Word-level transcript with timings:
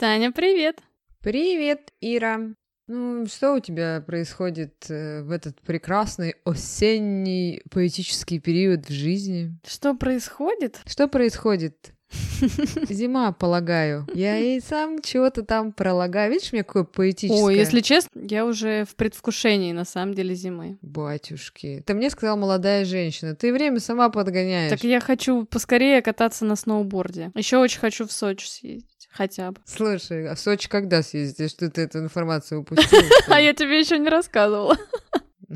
Таня, 0.00 0.32
привет! 0.32 0.78
Привет, 1.20 1.92
Ира! 2.00 2.54
Ну, 2.86 3.26
что 3.26 3.52
у 3.52 3.60
тебя 3.60 4.00
происходит 4.00 4.86
э, 4.88 5.20
в 5.20 5.30
этот 5.30 5.60
прекрасный 5.60 6.36
осенний 6.46 7.60
поэтический 7.70 8.40
период 8.40 8.88
в 8.88 8.90
жизни? 8.90 9.58
Что 9.62 9.92
происходит? 9.92 10.80
Что 10.86 11.06
происходит? 11.06 11.92
Зима, 12.88 13.32
полагаю. 13.32 14.06
Я 14.14 14.38
и 14.38 14.60
сам 14.60 15.02
чего-то 15.02 15.42
там 15.42 15.70
пролагаю. 15.70 16.32
Видишь, 16.32 16.54
у 16.54 16.56
меня 16.56 16.64
какое 16.64 16.84
поэтическое... 16.84 17.44
Ой, 17.44 17.56
если 17.56 17.82
честно, 17.82 18.22
я 18.26 18.46
уже 18.46 18.86
в 18.86 18.96
предвкушении, 18.96 19.72
на 19.72 19.84
самом 19.84 20.14
деле, 20.14 20.34
зимы. 20.34 20.78
Батюшки. 20.80 21.84
Ты 21.86 21.92
мне 21.92 22.08
сказала 22.08 22.36
молодая 22.36 22.86
женщина. 22.86 23.36
Ты 23.36 23.52
время 23.52 23.80
сама 23.80 24.08
подгоняешь. 24.08 24.70
Так 24.70 24.82
я 24.82 25.00
хочу 25.00 25.44
поскорее 25.44 26.00
кататься 26.00 26.46
на 26.46 26.56
сноуборде. 26.56 27.32
Еще 27.34 27.58
очень 27.58 27.80
хочу 27.80 28.06
в 28.06 28.12
Сочи 28.12 28.46
съездить. 28.46 28.89
Хотя 29.10 29.50
бы. 29.50 29.60
Слушай, 29.64 30.28
а 30.28 30.34
в 30.34 30.40
Сочи 30.40 30.68
когда 30.68 31.02
съездишь? 31.02 31.50
Что 31.50 31.68
ты 31.70 31.82
эту 31.82 31.98
информацию 31.98 32.60
упустил? 32.60 33.00
А 33.28 33.40
я 33.40 33.52
тебе 33.52 33.80
еще 33.80 33.98
не 33.98 34.08
рассказывала. 34.08 34.76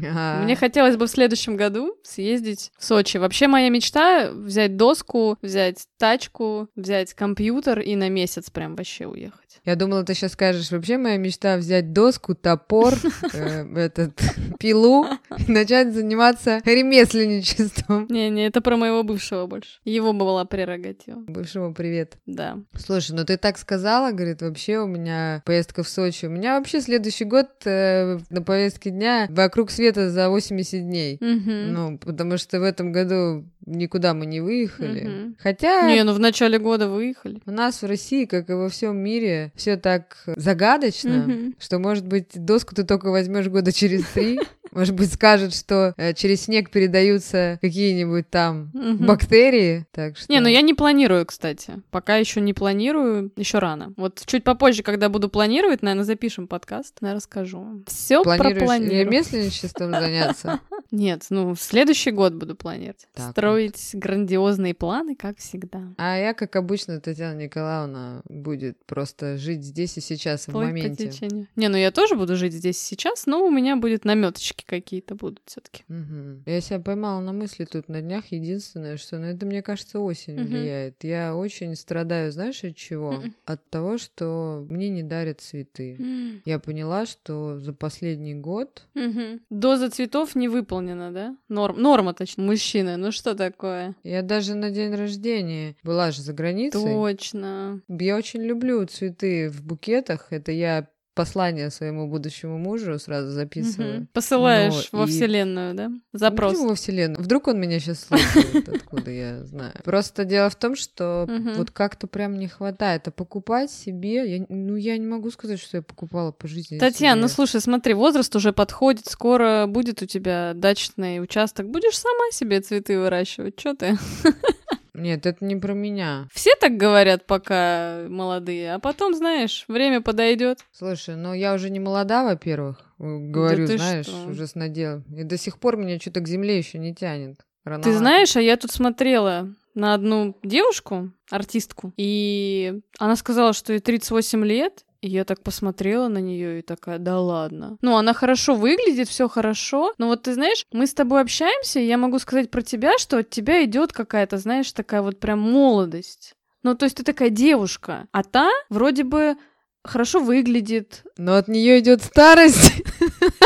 А. 0.02 0.42
Мне 0.42 0.56
хотелось 0.56 0.96
бы 0.96 1.06
в 1.06 1.10
следующем 1.10 1.56
году 1.56 1.96
съездить 2.02 2.72
в 2.78 2.84
Сочи. 2.84 3.16
Вообще 3.16 3.46
моя 3.46 3.68
мечта 3.68 4.30
взять 4.32 4.76
доску, 4.76 5.38
взять 5.40 5.86
тачку, 5.98 6.68
взять 6.74 7.14
компьютер 7.14 7.80
и 7.80 7.94
на 7.94 8.08
месяц 8.08 8.50
прям 8.50 8.74
вообще 8.74 9.06
уехать. 9.06 9.43
Я 9.64 9.76
думала, 9.76 10.04
ты 10.04 10.14
сейчас 10.14 10.32
скажешь, 10.32 10.70
вообще 10.70 10.98
моя 10.98 11.16
мечта 11.16 11.56
взять 11.56 11.92
доску, 11.92 12.34
топор, 12.34 12.94
э, 13.32 13.64
этот, 13.76 14.20
пилу 14.58 15.06
и 15.38 15.50
начать 15.50 15.92
заниматься 15.92 16.60
ремесленничеством. 16.64 18.06
Не-не, 18.08 18.46
это 18.46 18.60
про 18.60 18.76
моего 18.76 19.02
бывшего 19.02 19.46
больше. 19.46 19.78
Его 19.84 20.12
была 20.12 20.44
прерогатива. 20.44 21.20
Бывшему 21.26 21.74
привет. 21.74 22.16
Да. 22.26 22.58
Слушай, 22.76 23.12
ну 23.12 23.24
ты 23.24 23.36
так 23.36 23.58
сказала, 23.58 24.12
говорит, 24.12 24.42
вообще 24.42 24.78
у 24.78 24.86
меня 24.86 25.42
поездка 25.44 25.82
в 25.82 25.88
Сочи. 25.88 26.26
У 26.26 26.30
меня 26.30 26.58
вообще 26.58 26.80
следующий 26.80 27.24
год 27.24 27.48
э, 27.64 28.18
на 28.30 28.42
повестке 28.42 28.90
дня 28.90 29.26
вокруг 29.30 29.70
света 29.70 30.10
за 30.10 30.28
80 30.28 30.82
дней. 30.82 31.18
Ну, 31.20 31.98
потому 31.98 32.38
что 32.38 32.60
в 32.60 32.62
этом 32.62 32.92
году 32.92 33.44
никуда 33.66 34.14
мы 34.14 34.26
не 34.26 34.40
выехали. 34.40 35.34
Хотя 35.38 35.88
Не, 35.88 36.04
ну 36.04 36.12
в 36.12 36.18
начале 36.18 36.58
года 36.58 36.88
выехали. 36.88 37.40
у 37.46 37.50
нас 37.50 37.82
в 37.82 37.86
России, 37.86 38.24
как 38.24 38.50
и 38.50 38.52
во 38.52 38.68
всем 38.68 38.96
мире, 38.96 39.43
все 39.54 39.76
так 39.76 40.16
загадочно, 40.36 41.26
Мгм. 41.26 41.54
что, 41.58 41.78
может 41.78 42.06
быть, 42.06 42.28
доску 42.34 42.74
ты 42.74 42.84
только 42.84 43.10
возьмешь 43.10 43.48
года 43.48 43.72
через 43.72 44.04
три. 44.06 44.38
Может 44.74 44.94
быть, 44.94 45.12
скажет, 45.12 45.54
что 45.54 45.94
э, 45.96 46.14
через 46.14 46.42
снег 46.42 46.70
передаются 46.70 47.58
какие-нибудь 47.60 48.28
там 48.30 48.70
Мгм. 48.74 49.06
бактерии. 49.06 49.86
Так 49.92 50.16
что... 50.16 50.32
Не, 50.32 50.40
ну 50.40 50.48
я 50.48 50.60
не 50.62 50.74
планирую, 50.74 51.24
кстати. 51.26 51.82
Пока 51.90 52.16
еще 52.16 52.40
не 52.40 52.52
планирую, 52.54 53.30
еще 53.36 53.58
рано. 53.58 53.92
Вот 53.96 54.22
чуть 54.26 54.44
попозже, 54.44 54.82
когда 54.82 55.08
буду 55.08 55.28
планировать, 55.28 55.82
наверное, 55.82 56.04
запишем 56.04 56.46
подкаст, 56.48 56.96
я 57.00 57.14
расскажу. 57.14 57.82
Все 57.86 58.22
Планируешь 58.22 58.58
пропланирую. 58.58 59.04
ремесленничеством 59.04 59.90
заняться? 59.92 60.60
Нет, 60.90 61.26
ну 61.30 61.54
в 61.54 61.60
следующий 61.60 62.10
год 62.10 62.34
буду 62.34 62.54
планировать. 62.54 63.06
Так 63.14 63.30
Строить 63.32 63.90
грандиозные 63.92 64.74
планы, 64.74 65.14
как 65.16 65.38
всегда. 65.38 65.82
А 65.98 66.16
я, 66.18 66.34
как 66.34 66.56
обычно, 66.56 67.00
Татьяна 67.00 67.38
Николаевна 67.38 68.22
будет 68.28 68.76
просто 68.86 69.36
жить 69.36 69.62
здесь 69.64 69.96
и 69.96 70.00
сейчас, 70.00 70.42
в 70.42 70.52
Плыть 70.52 70.54
по 70.54 70.60
моменте. 70.66 71.10
Не, 71.56 71.68
ну 71.68 71.76
я 71.76 71.90
тоже 71.90 72.16
буду 72.16 72.36
жить 72.36 72.52
здесь 72.52 72.80
и 72.82 72.84
сейчас, 72.94 73.26
но 73.26 73.44
у 73.46 73.50
меня 73.50 73.76
будет 73.76 74.04
наметочки 74.04 74.63
какие-то 74.66 75.14
будут 75.14 75.40
все-таки. 75.46 75.84
Мгм. 75.88 76.42
Я 76.46 76.60
себя 76.60 76.80
поймала 76.80 77.20
на 77.20 77.32
мысли 77.32 77.64
тут 77.64 77.88
на 77.88 78.00
днях. 78.00 78.24
Единственное, 78.30 78.96
что, 78.96 79.18
ну, 79.18 79.26
это, 79.26 79.46
мне 79.46 79.62
кажется, 79.62 80.00
осень 80.00 80.34
Мгм. 80.40 80.46
влияет. 80.48 81.04
Я 81.04 81.34
очень 81.36 81.74
страдаю, 81.76 82.32
знаешь, 82.32 82.64
от 82.64 82.76
чего? 82.76 83.12
Мгм. 83.12 83.34
От 83.44 83.70
того, 83.70 83.98
что 83.98 84.66
мне 84.68 84.88
не 84.88 85.02
дарят 85.02 85.40
цветы. 85.40 86.40
Я 86.44 86.58
поняла, 86.58 87.06
что 87.06 87.58
за 87.58 87.72
последний 87.72 88.34
год 88.34 88.86
Мгм. 88.94 89.40
Доза 89.50 89.90
цветов 89.90 90.34
не 90.34 90.48
выполнена, 90.48 91.12
да? 91.12 91.36
Норм, 91.48 91.80
норма, 91.80 92.14
точнее. 92.14 92.44
Мужчины, 92.44 92.96
ну 92.96 93.12
что 93.12 93.34
такое? 93.34 93.94
я 94.02 94.22
даже 94.22 94.54
на 94.54 94.70
день 94.70 94.94
рождения 94.94 95.76
была 95.82 96.10
же 96.10 96.22
за 96.22 96.32
границей. 96.32 96.80
Точно. 96.82 97.80
Я 97.88 98.16
очень 98.16 98.42
люблю 98.42 98.84
цветы 98.86 99.48
в 99.50 99.62
букетах. 99.62 100.28
Это 100.32 100.52
я 100.52 100.88
послание 101.14 101.70
своему 101.70 102.08
будущему 102.08 102.58
мужу 102.58 102.98
сразу 102.98 103.30
записываю. 103.30 103.96
Мгм. 103.98 104.08
Посылаешь 104.12 104.88
Ну, 104.92 104.98
во 104.98 105.04
и- 105.04 105.08
вселенную, 105.08 105.74
да? 105.74 105.88
Ну, 105.88 106.00
Запрос. 106.12 106.52
почему 106.52 106.68
во 106.70 106.74
вселенную? 106.74 107.22
Вдруг 107.22 107.48
он 107.48 107.60
меня 107.60 107.78
сейчас 107.80 108.00
слушает, 108.00 108.68
откуда 108.68 109.10
я 109.10 109.44
знаю. 109.44 109.72
Просто 109.84 110.24
дело 110.24 110.50
в 110.50 110.56
том, 110.56 110.74
что 110.76 111.28
вот 111.56 111.70
как-то 111.70 112.06
прям 112.06 112.38
не 112.38 112.48
хватает. 112.48 113.06
А 113.08 113.10
покупать 113.10 113.70
себе, 113.70 114.36
я- 114.38 114.46
ну 114.48 114.76
я 114.76 114.96
не 114.98 115.06
могу 115.06 115.30
сказать, 115.30 115.60
что 115.60 115.76
я 115.78 115.82
покупала 115.82 116.32
по 116.32 116.48
жизни. 116.48 116.78
Татьяна, 116.78 117.22
ну 117.22 117.28
слушай, 117.28 117.60
смотри, 117.60 117.94
возраст 117.94 118.34
уже 118.36 118.52
подходит, 118.52 119.06
скоро 119.06 119.66
будет 119.68 120.02
у 120.02 120.06
тебя 120.06 120.52
дачный 120.54 121.20
участок, 121.22 121.68
будешь 121.68 121.96
сама 121.98 122.30
себе 122.32 122.60
цветы 122.60 122.98
выращивать, 122.98 123.58
что 123.58 123.74
ты? 123.74 123.96
Нет, 124.94 125.26
это 125.26 125.44
не 125.44 125.56
про 125.56 125.72
меня. 125.74 126.28
Все 126.32 126.54
так 126.60 126.76
говорят, 126.76 127.26
пока 127.26 128.06
молодые, 128.08 128.74
а 128.74 128.78
потом, 128.78 129.14
знаешь, 129.14 129.64
время 129.68 130.00
подойдет. 130.00 130.60
Слушай, 130.72 131.16
ну 131.16 131.34
я 131.34 131.52
уже 131.54 131.68
не 131.70 131.80
молода, 131.80 132.22
во-первых. 132.24 132.78
э, 133.00 133.18
Говорю, 133.18 133.66
ты 133.66 133.76
знаешь, 133.76 134.06
что? 134.06 134.28
уже 134.30 134.46
с 134.46 134.54
наделом. 134.54 135.04
И 135.16 135.24
до 135.24 135.36
сих 135.36 135.58
пор 135.58 135.76
меня 135.76 135.98
что-то 135.98 136.20
к 136.20 136.28
земле 136.28 136.56
еще 136.58 136.78
не 136.78 136.94
тянет. 136.94 137.38
Ты 137.38 137.70
Рановато. 137.70 137.98
знаешь, 137.98 138.36
а 138.36 138.40
я 138.42 138.56
тут 138.56 138.70
смотрела 138.70 139.48
на 139.74 139.94
одну 139.94 140.36
девушку, 140.44 141.10
артистку, 141.30 141.92
и 141.96 142.80
она 142.98 143.16
сказала, 143.16 143.52
что 143.52 143.72
ей 143.72 143.80
38 143.80 144.44
лет, 144.44 144.84
и 145.04 145.08
я 145.08 145.24
так 145.24 145.42
посмотрела 145.42 146.08
на 146.08 146.16
нее 146.16 146.60
и 146.60 146.62
такая, 146.62 146.98
да 146.98 147.20
ладно. 147.20 147.76
Ну, 147.82 147.96
она 147.96 148.14
хорошо 148.14 148.54
выглядит, 148.54 149.06
все 149.06 149.28
хорошо, 149.28 149.92
но 149.98 150.06
вот 150.06 150.22
ты 150.22 150.32
знаешь, 150.32 150.64
мы 150.72 150.86
с 150.86 150.94
тобой 150.94 151.20
общаемся, 151.20 151.78
и 151.78 151.86
я 151.86 151.98
могу 151.98 152.18
сказать 152.18 152.50
про 152.50 152.62
тебя, 152.62 152.96
что 152.96 153.18
от 153.18 153.28
тебя 153.28 153.62
идет 153.64 153.92
какая-то, 153.92 154.38
знаешь, 154.38 154.72
такая 154.72 155.02
вот 155.02 155.20
прям 155.20 155.40
молодость. 155.40 156.32
Ну, 156.62 156.74
то 156.74 156.86
есть 156.86 156.96
ты 156.96 157.02
такая 157.02 157.28
девушка, 157.28 158.06
а 158.12 158.22
та 158.22 158.50
вроде 158.70 159.04
бы 159.04 159.36
хорошо 159.84 160.20
выглядит, 160.20 161.04
Но 161.16 161.36
от 161.36 161.48
нее 161.48 161.78
идет 161.78 162.02
старость. 162.02 162.72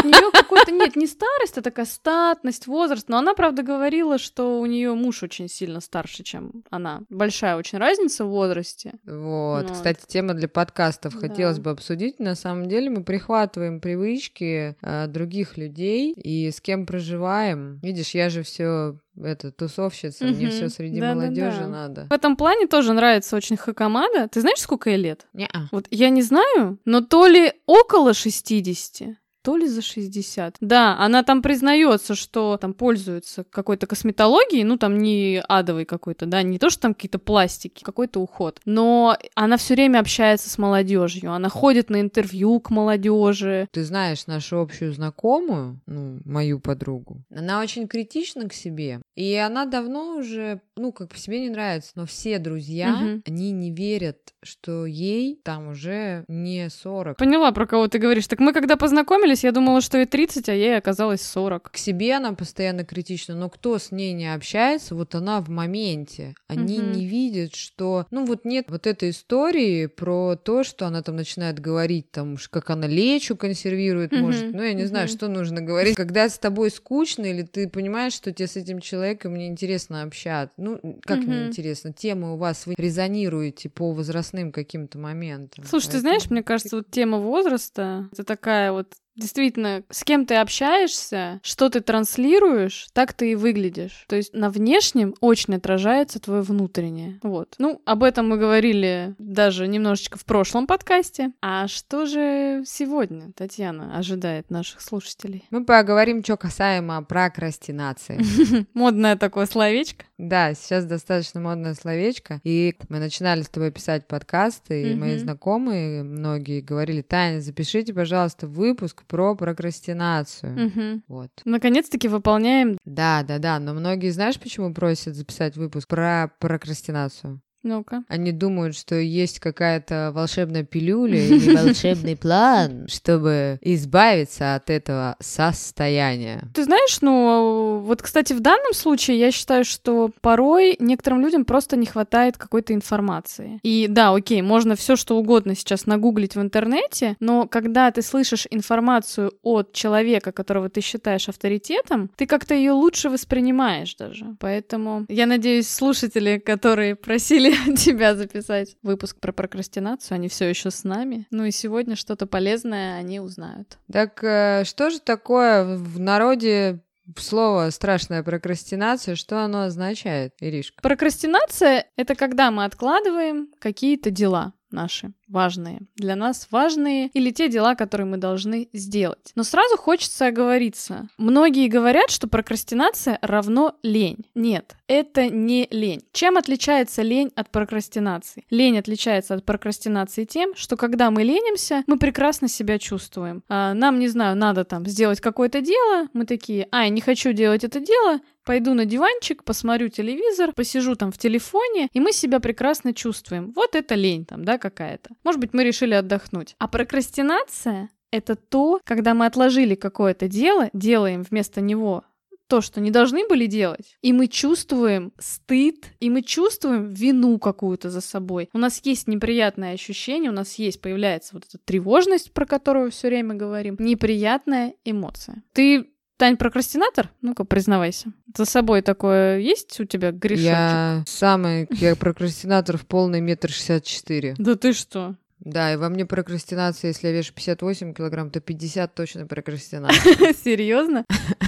у 0.03 0.07
нее 0.07 0.31
какой-то 0.33 0.71
нет, 0.73 0.97
не 0.97 1.07
старость, 1.07 1.59
а 1.59 1.63
такая 1.63 1.87
статность, 1.87 2.67
возраст. 2.67 3.09
Но 3.09 3.19
она, 3.19 3.35
правда, 3.35 3.63
говорила, 3.63 4.19
что 4.19 4.59
у 4.61 4.67
нее 4.67 4.95
муж 4.95 5.23
очень 5.23 5.49
сильно 5.49 5.81
старше, 5.81 6.23
чем 6.23 6.65
она. 6.71 7.03
Большая 7.11 7.57
очень 7.57 7.79
разница 7.79 8.25
в 8.25 8.29
возрасте. 8.31 8.95
Вот, 9.05 9.65
Вот. 9.65 9.73
кстати, 9.73 10.01
тема 10.07 10.35
для 10.35 10.49
подкастов 10.49 11.15
Да. 11.15 11.21
хотелось 11.29 11.59
бы 11.59 11.71
обсудить. 11.71 12.19
На 12.19 12.35
самом 12.35 12.69
деле 12.69 12.91
мы 12.91 13.05
прихватываем 13.05 13.81
привычки 13.81 14.77
э, 14.83 15.07
других 15.07 15.57
людей 15.59 16.13
и 16.13 16.51
с 16.51 16.61
кем 16.61 16.87
проживаем. 16.87 17.79
Видишь, 17.83 18.11
я 18.15 18.31
же 18.31 18.43
все 18.43 18.99
это 19.21 19.51
тусовщица, 19.51 20.25
мне 20.25 20.47
Мгм. 20.47 20.51
все 20.51 20.69
среди 20.69 21.01
Да-да-да. 21.01 21.21
молодежи 21.21 21.67
надо. 21.67 22.07
В 22.09 22.13
этом 22.13 22.37
плане 22.37 22.67
тоже 22.69 22.93
нравится 22.93 23.37
очень 23.37 23.57
Хакамада. 23.57 24.29
Ты 24.29 24.41
знаешь, 24.41 24.61
сколько 24.61 24.91
ей 24.91 24.97
лет? 24.99 25.27
Не-а. 25.33 25.67
Вот 25.73 25.87
я 25.91 26.09
не 26.11 26.23
знаю, 26.23 26.79
но 26.85 27.01
то 27.01 27.27
ли 27.27 27.53
около 27.69 28.15
60, 28.15 29.19
то 29.43 29.57
ли 29.57 29.69
за 29.69 29.83
60. 29.83 30.57
Да, 30.61 30.97
она 30.99 31.23
там 31.23 31.43
признается, 31.43 32.15
что 32.15 32.57
там 32.57 32.75
пользуется 32.75 33.45
какой-то 33.45 33.87
косметологией, 33.87 34.65
ну 34.65 34.77
там 34.77 34.99
не 34.99 35.43
адовой 35.49 35.85
какой-то, 35.85 36.27
да, 36.27 36.43
не 36.43 36.59
то, 36.59 36.71
что 36.71 36.83
там 36.83 36.95
какие-то 36.95 37.19
пластики, 37.19 37.85
какой-то 37.85 38.21
уход. 38.21 38.61
Но 38.65 39.17
она 39.35 39.57
все 39.57 39.75
время 39.75 40.01
общается 40.01 40.51
с 40.51 40.59
молодежью, 40.59 41.33
она 41.33 41.49
ходит 41.49 41.89
на 41.89 42.01
интервью 42.01 42.59
к 42.61 42.71
молодежи. 42.71 43.69
Ты 43.71 43.85
знаешь 43.85 44.27
нашу 44.27 44.61
общую 44.61 44.93
знакомую, 44.93 45.81
ну, 45.87 46.21
мою 46.25 46.59
подругу. 46.61 47.23
Она 47.31 47.61
очень 47.61 47.87
критична 47.87 48.49
к 48.49 48.55
себе. 48.55 49.01
И 49.19 49.35
она 49.35 49.67
давно 49.67 50.15
уже, 50.15 50.61
ну, 50.77 50.93
как 50.93 51.09
по 51.09 51.19
себе 51.19 51.41
не 51.41 51.51
нравится, 51.51 51.91
но 51.97 52.07
все 52.07 52.39
друзья, 52.39 52.93
Мгм. 52.95 53.25
они 53.27 53.51
не 53.51 53.73
верят, 53.73 54.33
что 54.45 54.87
ей 54.87 55.41
там 55.43 55.71
уже 55.71 56.25
не 56.29 56.71
40. 56.71 57.17
Поняла, 57.19 57.51
про 57.51 57.67
кого 57.67 57.89
ты 57.89 57.99
говоришь. 57.99 58.29
Так 58.29 58.39
мы 58.39 58.53
когда 58.53 58.77
познакомились, 58.77 59.43
я 59.43 59.51
думала, 59.51 59.81
что 59.81 59.99
ей 59.99 60.07
30, 60.07 60.49
а 60.49 60.55
ей 60.55 60.79
оказалось 60.79 61.23
40. 61.23 61.69
к 61.73 61.77
себе 61.79 62.15
она 62.15 62.33
постоянно 62.33 62.85
критична, 62.85 63.35
но 63.35 63.51
кто 63.51 63.79
с 63.79 63.91
ней 63.91 64.13
не 64.13 64.33
общается, 64.33 64.95
вот 64.95 65.17
она 65.17 65.41
в 65.41 65.49
моменте. 65.49 66.37
Они 66.47 66.79
Мгм. 66.79 66.93
не 66.93 67.05
видят, 67.05 67.57
что, 67.57 68.07
ну 68.13 68.25
вот 68.25 68.45
нет 68.45 68.67
вот 68.69 68.87
этой 68.87 69.11
истории 69.11 69.87
про 69.87 70.37
то, 70.37 70.63
что 70.63 70.87
она 70.87 71.03
там 71.03 71.17
начинает 71.17 71.59
говорить, 71.59 72.13
там, 72.13 72.37
как 72.51 72.71
она 72.71 72.87
лечу 72.87 73.35
консервирует, 73.35 74.13
Мгм. 74.13 74.21
может, 74.21 74.53
ну 74.53 74.63
я 74.63 74.75
не 74.75 74.85
знаю, 74.85 75.09
Мгм. 75.09 75.13
что 75.17 75.27
нужно 75.27 75.61
говорить. 75.61 75.97
Когда 75.97 76.29
с 76.29 76.39
тобой 76.39 76.71
скучно, 76.71 77.25
или 77.27 77.43
ты 77.43 77.69
понимаешь, 77.69 78.13
что 78.13 78.33
тебе 78.33 78.47
с 78.47 78.55
этим 78.55 78.79
человеком 78.79 79.08
неинтересно 79.15 80.03
общаться. 80.03 80.55
Ну, 80.57 80.99
как 81.03 81.19
Мгм. 81.19 81.31
неинтересно? 81.31 81.93
Темы 81.93 82.35
у 82.35 82.37
вас, 82.37 82.67
вы 82.67 82.75
резонируете 82.77 83.69
по 83.69 83.93
возрастным 83.93 84.53
каким-то 84.53 84.99
моментам. 84.99 85.65
Слушай, 85.65 85.87
ты 85.87 85.93
Поэтому- 85.93 86.01
знаешь, 86.03 86.31
мне 86.31 86.43
кажется, 86.43 86.77
вот 86.77 86.91
тема 86.91 87.19
возраста, 87.19 88.09
это 88.13 88.25
такая 88.25 88.73
вот 88.73 88.93
Действительно, 89.19 89.83
с 89.91 90.05
кем 90.05 90.27
ты 90.27 90.37
общаешься, 90.37 91.41
что 91.43 91.69
ты 91.69 91.81
транслируешь, 91.81 92.89
так 92.93 93.13
ты 93.13 93.33
и 93.33 93.35
выглядишь. 93.35 94.05
То 94.09 94.17
есть 94.17 94.33
на 94.33 94.49
внешнем 94.49 95.15
очень 95.21 95.57
отражается 95.57 96.21
твое 96.21 96.43
внутреннее. 96.43 97.19
Вот. 97.23 97.57
Ну, 97.59 97.83
об 97.85 98.05
этом 98.05 98.29
мы 98.29 98.39
говорили 98.39 99.15
даже 99.19 99.67
немножечко 99.67 100.19
в 100.19 100.25
прошлом 100.25 100.67
подкасте. 100.67 101.33
А 101.43 101.67
что 101.67 102.07
же 102.07 102.63
сегодня, 102.65 103.33
Татьяна, 103.35 103.99
ожидает 103.99 104.51
наших 104.51 104.81
слушателей? 104.81 105.45
Мы 105.51 105.65
поговорим, 105.65 106.23
что 106.23 106.37
касаемо 106.37 107.03
прокрастинации. 107.03 108.21
Модное 108.75 109.17
такое 109.17 109.47
словечко. 109.47 110.05
Да, 110.19 110.53
сейчас 110.55 110.85
достаточно 110.85 111.41
модное 111.41 111.75
словечко. 111.75 112.41
И 112.43 112.75
мы 112.89 112.99
начинали 112.99 113.43
с 113.43 113.49
тобой 113.49 113.71
писать 113.71 114.09
подкасты, 114.09 114.91
и 114.91 114.95
мои 114.95 115.17
знакомые 115.17 116.03
многие 116.03 116.61
говорили, 116.61 117.03
Таня, 117.03 117.41
запишите, 117.41 117.95
пожалуйста, 117.95 118.49
выпуск 118.49 119.05
про 119.07 119.37
прокрастинацию. 119.37 121.03
Вот. 121.07 121.31
Наконец-таки 121.45 122.09
выполняем. 122.09 122.79
Да, 122.85 123.23
да, 123.23 123.39
да. 123.39 123.61
Но 123.61 123.75
многие, 123.75 124.11
знаешь, 124.11 124.39
почему 124.41 124.75
просят 124.75 125.15
записать 125.15 125.57
выпуск 125.57 125.89
про 125.89 126.33
прокрастинацию? 126.41 127.41
Ну-ка. 127.63 128.05
Они 128.09 128.33
думают, 128.33 128.77
что 128.77 128.95
есть 128.95 129.41
какая-то 129.41 130.13
волшебная 130.15 130.65
пилюля 130.65 131.19
или 131.27 131.55
волшебный 131.55 132.17
план, 132.17 132.87
чтобы 132.89 133.59
избавиться 133.63 134.55
от 134.55 134.71
этого 134.71 135.17
состояния. 135.21 136.49
Ты 136.55 136.65
знаешь, 136.65 136.99
ну, 137.01 137.81
вот, 137.85 138.03
кстати, 138.03 138.33
в 138.33 138.41
данном 138.41 138.73
случае 138.75 139.19
я 139.19 139.31
считаю, 139.31 139.65
что 139.65 140.11
порой 140.21 140.77
некоторым 140.79 141.21
людям 141.21 141.45
просто 141.45 141.77
не 141.77 141.87
хватает 141.87 142.37
какой-то 142.37 142.75
информации. 142.75 143.61
И 143.63 143.87
да, 143.89 144.15
окей, 144.15 144.43
можно 144.43 144.77
все 144.77 144.97
что 144.97 145.17
угодно 145.17 145.55
сейчас 145.55 145.87
нагуглить 145.87 146.37
в 146.37 146.41
интернете, 146.41 147.17
но 147.21 147.47
когда 147.47 147.91
ты 147.91 148.03
слышишь 148.03 148.47
информацию 148.51 149.33
от 149.43 149.73
человека, 149.73 150.33
которого 150.33 150.69
ты 150.69 150.81
считаешь 150.81 151.29
авторитетом, 151.29 152.11
ты 152.17 152.27
как-то 152.27 152.55
ее 152.55 152.73
лучше 152.73 153.09
воспринимаешь 153.11 153.95
даже. 153.97 154.37
Поэтому 154.39 155.07
я 155.09 155.27
надеюсь, 155.27 155.69
слушатели, 155.69 156.39
которые 156.39 156.95
просили 156.95 157.48
тебя 157.77 158.15
записать 158.15 158.77
выпуск 158.83 159.19
про 159.21 159.33
прокрастинацию. 159.33 160.17
Они 160.17 160.29
все 160.29 160.49
еще 160.49 160.71
с 160.71 160.85
нами. 160.85 161.27
Ну 161.31 161.45
и 161.45 161.51
сегодня 161.51 161.97
что-то 161.97 162.27
полезное 162.27 162.99
они 162.99 163.21
узнают. 163.21 163.79
Так 163.91 164.23
э, 164.23 164.65
что 164.65 164.91
же 164.91 165.01
такое 165.01 165.77
в 165.77 165.99
народе 165.99 166.81
Слово 167.17 167.71
страшная 167.71 168.23
прокрастинация, 168.23 169.15
что 169.15 169.43
оно 169.43 169.63
означает, 169.63 170.35
Иришка? 170.41 170.83
Прокрастинация— 170.83 171.87
это 171.97 172.15
когда 172.15 172.51
мы 172.51 172.65
откладываем 172.65 173.49
какие-то 173.59 174.11
дела 174.11 174.53
наши 174.71 175.13
важные, 175.29 175.81
для 175.97 176.17
нас 176.17 176.49
важные, 176.51 177.11
или 177.15 177.31
те 177.31 177.49
дела, 177.49 177.75
которые 177.75 178.07
мы 178.07 178.17
должны 178.17 178.69
сделать. 178.73 179.33
Но 179.35 179.43
сразу 179.43 179.77
хочется 179.77 180.27
оговориться. 180.27 181.09
Многие 181.19 181.69
говорят, 181.69 182.11
что 182.11 182.29
прокрастинация 182.29 183.19
равно 183.23 183.77
лень. 183.83 184.27
Нет, 184.35 184.77
это 184.87 185.29
не 185.29 185.69
лень. 185.71 186.03
Чем 186.13 186.37
отличается 186.37 187.03
лень 187.03 187.31
от 187.37 187.51
прокрастинации? 187.51 188.45
Лень 188.51 188.79
отличается 188.79 189.35
от 189.35 189.45
прокрастинации 189.45 190.25
тем, 190.25 190.55
что 190.55 190.77
когда 190.77 191.11
мы 191.11 191.23
ленимся, 191.23 191.83
мы 191.87 191.99
прекрасно 191.99 192.49
себя 192.49 192.79
чувствуем. 192.79 193.43
А, 193.49 193.75
нам, 193.75 193.99
не 193.99 194.09
знаю, 194.09 194.37
надо 194.37 194.65
там 194.65 194.87
сделать 194.87 195.21
какое-то 195.21 195.61
дело, 195.61 196.09
мы 196.13 196.25
такие, 196.25 196.69
ай, 196.73 196.91
не 196.91 197.01
хочу 197.01 197.33
делать 197.33 197.65
это 197.65 197.81
дело, 197.81 198.21
пойду 198.49 198.73
на 198.73 198.87
диванчик, 198.87 199.45
посмотрю 199.45 199.91
телевизор, 199.91 200.55
посижу 200.55 200.97
там 200.97 201.13
в 201.13 201.19
телефоне, 201.19 201.91
и 201.93 202.01
мы 202.01 202.13
себя 202.13 202.41
прекрасно 202.41 202.95
чувствуем. 202.95 203.53
Вот 203.55 203.75
это 203.75 203.95
лень 203.95 204.25
там, 204.25 204.43
да, 204.43 204.57
какая-то. 204.57 205.11
Может 205.23 205.39
быть, 205.39 205.53
мы 205.53 205.65
решили 205.65 205.93
отдохнуть. 205.93 206.57
А 206.59 206.67
прокрастинация— 206.67 207.91
это 208.11 208.37
то, 208.37 208.81
когда 208.85 209.13
мы 209.13 209.27
отложили 209.27 209.75
какое-то 209.75 210.29
дело, 210.29 210.71
делаем 210.73 211.27
вместо 211.31 211.61
него 211.61 212.05
то, 212.47 212.63
что 212.63 212.81
не 212.81 212.91
должны 212.91 213.29
были 213.29 213.45
делать, 213.45 213.99
и 214.01 214.15
мы 214.15 214.29
чувствуем 214.29 215.13
стыд, 215.19 215.85
и 216.01 216.09
мы 216.09 216.23
чувствуем 216.23 216.89
вину 216.95 217.39
какую-то 217.39 217.91
за 217.91 218.01
собой. 218.01 218.49
У 218.55 218.59
нас 218.59 218.81
есть 218.83 219.09
неприятное 219.09 219.75
ощущение, 219.75 220.31
у 220.31 220.35
нас 220.35 220.55
есть, 220.55 220.81
появляется 220.81 221.35
вот 221.35 221.45
эта 221.47 221.59
тревожность, 221.63 222.33
про 222.33 222.47
которую 222.47 222.91
все 222.93 223.09
время 223.09 223.35
говорим, 223.35 223.77
неприятная 223.79 224.73
эмоция. 224.87 225.43
Ты 225.53 225.91
Тань, 226.19 226.37
прокрастинатор? 226.37 227.11
Ну-ка, 227.23 227.45
признавайся. 227.45 228.13
За 228.37 228.45
собой 228.45 228.83
такое 228.83 229.39
есть 229.39 229.79
у 229.79 229.85
тебя 229.85 230.11
грешочек? 230.11 230.47
Я 230.47 231.05
самый, 231.07 231.69
я 231.71 231.95
прокрастинатор 231.95 232.77
в 232.77 232.87
полный 232.87 233.21
метр 233.21 233.51
шестьдесят 233.51 233.85
четыре. 233.85 234.35
Да 234.37 234.57
ты 234.57 234.73
что? 234.73 235.15
Да, 235.39 235.73
и 235.73 235.77
во 235.77 235.89
мне 235.89 236.05
прокрастинация, 236.05 236.89
если 236.89 237.07
я 237.07 237.13
вешу 237.13 237.33
58 237.35 237.95
килограмм, 237.95 238.31
то 238.31 238.41
50 238.41 238.93
точно 238.93 239.27
прокрастинация. 239.27 240.35
Серьезно? 240.45 241.05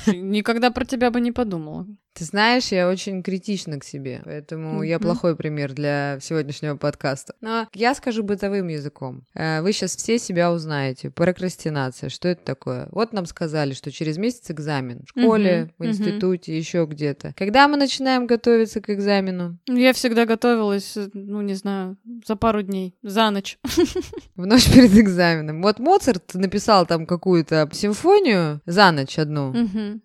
Никогда 0.07 0.71
про 0.71 0.85
тебя 0.85 1.11
бы 1.11 1.21
не 1.21 1.33
подумала. 1.33 1.89
Ты 2.13 2.25
знаешь, 2.25 2.69
я 2.69 2.89
очень 2.89 3.23
критична 3.23 3.79
к 3.79 3.85
себе, 3.85 4.21
поэтому 4.25 4.83
mm-hmm. 4.83 4.89
я 4.89 4.99
плохой 4.99 5.37
пример 5.37 5.73
для 5.73 6.19
сегодняшнего 6.21 6.77
подкаста. 6.77 7.35
Но 7.41 7.69
я 7.73 7.95
скажу 7.95 8.23
бытовым 8.23 8.69
языком. 8.69 9.25
Э, 9.35 9.63
вы 9.63 9.73
сейчас 9.73 9.97
все 9.97 10.19
себя 10.19 10.53
узнаете. 10.53 11.11
Прокрастинация, 11.11 12.11
что 12.11 12.29
это 12.29 12.45
такое? 12.45 12.89
Вот 12.91 13.13
нам 13.13 13.27
сказали, 13.27 13.75
что 13.75 13.93
через 13.93 14.19
месяц 14.19 14.51
экзамен 14.51 15.03
в 15.05 15.11
школе, 15.11 15.51
mm-hmm. 15.51 15.71
в 15.79 15.87
институте, 15.87 16.53
mm-hmm. 16.53 16.59
еще 16.59 16.87
где-то. 16.87 17.35
Когда 17.37 17.69
мы 17.69 17.77
начинаем 17.77 18.27
готовиться 18.27 18.81
к 18.81 18.91
экзамену? 18.91 19.59
Я 19.67 19.93
всегда 19.93 20.27
готовилась, 20.27 20.97
ну 21.15 21.41
не 21.43 21.55
знаю, 21.55 21.97
за 22.27 22.37
пару 22.37 22.63
дней, 22.63 22.97
за 23.03 23.31
ночь. 23.31 23.59
В 24.37 24.47
ночь 24.47 24.73
перед 24.73 24.97
экзаменом. 24.97 25.63
Вот 25.63 25.79
Моцарт 25.79 26.35
написал 26.35 26.87
там 26.87 27.07
какую-то 27.07 27.69
симфонию 27.73 28.61
за 28.67 28.91
ночь 28.91 29.19
одну. 29.19 29.55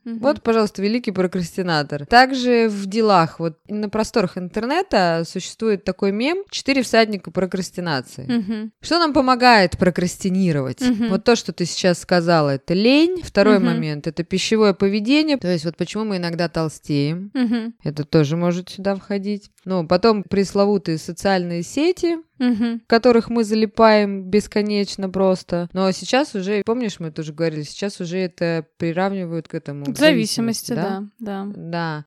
Вот, 0.04 0.44
пожалуйста, 0.44 0.82
великий 0.82 1.12
прокрастинатор. 1.12 1.95
Также 2.04 2.68
в 2.68 2.86
делах, 2.88 3.40
вот 3.40 3.58
на 3.68 3.90
просторах 3.90 4.38
интернета 4.38 5.24
существует 5.26 5.84
такой 5.84 6.12
мем 6.12 6.44
«Четыре 6.50 6.82
всадника 6.82 7.32
прокрастинации». 7.32 8.26
Угу. 8.26 8.72
Что 8.82 9.00
нам 9.00 9.14
помогает 9.14 9.78
прокрастинировать? 9.78 10.82
Угу. 10.82 11.08
Вот 11.10 11.24
то, 11.24 11.36
что 11.36 11.54
ты 11.54 11.66
сейчас 11.66 12.00
сказала, 12.00 12.56
это 12.56 12.74
лень. 12.74 13.22
Второй 13.24 13.58
угу. 13.58 13.66
момент— 13.66 14.08
это 14.08 14.24
пищевое 14.24 14.74
поведение. 14.74 15.38
То 15.38 15.48
есть 15.48 15.66
вот 15.66 15.78
почему 15.78 16.06
мы 16.06 16.18
иногда 16.18 16.50
толстеем. 16.50 17.32
Угу. 17.34 17.74
Это 17.84 18.04
тоже 18.04 18.36
может 18.36 18.70
сюда 18.70 18.96
входить. 18.96 19.52
Ну, 19.64 19.88
потом 19.88 20.24
пресловутые 20.24 20.98
социальные 20.98 21.64
сети, 21.64 22.18
угу. 22.40 22.80
в 22.80 22.88
которых 22.88 23.30
мы 23.30 23.44
залипаем 23.44 24.30
бесконечно 24.30 25.10
просто. 25.10 25.70
Но 25.74 25.92
сейчас 25.92 26.36
уже, 26.36 26.62
помнишь, 26.66 27.00
мы 27.00 27.12
тоже 27.12 27.34
говорили, 27.34 27.64
сейчас 27.64 28.00
уже 28.00 28.20
это 28.20 28.66
приравнивают 28.78 29.48
к 29.48 29.54
этому. 29.54 29.86
К 29.86 29.98
зависимости, 29.98 30.74
да? 30.74 31.04
да. 31.20 31.46
Да. 31.46 31.46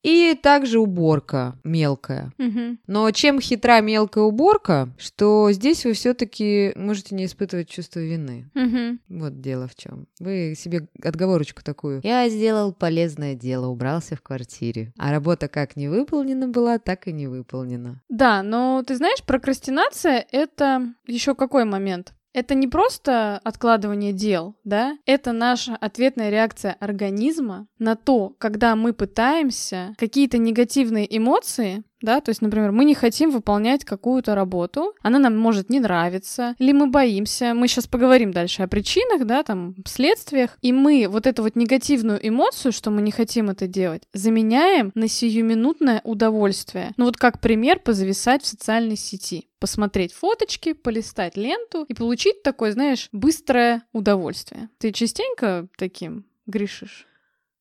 И 0.03 0.39
также 0.41 0.79
уборка 0.79 1.57
мелкая. 1.65 2.33
Угу. 2.39 2.79
Но 2.87 3.11
чем 3.11 3.41
хитра 3.41 3.81
мелкая 3.81 4.25
уборка, 4.25 4.89
что 4.99 5.51
здесь 5.53 5.85
вы 5.85 5.93
все-таки 5.93 6.73
можете 6.77 7.15
не 7.15 7.25
испытывать 7.25 7.69
чувство 7.69 8.01
вины. 8.01 8.51
Угу. 8.55 9.19
Вот 9.21 9.41
дело 9.41 9.69
в 9.69 9.75
чем. 9.75 10.07
Вы 10.21 10.55
себе 10.57 10.88
отговорочку 11.02 11.62
такую. 11.62 12.00
Я 12.02 12.29
сделал 12.29 12.73
полезное 12.73 13.35
дело, 13.35 13.67
убрался 13.67 14.17
в 14.17 14.23
квартире. 14.23 14.93
А 14.99 15.11
работа 15.11 15.49
как 15.49 15.76
не 15.76 15.88
выполнена 15.88 16.49
была, 16.49 16.79
так 16.79 17.09
и 17.09 17.12
не 17.12 17.26
выполнена. 17.26 18.02
Да, 18.09 18.43
но 18.43 18.83
ты 18.87 18.97
знаешь, 18.97 19.23
прокрастинация 19.25 20.26
это 20.31 20.95
еще 21.07 21.35
какой 21.35 21.64
момент? 21.64 22.12
Это 22.32 22.54
не 22.54 22.68
просто 22.68 23.38
откладывание 23.42 24.12
дел, 24.12 24.56
да? 24.64 24.99
Это 25.06 25.32
наша 25.32 25.76
ответная 25.76 26.30
реакция 26.30 26.76
организма 26.78 27.66
на 27.78 27.97
то, 27.97 28.35
когда 28.38 28.76
мы 28.76 28.92
пытаемся 28.92 29.94
какие-то 29.97 30.38
негативные 30.38 31.16
эмоции 31.16 31.85
да, 32.00 32.21
то 32.21 32.31
есть, 32.31 32.43
например, 32.43 32.73
мы 32.73 32.85
не 32.85 32.95
хотим 32.95 33.31
выполнять 33.31 33.85
какую-то 33.85 34.35
работу, 34.35 34.95
она 35.02 35.19
нам 35.19 35.37
может 35.37 35.71
не 35.71 35.81
нравиться, 35.81 36.55
или 36.59 36.73
мы 36.73 36.88
боимся, 36.88 37.55
мы 37.55 37.69
сейчас 37.69 37.87
поговорим 37.87 38.33
дальше 38.33 38.62
о 38.62 38.69
причинах, 38.69 39.26
да, 39.26 39.43
там, 39.43 39.75
следствиях, 39.87 40.57
и 40.62 40.73
мы 40.73 41.07
вот 41.09 41.26
эту 41.26 41.43
вот 41.43 41.57
негативную 41.57 42.26
эмоцию, 42.26 42.73
что 42.73 42.90
мы 42.90 43.02
не 43.02 43.11
хотим 43.11 43.50
это 43.50 43.67
делать, 43.67 44.02
заменяем 44.12 44.93
на 44.95 45.09
сиюминутное 45.09 46.00
удовольствие. 46.05 46.93
Ну 46.97 47.07
вот 47.07 47.17
как 47.17 47.40
пример, 47.40 47.81
позависать 47.81 48.43
в 48.43 48.47
социальной 48.47 48.97
сети 48.97 49.49
посмотреть 49.59 50.12
фоточки, 50.12 50.73
полистать 50.73 51.37
ленту 51.37 51.85
и 51.88 51.95
получить 51.95 52.43
такое, 52.43 52.73
знаешь, 52.73 53.09
быстрое 53.12 53.83
удовольствие. 53.93 54.69
Ты 54.78 54.93
частенько 54.93 55.67
таким 55.76 56.26
грешишь? 56.47 57.07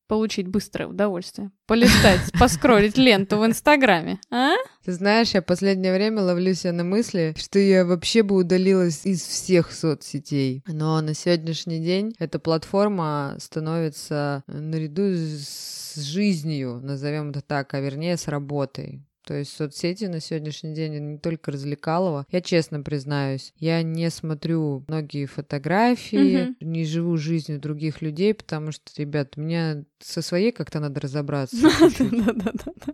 Получить 0.08 0.48
быстрое 0.48 0.88
удовольствие. 0.88 1.52
Полистать, 1.66 2.20
поскролить 2.40 2.98
ленту 2.98 3.38
в 3.38 3.46
Инстаграме, 3.46 4.18
а? 4.30 4.54
Ты 4.84 4.92
знаешь, 4.92 5.30
я 5.34 5.42
последнее 5.42 5.92
время 5.92 6.22
ловлю 6.22 6.54
себя 6.54 6.72
на 6.72 6.82
мысли, 6.82 7.34
что 7.38 7.58
я 7.58 7.84
вообще 7.84 8.22
бы 8.22 8.34
удалилась 8.36 9.04
из 9.04 9.22
всех 9.22 9.70
соцсетей. 9.70 10.64
Но 10.66 11.00
на 11.00 11.14
сегодняшний 11.14 11.78
день 11.78 12.14
эта 12.18 12.38
платформа 12.38 13.36
становится 13.38 14.42
наряду 14.46 15.02
с 15.02 15.94
жизнью, 15.96 16.80
назовем 16.82 17.30
это 17.30 17.42
так, 17.42 17.74
а 17.74 17.80
вернее 17.80 18.16
с 18.16 18.28
работой. 18.28 19.04
То 19.28 19.34
есть 19.34 19.54
соцсети 19.54 20.06
на 20.06 20.20
сегодняшний 20.20 20.72
день 20.72 20.98
не 20.98 21.18
только 21.18 21.50
развлекалово. 21.50 22.24
Я 22.30 22.40
честно 22.40 22.80
признаюсь, 22.80 23.52
я 23.58 23.82
не 23.82 24.08
смотрю 24.08 24.86
многие 24.88 25.26
фотографии, 25.26 26.44
угу. 26.44 26.54
не 26.62 26.86
живу 26.86 27.18
жизнью 27.18 27.60
других 27.60 28.00
людей, 28.00 28.32
потому 28.32 28.72
что, 28.72 28.84
ребят, 28.96 29.34
у 29.36 29.42
меня 29.42 29.84
со 30.00 30.22
своей 30.22 30.52
как-то 30.52 30.80
надо 30.80 31.00
разобраться. 31.08 31.56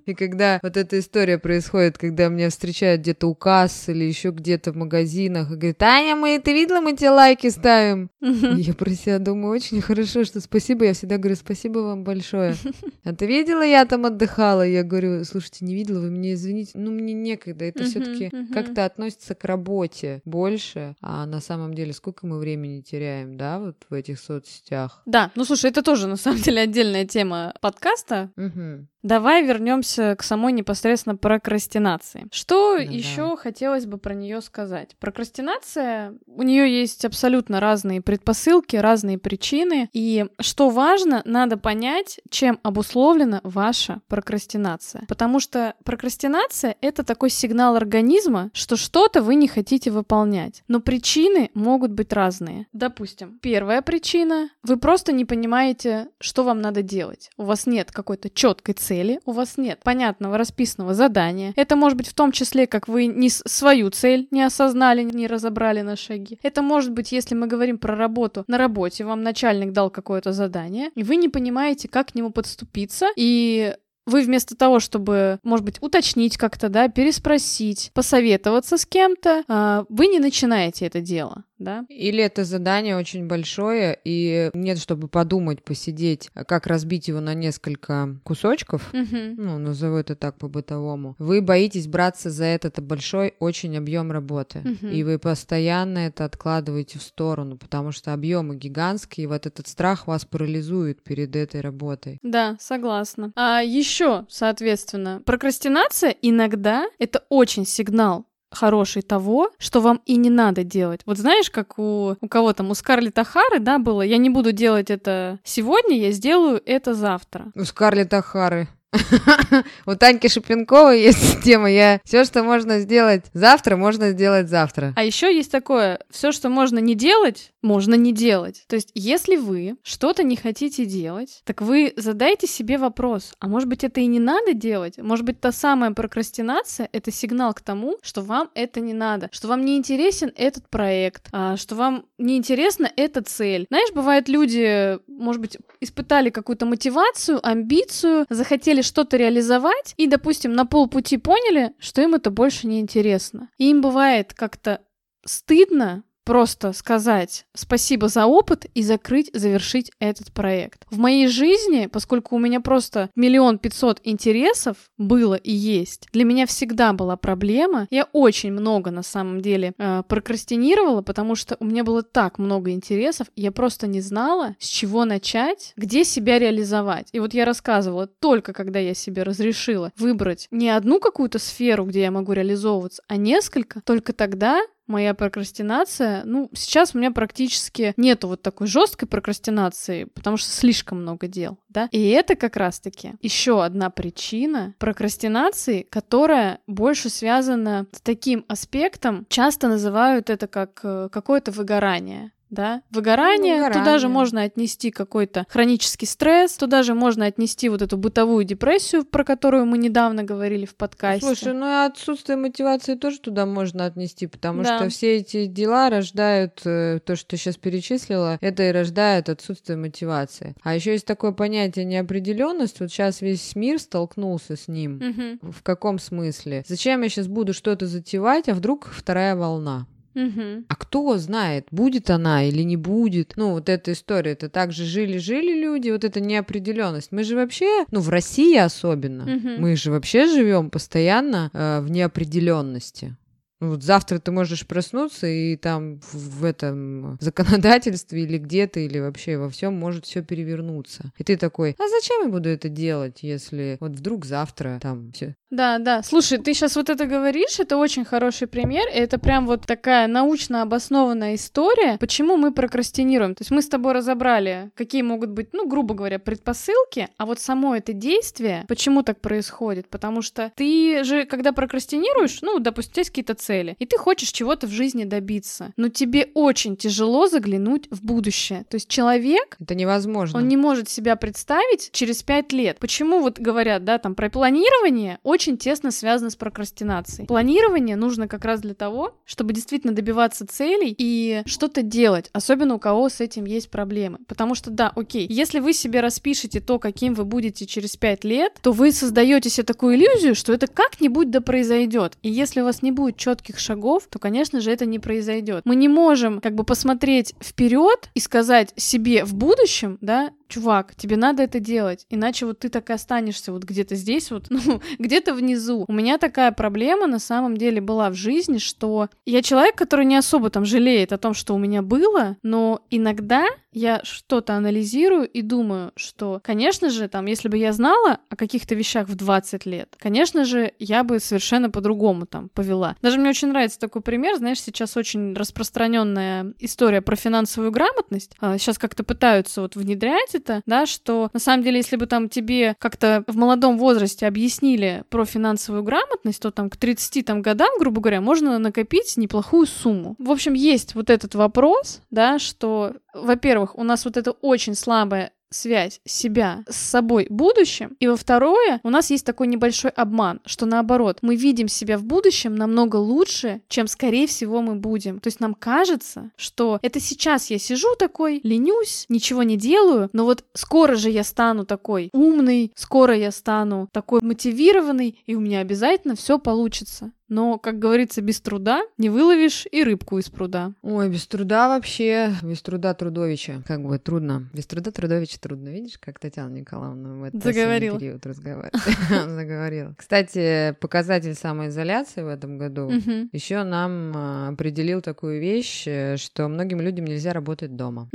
И 0.06 0.14
когда 0.14 0.60
вот 0.62 0.76
эта 0.76 0.98
история 0.98 1.38
происходит, 1.38 1.98
когда 1.98 2.28
меня 2.28 2.50
встречают 2.50 3.02
где-то 3.02 3.26
у 3.28 3.34
кассы 3.34 3.92
или 3.92 4.04
еще 4.04 4.30
где-то 4.30 4.72
в 4.72 4.76
магазинах 4.76 5.50
и 5.50 5.56
говорят, 5.56 5.78
Таня, 5.78 6.16
мы, 6.16 6.38
ты 6.38 6.52
видела, 6.52 6.80
мы 6.80 6.96
тебе 6.96 7.10
лайки 7.10 7.48
ставим? 7.50 8.10
Я 8.20 8.74
про 8.74 8.90
себя 8.90 9.18
думаю, 9.18 9.54
очень 9.54 9.80
хорошо, 9.80 10.24
что 10.24 10.40
спасибо. 10.40 10.84
Я 10.84 10.94
всегда 10.94 11.18
говорю, 11.18 11.36
спасибо 11.36 11.78
вам 11.80 12.04
большое. 12.04 12.54
А 13.04 13.14
ты 13.14 13.26
видела, 13.26 13.62
я 13.62 13.84
там 13.84 14.06
отдыхала? 14.06 14.66
Я 14.66 14.82
говорю, 14.82 15.24
слушайте, 15.24 15.66
не 15.66 15.74
видела, 15.74 16.00
вы 16.00 16.10
мне 16.10 16.32
извините. 16.32 16.72
Ну, 16.74 16.90
мне 16.90 17.12
некогда. 17.12 17.66
Это 17.66 17.84
все-таки 17.84 18.30
как-то 18.52 18.86
относится 18.86 19.34
к 19.34 19.44
работе 19.44 20.22
больше. 20.24 20.96
А 21.02 21.26
на 21.26 21.40
самом 21.40 21.74
деле, 21.74 21.92
сколько 21.92 22.26
мы 22.26 22.38
времени 22.38 22.80
теряем, 22.80 23.36
да, 23.36 23.58
вот 23.58 23.76
в 23.90 23.92
этих 23.92 24.18
соцсетях? 24.18 25.02
Да, 25.04 25.30
ну 25.34 25.44
слушай, 25.44 25.70
это 25.70 25.82
тоже 25.82 26.06
на 26.06 26.16
самом 26.16 26.40
деле 26.40 26.62
отдельная 26.94 27.06
тема 27.06 27.54
подкаста. 27.60 28.30
Угу. 28.36 28.86
Давай 29.04 29.46
вернемся 29.46 30.16
к 30.16 30.22
самой 30.22 30.52
непосредственно 30.52 31.14
прокрастинации. 31.14 32.26
Что 32.32 32.76
ну, 32.76 32.82
еще 32.82 33.28
да. 33.28 33.36
хотелось 33.36 33.84
бы 33.84 33.98
про 33.98 34.14
нее 34.14 34.40
сказать? 34.40 34.96
Прокрастинация, 34.98 36.14
у 36.26 36.42
нее 36.42 36.80
есть 36.80 37.04
абсолютно 37.04 37.60
разные 37.60 38.00
предпосылки, 38.00 38.76
разные 38.76 39.18
причины. 39.18 39.90
И 39.92 40.24
что 40.40 40.70
важно, 40.70 41.20
надо 41.26 41.58
понять, 41.58 42.18
чем 42.30 42.58
обусловлена 42.62 43.42
ваша 43.44 44.00
прокрастинация. 44.08 45.04
Потому 45.06 45.38
что 45.38 45.74
прокрастинация— 45.84 46.74
это 46.80 47.04
такой 47.04 47.28
сигнал 47.28 47.76
организма, 47.76 48.50
что 48.54 48.78
что-то 48.78 49.20
вы 49.20 49.34
не 49.34 49.48
хотите 49.48 49.90
выполнять. 49.90 50.62
Но 50.66 50.80
причины 50.80 51.50
могут 51.52 51.90
быть 51.90 52.14
разные. 52.14 52.68
Допустим, 52.72 53.38
первая 53.42 53.82
причина— 53.82 54.48
вы 54.62 54.78
просто 54.78 55.12
не 55.12 55.26
понимаете, 55.26 56.08
что 56.20 56.42
вам 56.42 56.62
надо 56.62 56.80
делать. 56.84 57.30
У 57.36 57.44
вас 57.44 57.66
нет 57.66 57.90
какой-то 57.90 58.30
четкой 58.30 58.74
цели 58.74 59.20
у 59.24 59.32
вас 59.32 59.56
нет 59.56 59.80
понятного 59.82 60.38
расписанного 60.38 60.94
задания. 60.94 61.52
Это 61.56 61.76
может 61.76 61.96
быть 61.96 62.08
в 62.08 62.14
том 62.14 62.32
числе, 62.32 62.66
как 62.66 62.88
вы 62.88 63.06
не 63.06 63.30
свою 63.30 63.90
цель 63.90 64.28
не 64.30 64.42
осознали, 64.42 65.02
не 65.02 65.26
разобрали 65.26 65.80
на 65.80 65.96
шаги. 65.96 66.38
Это 66.42 66.62
может 66.62 66.92
быть, 66.92 67.12
если 67.12 67.34
мы 67.34 67.46
говорим 67.46 67.78
про 67.78 67.96
работу, 67.96 68.44
на 68.46 68.58
работе 68.58 69.04
вам 69.04 69.22
начальник 69.22 69.72
дал 69.72 69.90
какое-то 69.90 70.32
задание, 70.32 70.90
и 70.94 71.02
вы 71.02 71.16
не 71.16 71.28
понимаете, 71.28 71.88
как 71.88 72.12
к 72.12 72.14
нему 72.14 72.30
подступиться, 72.30 73.08
и 73.16 73.74
вы 74.06 74.22
вместо 74.22 74.54
того, 74.54 74.80
чтобы, 74.80 75.38
может 75.42 75.64
быть, 75.64 75.80
уточнить 75.80 76.36
как-то, 76.36 76.68
да, 76.68 76.88
переспросить, 76.88 77.90
посоветоваться 77.94 78.76
с 78.76 78.84
кем-то, 78.84 79.44
а, 79.48 79.86
вы 79.88 80.08
не 80.08 80.18
начинаете 80.18 80.86
это 80.86 81.00
дело 81.00 81.44
да? 81.58 81.84
Или 81.88 82.22
это 82.22 82.44
задание 82.44 82.96
очень 82.96 83.26
большое, 83.26 83.98
и 84.04 84.50
нет, 84.54 84.78
чтобы 84.78 85.08
подумать, 85.08 85.62
посидеть, 85.62 86.30
как 86.34 86.66
разбить 86.66 87.08
его 87.08 87.20
на 87.20 87.34
несколько 87.34 88.18
кусочков, 88.24 88.92
угу. 88.92 89.16
ну, 89.36 89.58
назову 89.58 89.96
это 89.96 90.16
так 90.16 90.38
по-бытовому. 90.38 91.16
Вы 91.18 91.42
боитесь 91.42 91.86
браться 91.86 92.30
за 92.30 92.44
этот 92.44 92.80
большой 92.82 93.34
очень 93.38 93.76
объем 93.76 94.10
работы, 94.12 94.60
угу. 94.60 94.88
и 94.88 95.02
вы 95.02 95.18
постоянно 95.18 95.98
это 95.98 96.24
откладываете 96.24 96.98
в 96.98 97.02
сторону, 97.02 97.56
потому 97.56 97.92
что 97.92 98.12
объемы 98.12 98.56
гигантские, 98.56 99.24
и 99.24 99.26
вот 99.26 99.46
этот 99.46 99.68
страх 99.68 100.06
вас 100.06 100.24
парализует 100.24 101.02
перед 101.02 101.36
этой 101.36 101.60
работой. 101.60 102.18
Да, 102.22 102.56
согласна. 102.60 103.32
А 103.36 103.60
еще, 103.60 104.26
соответственно, 104.28 105.22
прокрастинация 105.24 106.14
иногда 106.22 106.86
это 106.98 107.24
очень 107.28 107.66
сигнал 107.66 108.26
хороший 108.50 109.02
того, 109.02 109.50
что 109.58 109.80
вам 109.80 110.00
и 110.06 110.16
не 110.16 110.30
надо 110.30 110.64
делать. 110.64 111.00
Вот 111.06 111.18
знаешь, 111.18 111.50
как 111.50 111.78
у, 111.78 112.16
у 112.20 112.28
кого 112.28 112.52
там, 112.52 112.70
у 112.70 112.74
Скарлетт 112.74 113.18
Ахары, 113.18 113.58
да, 113.58 113.78
было, 113.78 114.02
я 114.02 114.16
не 114.16 114.30
буду 114.30 114.52
делать 114.52 114.90
это 114.90 115.38
сегодня, 115.44 115.98
я 115.98 116.12
сделаю 116.12 116.62
это 116.64 116.94
завтра. 116.94 117.52
У 117.54 117.64
Скарлетт 117.64 118.14
Ахары. 118.14 118.68
У 119.86 119.94
Таньки 119.94 120.28
Шипенковой 120.28 121.02
есть 121.02 121.42
тема. 121.44 121.70
Я 121.70 122.00
все, 122.04 122.24
что 122.24 122.42
можно 122.42 122.80
сделать 122.80 123.24
завтра, 123.32 123.76
можно 123.76 124.10
сделать 124.10 124.48
завтра. 124.48 124.92
А 124.96 125.04
еще 125.04 125.34
есть 125.34 125.50
такое: 125.50 126.00
все, 126.10 126.32
что 126.32 126.48
можно 126.48 126.78
не 126.78 126.94
делать, 126.94 127.52
можно 127.62 127.94
не 127.94 128.12
делать. 128.12 128.64
То 128.68 128.76
есть, 128.76 128.90
если 128.94 129.36
вы 129.36 129.76
что-то 129.82 130.22
не 130.22 130.36
хотите 130.36 130.84
делать, 130.84 131.42
так 131.44 131.62
вы 131.62 131.92
задайте 131.96 132.46
себе 132.46 132.78
вопрос: 132.78 133.34
а 133.40 133.48
может 133.48 133.68
быть, 133.68 133.84
это 133.84 134.00
и 134.00 134.06
не 134.06 134.20
надо 134.20 134.54
делать? 134.54 134.98
Может 134.98 135.24
быть, 135.24 135.40
та 135.40 135.52
самая 135.52 135.92
прокрастинация 135.92 136.88
это 136.92 137.10
сигнал 137.10 137.54
к 137.54 137.60
тому, 137.60 137.98
что 138.02 138.22
вам 138.22 138.50
это 138.54 138.80
не 138.80 138.94
надо, 138.94 139.28
что 139.32 139.48
вам 139.48 139.64
не 139.64 139.76
интересен 139.76 140.32
этот 140.36 140.68
проект, 140.68 141.28
а, 141.32 141.56
что 141.56 141.74
вам 141.74 142.06
не 142.18 142.36
интересна 142.36 142.90
эта 142.96 143.22
цель. 143.22 143.66
Знаешь, 143.68 143.92
бывают 143.92 144.28
люди, 144.28 144.98
может 145.08 145.40
быть, 145.40 145.58
испытали 145.80 146.30
какую-то 146.30 146.66
мотивацию, 146.66 147.40
амбицию, 147.46 148.26
захотели 148.30 148.82
что-то 148.84 149.16
реализовать, 149.16 149.94
и, 149.96 150.06
допустим, 150.06 150.52
на 150.52 150.66
полпути 150.66 151.18
поняли, 151.18 151.72
что 151.78 152.02
им 152.02 152.14
это 152.14 152.30
больше 152.30 152.66
не 152.66 152.80
интересно. 152.80 153.50
И 153.58 153.70
им 153.70 153.80
бывает 153.80 154.34
как-то 154.34 154.80
стыдно 155.24 156.04
просто 156.24 156.72
сказать 156.72 157.46
спасибо 157.54 158.08
за 158.08 158.26
опыт 158.26 158.66
и 158.74 158.82
закрыть, 158.82 159.30
завершить 159.32 159.92
этот 160.00 160.32
проект. 160.32 160.84
В 160.90 160.98
моей 160.98 161.28
жизни, 161.28 161.86
поскольку 161.86 162.36
у 162.36 162.38
меня 162.38 162.60
просто 162.60 163.10
миллион 163.14 163.58
пятьсот 163.58 164.00
интересов 164.04 164.76
было 164.98 165.34
и 165.34 165.52
есть, 165.52 166.08
для 166.12 166.24
меня 166.24 166.46
всегда 166.46 166.92
была 166.92 167.16
проблема. 167.16 167.86
Я 167.90 168.08
очень 168.12 168.52
много 168.52 168.90
на 168.90 169.02
самом 169.02 169.40
деле 169.40 169.74
э, 169.78 170.02
прокрастинировала, 170.08 171.02
потому 171.02 171.34
что 171.34 171.56
у 171.60 171.64
меня 171.64 171.84
было 171.84 172.02
так 172.02 172.38
много 172.38 172.70
интересов, 172.70 173.28
я 173.36 173.52
просто 173.52 173.86
не 173.86 174.00
знала, 174.00 174.56
с 174.58 174.66
чего 174.66 175.04
начать, 175.04 175.72
где 175.76 176.04
себя 176.04 176.38
реализовать. 176.38 177.08
И 177.12 177.20
вот 177.20 177.34
я 177.34 177.44
рассказывала, 177.44 178.06
только 178.06 178.52
когда 178.52 178.78
я 178.78 178.94
себе 178.94 179.22
разрешила 179.22 179.92
выбрать 179.96 180.48
не 180.50 180.70
одну 180.70 181.00
какую-то 181.00 181.38
сферу, 181.38 181.84
где 181.84 182.02
я 182.02 182.10
могу 182.10 182.32
реализовываться, 182.32 183.02
а 183.08 183.16
несколько, 183.16 183.80
только 183.82 184.12
тогда 184.12 184.60
моя 184.86 185.14
прокрастинация, 185.14 186.22
ну, 186.24 186.50
сейчас 186.54 186.94
у 186.94 186.98
меня 186.98 187.10
практически 187.10 187.94
нету 187.96 188.28
вот 188.28 188.42
такой 188.42 188.66
жесткой 188.66 189.08
прокрастинации, 189.08 190.04
потому 190.04 190.36
что 190.36 190.50
слишком 190.50 191.02
много 191.02 191.26
дел, 191.26 191.58
да. 191.68 191.88
И 191.90 192.08
это 192.10 192.36
как 192.36 192.56
раз-таки 192.56 193.14
еще 193.20 193.64
одна 193.64 193.90
причина 193.90 194.74
прокрастинации, 194.78 195.82
которая 195.82 196.60
больше 196.66 197.08
связана 197.08 197.86
с 197.92 198.00
таким 198.00 198.44
аспектом, 198.48 199.26
часто 199.28 199.68
называют 199.68 200.30
это 200.30 200.46
как 200.46 200.80
э, 200.82 201.08
какое-то 201.10 201.50
выгорание 201.50 202.32
да, 202.54 202.82
выгорание, 202.90 203.56
выгорание, 203.56 203.84
туда 203.84 203.98
же 203.98 204.08
можно 204.08 204.42
отнести 204.42 204.90
какой-то 204.90 205.46
хронический 205.48 206.06
стресс, 206.06 206.56
туда 206.56 206.82
же 206.82 206.94
можно 206.94 207.26
отнести 207.26 207.68
вот 207.68 207.82
эту 207.82 207.96
бытовую 207.96 208.44
депрессию, 208.44 209.04
про 209.04 209.24
которую 209.24 209.66
мы 209.66 209.78
недавно 209.78 210.22
говорили 210.22 210.64
в 210.64 210.74
подкасте. 210.74 211.26
Слушай, 211.26 211.52
ну 211.52 211.66
и 211.68 211.86
отсутствие 211.86 212.36
мотивации 212.36 212.94
тоже 212.94 213.20
туда 213.20 213.46
можно 213.46 213.84
отнести, 213.86 214.26
потому 214.26 214.62
да. 214.62 214.78
что 214.78 214.88
все 214.88 215.16
эти 215.16 215.46
дела 215.46 215.90
рождают 215.90 216.62
э, 216.64 217.00
то, 217.04 217.16
что 217.16 217.28
ты 217.28 217.36
сейчас 217.36 217.56
перечислила, 217.56 218.38
это 218.40 218.62
и 218.62 218.72
рождает 218.72 219.28
отсутствие 219.28 219.76
мотивации. 219.76 220.54
А 220.62 220.74
еще 220.74 220.92
есть 220.92 221.06
такое 221.06 221.32
понятие 221.32 221.84
неопределенность. 221.84 222.80
Вот 222.80 222.90
сейчас 222.90 223.20
весь 223.20 223.54
мир 223.56 223.78
столкнулся 223.78 224.56
с 224.56 224.68
ним. 224.68 225.38
Угу. 225.42 225.52
В 225.52 225.62
каком 225.62 225.98
смысле? 225.98 226.64
Зачем 226.66 227.02
я 227.02 227.08
сейчас 227.08 227.26
буду 227.26 227.52
что-то 227.52 227.86
затевать, 227.86 228.48
а 228.48 228.54
вдруг 228.54 228.88
вторая 228.92 229.36
волна? 229.36 229.86
Угу. 230.14 230.64
А 230.68 230.76
кто 230.76 231.16
знает, 231.18 231.66
будет 231.70 232.10
она 232.10 232.44
или 232.44 232.62
не 232.62 232.76
будет? 232.76 233.34
Ну, 233.36 233.52
вот 233.52 233.68
эта 233.68 233.92
история, 233.92 234.32
это 234.32 234.48
также 234.48 234.84
жили-жили 234.84 235.60
люди, 235.60 235.90
вот 235.90 236.04
эта 236.04 236.20
неопределенность. 236.20 237.12
Мы 237.12 237.24
же 237.24 237.36
вообще, 237.36 237.84
ну, 237.90 238.00
в 238.00 238.08
России 238.08 238.56
особенно, 238.56 239.24
угу. 239.24 239.48
мы 239.58 239.76
же 239.76 239.90
вообще 239.90 240.26
живем 240.26 240.70
постоянно 240.70 241.50
э, 241.52 241.80
в 241.80 241.90
неопределенности. 241.90 243.16
Ну, 243.60 243.70
вот 243.70 243.82
завтра 243.82 244.18
ты 244.18 244.30
можешь 244.30 244.66
проснуться, 244.66 245.26
и 245.26 245.56
там 245.56 246.00
в 246.12 246.44
этом 246.44 247.16
законодательстве 247.20 248.24
или 248.24 248.36
где-то, 248.36 248.80
или 248.80 248.98
вообще 248.98 249.38
во 249.38 249.48
всем 249.48 249.74
может 249.74 250.04
все 250.04 250.22
перевернуться. 250.22 251.12
И 251.16 251.24
ты 251.24 251.36
такой, 251.36 251.74
а 251.78 251.88
зачем 251.88 252.24
я 252.24 252.28
буду 252.28 252.48
это 252.48 252.68
делать, 252.68 253.22
если 253.22 253.78
вот 253.80 253.92
вдруг 253.92 254.26
завтра 254.26 254.78
там 254.82 255.12
все 255.12 255.34
да, 255.54 255.78
да. 255.78 256.02
Слушай, 256.02 256.38
ты 256.38 256.54
сейчас 256.54 256.76
вот 256.76 256.90
это 256.90 257.06
говоришь, 257.06 257.58
это 257.58 257.76
очень 257.76 258.04
хороший 258.04 258.46
пример, 258.46 258.86
и 258.88 258.98
это 258.98 259.18
прям 259.18 259.46
вот 259.46 259.62
такая 259.66 260.06
научно 260.06 260.62
обоснованная 260.62 261.34
история, 261.34 261.96
почему 261.98 262.36
мы 262.36 262.52
прокрастинируем. 262.52 263.34
То 263.34 263.42
есть 263.42 263.50
мы 263.50 263.62
с 263.62 263.68
тобой 263.68 263.92
разобрали, 263.92 264.70
какие 264.74 265.02
могут 265.02 265.30
быть, 265.30 265.48
ну, 265.52 265.66
грубо 265.66 265.94
говоря, 265.94 266.18
предпосылки, 266.18 267.08
а 267.16 267.26
вот 267.26 267.40
само 267.40 267.76
это 267.76 267.92
действие, 267.92 268.64
почему 268.68 269.02
так 269.02 269.20
происходит? 269.20 269.88
Потому 269.88 270.22
что 270.22 270.52
ты 270.56 271.04
же, 271.04 271.24
когда 271.24 271.52
прокрастинируешь, 271.52 272.40
ну, 272.42 272.58
допустим, 272.58 272.90
у 272.90 272.94
тебя 272.94 273.00
есть 273.00 273.10
какие-то 273.10 273.34
цели, 273.34 273.76
и 273.78 273.86
ты 273.86 273.96
хочешь 273.96 274.30
чего-то 274.30 274.66
в 274.66 274.70
жизни 274.70 275.04
добиться, 275.04 275.72
но 275.76 275.88
тебе 275.88 276.30
очень 276.34 276.76
тяжело 276.76 277.26
заглянуть 277.26 277.86
в 277.90 278.04
будущее. 278.04 278.64
То 278.68 278.76
есть 278.76 278.88
человек... 278.88 279.56
Это 279.60 279.74
невозможно. 279.74 280.38
Он 280.38 280.48
не 280.48 280.56
может 280.56 280.88
себя 280.88 281.16
представить 281.16 281.90
через 281.92 282.22
пять 282.22 282.52
лет. 282.52 282.78
Почему 282.78 283.20
вот 283.20 283.38
говорят, 283.38 283.84
да, 283.84 283.98
там, 283.98 284.14
про 284.14 284.30
планирование 284.30 285.18
очень 285.22 285.43
очень 285.44 285.58
тесно 285.58 285.90
связано 285.90 286.30
с 286.30 286.36
прокрастинацией. 286.36 287.26
Планирование 287.26 287.96
нужно 287.96 288.28
как 288.28 288.46
раз 288.46 288.62
для 288.62 288.72
того, 288.72 289.14
чтобы 289.26 289.52
действительно 289.52 289.92
добиваться 289.92 290.46
целей 290.46 290.94
и 290.96 291.42
что-то 291.44 291.82
делать, 291.82 292.30
особенно 292.32 292.76
у 292.76 292.78
кого 292.78 293.10
с 293.10 293.20
этим 293.20 293.44
есть 293.44 293.68
проблемы. 293.68 294.20
Потому 294.26 294.54
что, 294.54 294.70
да, 294.70 294.90
окей, 294.96 295.26
если 295.28 295.60
вы 295.60 295.74
себе 295.74 296.00
распишете 296.00 296.60
то, 296.60 296.78
каким 296.78 297.12
вы 297.12 297.26
будете 297.26 297.66
через 297.66 297.94
пять 297.98 298.24
лет, 298.24 298.54
то 298.62 298.72
вы 298.72 298.90
создаете 298.90 299.50
себе 299.50 299.64
такую 299.64 299.96
иллюзию, 299.96 300.34
что 300.34 300.54
это 300.54 300.66
как-нибудь 300.66 301.30
да 301.30 301.42
произойдет. 301.42 302.16
И 302.22 302.30
если 302.30 302.62
у 302.62 302.64
вас 302.64 302.80
не 302.80 302.90
будет 302.90 303.18
четких 303.18 303.58
шагов, 303.58 304.06
то, 304.08 304.18
конечно 304.18 304.62
же, 304.62 304.70
это 304.70 304.86
не 304.86 304.98
произойдет. 304.98 305.60
Мы 305.66 305.76
не 305.76 305.88
можем 305.88 306.40
как 306.40 306.54
бы 306.54 306.64
посмотреть 306.64 307.34
вперед 307.38 308.08
и 308.14 308.20
сказать 308.20 308.72
себе 308.76 309.26
в 309.26 309.34
будущем, 309.34 309.98
да, 310.00 310.30
чувак, 310.54 310.94
тебе 310.94 311.16
надо 311.16 311.42
это 311.42 311.58
делать, 311.58 312.06
иначе 312.10 312.46
вот 312.46 312.60
ты 312.60 312.68
так 312.68 312.88
и 312.90 312.92
останешься 312.92 313.52
вот 313.52 313.64
где-то 313.64 313.96
здесь 313.96 314.30
вот, 314.30 314.46
ну, 314.50 314.80
где-то 315.24 315.34
внизу. 315.34 315.84
У 315.88 315.92
меня 315.92 316.18
такая 316.18 316.52
проблема 316.52 317.06
на 317.06 317.18
самом 317.18 317.56
деле 317.56 317.80
была 317.80 318.10
в 318.10 318.14
жизни, 318.14 318.58
что 318.58 319.08
я 319.24 319.42
человек, 319.42 319.74
который 319.76 320.04
не 320.04 320.16
особо 320.16 320.50
там 320.50 320.64
жалеет 320.64 321.12
о 321.12 321.18
том, 321.18 321.34
что 321.34 321.54
у 321.54 321.58
меня 321.58 321.82
было, 321.82 322.36
но 322.42 322.82
иногда 322.90 323.46
я 323.74 324.00
что-то 324.04 324.54
анализирую 324.54 325.28
и 325.28 325.42
думаю, 325.42 325.92
что, 325.96 326.40
конечно 326.42 326.90
же, 326.90 327.08
там, 327.08 327.26
если 327.26 327.48
бы 327.48 327.58
я 327.58 327.72
знала 327.72 328.18
о 328.28 328.36
каких-то 328.36 328.74
вещах 328.74 329.08
в 329.08 329.14
20 329.14 329.66
лет, 329.66 329.94
конечно 329.98 330.44
же, 330.44 330.72
я 330.78 331.04
бы 331.04 331.20
совершенно 331.20 331.70
по-другому 331.70 332.26
там 332.26 332.48
повела. 332.48 332.96
Даже 333.02 333.18
мне 333.18 333.30
очень 333.30 333.48
нравится 333.48 333.78
такой 333.78 334.02
пример, 334.02 334.36
знаешь, 334.36 334.60
сейчас 334.60 334.96
очень 334.96 335.34
распространенная 335.34 336.54
история 336.58 337.02
про 337.02 337.16
финансовую 337.16 337.72
грамотность. 337.72 338.36
Сейчас 338.40 338.76
а, 338.76 338.80
как-то 338.80 339.04
пытаются 339.04 339.60
вот 339.60 339.76
внедрять 339.76 340.34
это, 340.34 340.62
да, 340.66 340.86
что 340.86 341.30
на 341.32 341.40
самом 341.40 341.64
деле, 341.64 341.78
если 341.78 341.96
бы 341.96 342.06
там 342.06 342.28
тебе 342.28 342.76
как-то 342.78 343.24
в 343.26 343.36
молодом 343.36 343.78
возрасте 343.78 344.26
объяснили 344.26 345.04
про 345.08 345.24
финансовую 345.24 345.82
грамотность, 345.82 346.40
то 346.40 346.50
там 346.50 346.70
к 346.70 346.76
30 346.76 347.24
там, 347.24 347.42
годам, 347.42 347.70
грубо 347.78 348.00
говоря, 348.00 348.20
можно 348.20 348.58
накопить 348.58 349.16
неплохую 349.16 349.66
сумму. 349.66 350.14
В 350.18 350.30
общем, 350.30 350.54
есть 350.54 350.94
вот 350.94 351.10
этот 351.10 351.34
вопрос, 351.34 352.00
да, 352.10 352.38
что, 352.38 352.94
во-первых, 353.14 353.78
у 353.78 353.84
нас 353.84 354.04
вот 354.04 354.16
это 354.16 354.32
очень 354.32 354.74
слабое 354.74 355.32
связь 355.54 356.00
себя 356.04 356.64
с 356.68 356.76
собой 356.76 357.26
будущим. 357.30 357.96
И 358.00 358.08
во 358.08 358.16
второе, 358.16 358.80
у 358.82 358.90
нас 358.90 359.10
есть 359.10 359.24
такой 359.24 359.46
небольшой 359.46 359.90
обман, 359.92 360.40
что 360.44 360.66
наоборот, 360.66 361.18
мы 361.22 361.36
видим 361.36 361.68
себя 361.68 361.96
в 361.96 362.04
будущем 362.04 362.56
намного 362.56 362.96
лучше, 362.96 363.62
чем, 363.68 363.86
скорее 363.86 364.26
всего, 364.26 364.60
мы 364.60 364.74
будем. 364.74 365.20
То 365.20 365.28
есть 365.28 365.40
нам 365.40 365.54
кажется, 365.54 366.32
что 366.36 366.78
это 366.82 367.00
сейчас 367.00 367.50
я 367.50 367.58
сижу 367.58 367.94
такой, 367.96 368.40
ленюсь, 368.42 369.06
ничего 369.08 369.42
не 369.42 369.56
делаю, 369.56 370.10
но 370.12 370.24
вот 370.24 370.44
скоро 370.54 370.96
же 370.96 371.10
я 371.10 371.22
стану 371.22 371.64
такой 371.64 372.10
умный, 372.12 372.72
скоро 372.74 373.16
я 373.16 373.30
стану 373.30 373.88
такой 373.92 374.20
мотивированный, 374.22 375.22
и 375.26 375.34
у 375.34 375.40
меня 375.40 375.60
обязательно 375.60 376.16
все 376.16 376.38
получится. 376.38 377.12
Но, 377.34 377.58
как 377.58 377.80
говорится, 377.80 378.22
без 378.22 378.40
труда 378.40 378.84
не 378.96 379.10
выловишь 379.10 379.66
и 379.72 379.82
рыбку 379.82 380.18
из 380.18 380.30
пруда. 380.30 380.72
Ой, 380.82 381.10
без 381.10 381.26
труда 381.26 381.68
вообще, 381.68 382.32
без 382.42 382.62
труда 382.62 382.94
трудовича. 382.94 383.60
Как 383.66 383.82
бы 383.82 383.98
трудно. 383.98 384.48
Без 384.52 384.66
труда 384.66 384.92
трудовича 384.92 385.38
трудно. 385.40 385.70
Видишь, 385.70 385.98
как 385.98 386.20
Татьяна 386.20 386.54
Николаевна 386.54 387.14
в 387.14 387.24
этот 387.24 387.42
Заговорила. 387.42 387.98
период 387.98 388.24
разговаривает. 388.24 388.72
Заговорила. 389.10 389.96
Кстати, 389.98 390.76
показатель 390.80 391.34
самоизоляции 391.34 392.22
в 392.22 392.28
этом 392.28 392.56
году 392.56 392.88
еще 393.32 393.64
нам 393.64 394.12
а, 394.14 394.48
определил 394.50 395.00
такую 395.00 395.40
вещь, 395.40 395.88
э, 395.88 396.16
что 396.16 396.46
многим 396.46 396.80
людям 396.80 397.04
нельзя 397.06 397.32
работать 397.32 397.74
дома. 397.74 398.08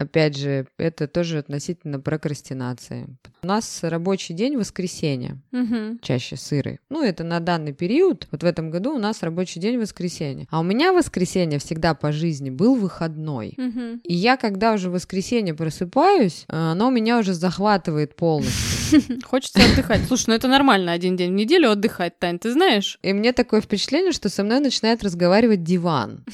Опять 0.00 0.36
же, 0.36 0.66
это 0.76 1.06
тоже 1.06 1.38
относительно 1.38 2.00
прокрастинации. 2.00 3.06
У 3.44 3.46
нас 3.46 3.84
рабочий 3.84 4.34
день 4.34 4.56
воскресенье, 4.56 5.38
чаще 6.02 6.34
сырый. 6.34 6.80
Ну, 6.90 7.04
это 7.04 7.22
на 7.22 7.38
данный 7.38 7.72
период. 7.72 8.26
Вот 8.32 8.42
в 8.42 8.55
этом 8.56 8.70
году 8.70 8.94
у 8.94 8.98
нас 8.98 9.22
рабочий 9.22 9.60
день 9.60 9.78
воскресенье. 9.78 10.46
А 10.50 10.60
у 10.60 10.62
меня 10.62 10.94
воскресенье 10.94 11.58
всегда 11.58 11.94
по 11.94 12.10
жизни 12.10 12.48
был 12.48 12.74
выходной. 12.74 13.54
Угу. 13.58 14.00
И 14.04 14.14
я, 14.14 14.38
когда 14.38 14.72
уже 14.72 14.88
в 14.88 14.94
воскресенье 14.94 15.52
просыпаюсь, 15.52 16.46
э, 16.48 16.56
оно 16.56 16.88
меня 16.90 17.18
уже 17.18 17.34
захватывает 17.34 18.16
полностью. 18.16 19.20
Хочется 19.24 19.60
отдыхать. 19.62 20.00
Слушай, 20.06 20.24
ну 20.28 20.34
это 20.34 20.48
нормально 20.48 20.92
один 20.92 21.16
день 21.16 21.32
в 21.32 21.34
неделю 21.34 21.70
отдыхать, 21.70 22.18
Тань, 22.18 22.38
ты 22.38 22.50
знаешь? 22.50 22.98
И 23.02 23.12
мне 23.12 23.34
такое 23.34 23.60
впечатление, 23.60 24.12
что 24.12 24.30
со 24.30 24.42
мной 24.42 24.60
начинает 24.60 25.04
разговаривать 25.04 25.62
диван. 25.62 26.24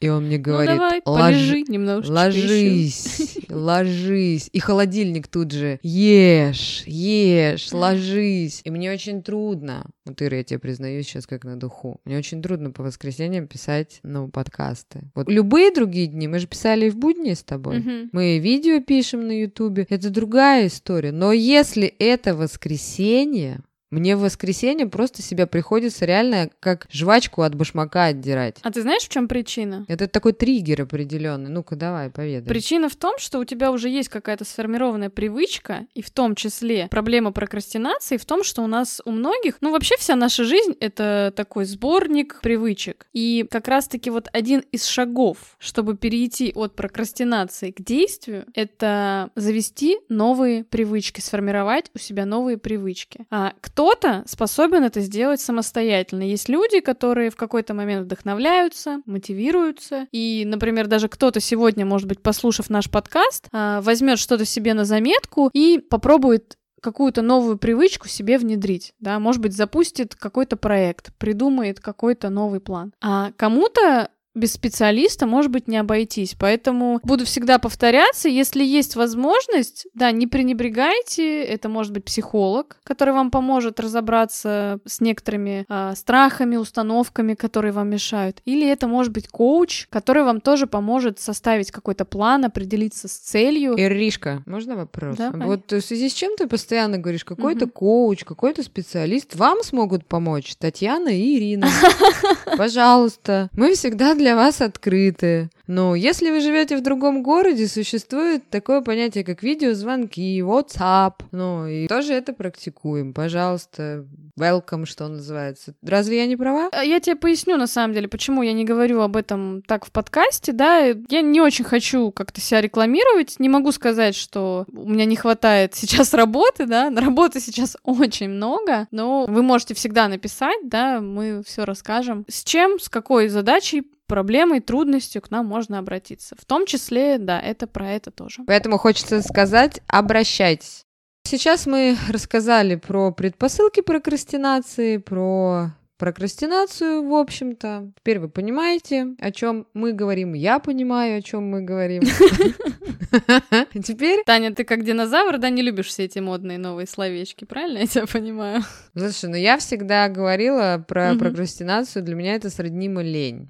И 0.00 0.08
он 0.08 0.26
мне 0.26 0.36
ну, 0.36 0.42
говорит, 0.44 0.70
ну, 0.74 0.76
давай, 0.76 1.02
полежи 1.02 1.62
немножечко 1.62 2.12
ложись, 2.12 3.38
ложись. 3.48 4.50
И 4.52 4.60
холодильник 4.60 5.26
тут 5.26 5.52
же, 5.52 5.80
ешь, 5.82 6.82
ешь, 6.86 7.72
ложись. 7.72 8.60
И 8.64 8.70
мне 8.70 8.92
очень 8.92 9.22
трудно. 9.22 9.86
Вот, 10.04 10.20
Ира, 10.20 10.36
я 10.36 10.44
тебе 10.44 10.58
признаюсь 10.58 11.06
сейчас 11.06 11.26
как 11.26 11.44
на 11.46 11.56
духу. 11.56 12.00
Мне 12.04 12.18
очень 12.18 12.42
трудно 12.42 12.70
по 12.70 12.82
воскресеньям 12.82 13.46
писать, 13.46 14.00
ну, 14.02 14.28
подкасты. 14.28 15.02
Вот 15.14 15.28
любые 15.30 15.72
другие 15.72 16.06
дни, 16.06 16.28
мы 16.28 16.38
же 16.38 16.46
писали 16.46 16.86
и 16.86 16.90
в 16.90 16.96
будни 16.96 17.32
с 17.32 17.42
тобой. 17.42 17.78
Угу. 17.78 18.08
Мы 18.12 18.38
видео 18.38 18.82
пишем 18.82 19.26
на 19.26 19.40
ютубе. 19.40 19.86
Это 19.88 20.10
другая 20.10 20.66
история. 20.66 21.12
Но 21.12 21.32
если 21.32 21.86
это 21.86 22.34
воскресенье, 22.34 23.60
мне 23.90 24.16
в 24.16 24.20
воскресенье 24.20 24.86
просто 24.86 25.22
себя 25.22 25.46
приходится 25.46 26.04
реально 26.04 26.50
как 26.60 26.86
жвачку 26.90 27.42
от 27.42 27.54
башмака 27.54 28.04
отдирать. 28.06 28.56
А 28.62 28.70
ты 28.70 28.82
знаешь, 28.82 29.02
в 29.02 29.08
чем 29.08 29.28
причина? 29.28 29.84
Это 29.88 30.08
такой 30.08 30.32
триггер 30.32 30.82
определенный. 30.82 31.50
Ну-ка, 31.50 31.76
давай, 31.76 32.10
поведай. 32.10 32.48
Причина 32.48 32.88
в 32.88 32.96
том, 32.96 33.18
что 33.18 33.38
у 33.38 33.44
тебя 33.44 33.70
уже 33.70 33.88
есть 33.88 34.08
какая-то 34.08 34.44
сформированная 34.44 35.10
привычка, 35.10 35.86
и 35.94 36.02
в 36.02 36.10
том 36.10 36.34
числе 36.34 36.88
проблема 36.88 37.32
прокрастинации 37.32 38.16
в 38.16 38.24
том, 38.24 38.42
что 38.42 38.62
у 38.62 38.66
нас 38.66 39.00
у 39.04 39.10
многих, 39.10 39.58
ну 39.60 39.70
вообще 39.70 39.96
вся 39.98 40.16
наша 40.16 40.44
жизнь— 40.44 40.74
это 40.80 41.32
такой 41.36 41.64
сборник 41.64 42.40
привычек. 42.42 43.06
И 43.12 43.46
как 43.50 43.68
раз-таки 43.68 44.10
вот 44.10 44.28
один 44.32 44.60
из 44.72 44.86
шагов, 44.86 45.56
чтобы 45.58 45.96
перейти 45.96 46.52
от 46.54 46.74
прокрастинации 46.74 47.70
к 47.70 47.82
действию, 47.82 48.46
это 48.54 49.30
завести 49.36 49.98
новые 50.08 50.64
привычки, 50.64 51.20
сформировать 51.20 51.90
у 51.94 51.98
себя 51.98 52.26
новые 52.26 52.58
привычки. 52.58 53.26
А 53.30 53.52
кто-то 53.76 54.22
способен 54.26 54.84
это 54.84 55.00
сделать 55.00 55.38
самостоятельно. 55.38 56.22
Есть 56.22 56.48
люди, 56.48 56.80
которые 56.80 57.28
в 57.28 57.36
какой-то 57.36 57.74
момент 57.74 58.06
вдохновляются, 58.06 59.02
мотивируются. 59.04 60.06
И, 60.12 60.44
например, 60.46 60.86
даже 60.86 61.10
кто-то 61.10 61.40
сегодня, 61.40 61.84
может 61.84 62.08
быть, 62.08 62.22
послушав 62.22 62.70
наш 62.70 62.90
подкаст, 62.90 63.48
а, 63.52 63.82
возьмет 63.82 64.18
что-то 64.18 64.46
себе 64.46 64.72
на 64.72 64.86
заметку 64.86 65.50
и 65.52 65.78
попробует 65.78 66.56
какую-то 66.80 67.20
новую 67.20 67.58
привычку 67.58 68.08
себе 68.08 68.38
внедрить, 68.38 68.94
да, 68.98 69.18
может 69.18 69.42
быть, 69.42 69.54
запустит 69.54 70.14
какой-то 70.14 70.56
проект, 70.56 71.14
придумает 71.18 71.78
какой-то 71.78 72.30
новый 72.30 72.60
план. 72.60 72.94
А 73.02 73.32
кому-то 73.36 74.08
без 74.36 74.52
специалиста, 74.52 75.26
может 75.26 75.50
быть, 75.50 75.66
не 75.66 75.78
обойтись. 75.78 76.36
Поэтому 76.38 77.00
буду 77.02 77.24
всегда 77.24 77.58
повторяться, 77.58 78.28
если 78.28 78.62
есть 78.62 78.94
возможность, 78.94 79.86
да, 79.94 80.12
не 80.12 80.26
пренебрегайте, 80.26 81.42
это 81.42 81.68
может 81.68 81.92
быть 81.92 82.04
психолог, 82.04 82.78
который 82.84 83.14
вам 83.14 83.30
поможет 83.30 83.80
разобраться 83.80 84.78
с 84.84 85.00
некоторыми 85.00 85.64
э, 85.68 85.94
страхами, 85.96 86.56
установками, 86.56 87.34
которые 87.34 87.72
вам 87.72 87.88
мешают. 87.88 88.42
Или 88.44 88.68
это 88.68 88.86
может 88.86 89.12
быть 89.12 89.28
коуч, 89.28 89.86
который 89.88 90.22
вам 90.22 90.40
тоже 90.40 90.66
поможет 90.66 91.18
составить 91.18 91.70
какой-то 91.70 92.04
план, 92.04 92.44
определиться 92.44 93.08
с 93.08 93.12
целью. 93.12 93.74
Иришка, 93.78 94.42
можно 94.46 94.76
вопрос? 94.76 95.16
Да, 95.16 95.32
вот 95.32 95.72
в 95.72 95.80
связи 95.80 96.08
с 96.08 96.12
чем 96.12 96.36
ты 96.36 96.46
постоянно 96.46 96.98
говоришь, 96.98 97.24
какой-то 97.24 97.64
угу. 97.64 97.72
коуч, 97.72 98.24
какой-то 98.24 98.62
специалист 98.62 99.34
вам 99.34 99.62
смогут 99.62 100.06
помочь? 100.06 100.54
Татьяна 100.56 101.08
и 101.08 101.36
Ирина. 101.36 101.68
Пожалуйста. 102.56 103.48
Мы 103.52 103.74
всегда 103.74 104.14
для 104.14 104.25
для 104.26 104.34
вас 104.34 104.60
открыты. 104.60 105.50
Но 105.68 105.94
если 105.94 106.30
вы 106.30 106.40
живете 106.40 106.76
в 106.76 106.82
другом 106.82 107.22
городе, 107.22 107.68
существует 107.68 108.48
такое 108.50 108.80
понятие, 108.80 109.22
как 109.22 109.44
видеозвонки, 109.44 110.40
WhatsApp. 110.40 111.14
Ну, 111.30 111.66
и 111.68 111.86
тоже 111.86 112.14
это 112.14 112.32
практикуем. 112.32 113.12
Пожалуйста, 113.12 114.04
welcome, 114.38 114.84
что 114.84 115.06
называется. 115.06 115.74
Разве 115.82 116.18
я 116.18 116.26
не 116.26 116.36
права? 116.36 116.70
А, 116.72 116.82
я 116.82 116.98
тебе 116.98 117.14
поясню, 117.14 117.56
на 117.56 117.68
самом 117.68 117.94
деле, 117.94 118.08
почему 118.08 118.42
я 118.42 118.52
не 118.52 118.64
говорю 118.64 119.00
об 119.00 119.16
этом 119.16 119.62
так 119.62 119.86
в 119.86 119.92
подкасте, 119.92 120.52
да. 120.52 120.86
Я 121.08 121.22
не 121.22 121.40
очень 121.40 121.64
хочу 121.64 122.10
как-то 122.10 122.40
себя 122.40 122.60
рекламировать. 122.60 123.36
Не 123.38 123.48
могу 123.48 123.70
сказать, 123.70 124.16
что 124.16 124.66
у 124.72 124.88
меня 124.88 125.04
не 125.04 125.16
хватает 125.16 125.74
сейчас 125.76 126.14
работы, 126.14 126.66
да. 126.66 126.90
Работы 126.90 127.38
сейчас 127.38 127.76
очень 127.84 128.28
много, 128.28 128.88
но 128.90 129.26
вы 129.28 129.42
можете 129.42 129.74
всегда 129.74 130.08
написать, 130.08 130.58
да, 130.64 131.00
мы 131.00 131.42
все 131.44 131.64
расскажем. 131.64 132.24
С 132.28 132.42
чем, 132.42 132.80
с 132.80 132.88
какой 132.88 133.28
задачей 133.28 133.84
проблемой, 134.06 134.60
трудностью 134.60 135.22
к 135.22 135.30
нам 135.30 135.46
можно 135.46 135.78
обратиться. 135.78 136.36
В 136.38 136.44
том 136.44 136.66
числе, 136.66 137.18
да, 137.18 137.40
это 137.40 137.66
про 137.66 137.90
это 137.90 138.10
тоже. 138.10 138.42
Поэтому 138.46 138.78
хочется 138.78 139.22
сказать, 139.22 139.80
обращайтесь. 139.86 140.84
Сейчас 141.24 141.66
мы 141.66 141.96
рассказали 142.08 142.76
про 142.76 143.10
предпосылки 143.10 143.80
прокрастинации, 143.80 144.98
про 144.98 145.72
прокрастинацию, 145.98 147.06
в 147.06 147.14
общем-то. 147.14 147.92
Теперь 147.98 148.18
вы 148.18 148.28
понимаете, 148.28 149.14
о 149.18 149.30
чем 149.30 149.66
мы 149.74 149.92
говорим. 149.92 150.34
Я 150.34 150.58
понимаю, 150.58 151.18
о 151.18 151.22
чем 151.22 151.48
мы 151.50 151.62
говорим. 151.62 152.02
Теперь... 153.84 154.22
Таня, 154.26 154.54
ты 154.54 154.64
как 154.64 154.84
динозавр, 154.84 155.38
да, 155.38 155.50
не 155.50 155.62
любишь 155.62 155.86
все 155.86 156.04
эти 156.04 156.18
модные 156.18 156.58
новые 156.58 156.86
словечки, 156.86 157.44
правильно 157.44 157.78
я 157.78 157.86
тебя 157.86 158.06
понимаю? 158.06 158.62
Слушай, 158.96 159.30
ну 159.30 159.36
я 159.36 159.58
всегда 159.58 160.08
говорила 160.08 160.84
про 160.86 161.14
прокрастинацию, 161.14 162.02
для 162.02 162.14
меня 162.14 162.34
это 162.34 162.50
сроднимо 162.50 163.02
лень. 163.02 163.48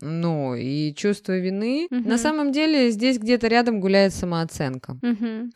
Ну, 0.00 0.54
и 0.54 0.94
чувство 0.94 1.38
вины. 1.38 1.88
На 1.90 2.18
самом 2.18 2.52
деле 2.52 2.90
здесь 2.90 3.18
где-то 3.18 3.48
рядом 3.48 3.80
гуляет 3.80 4.14
самооценка. 4.14 4.96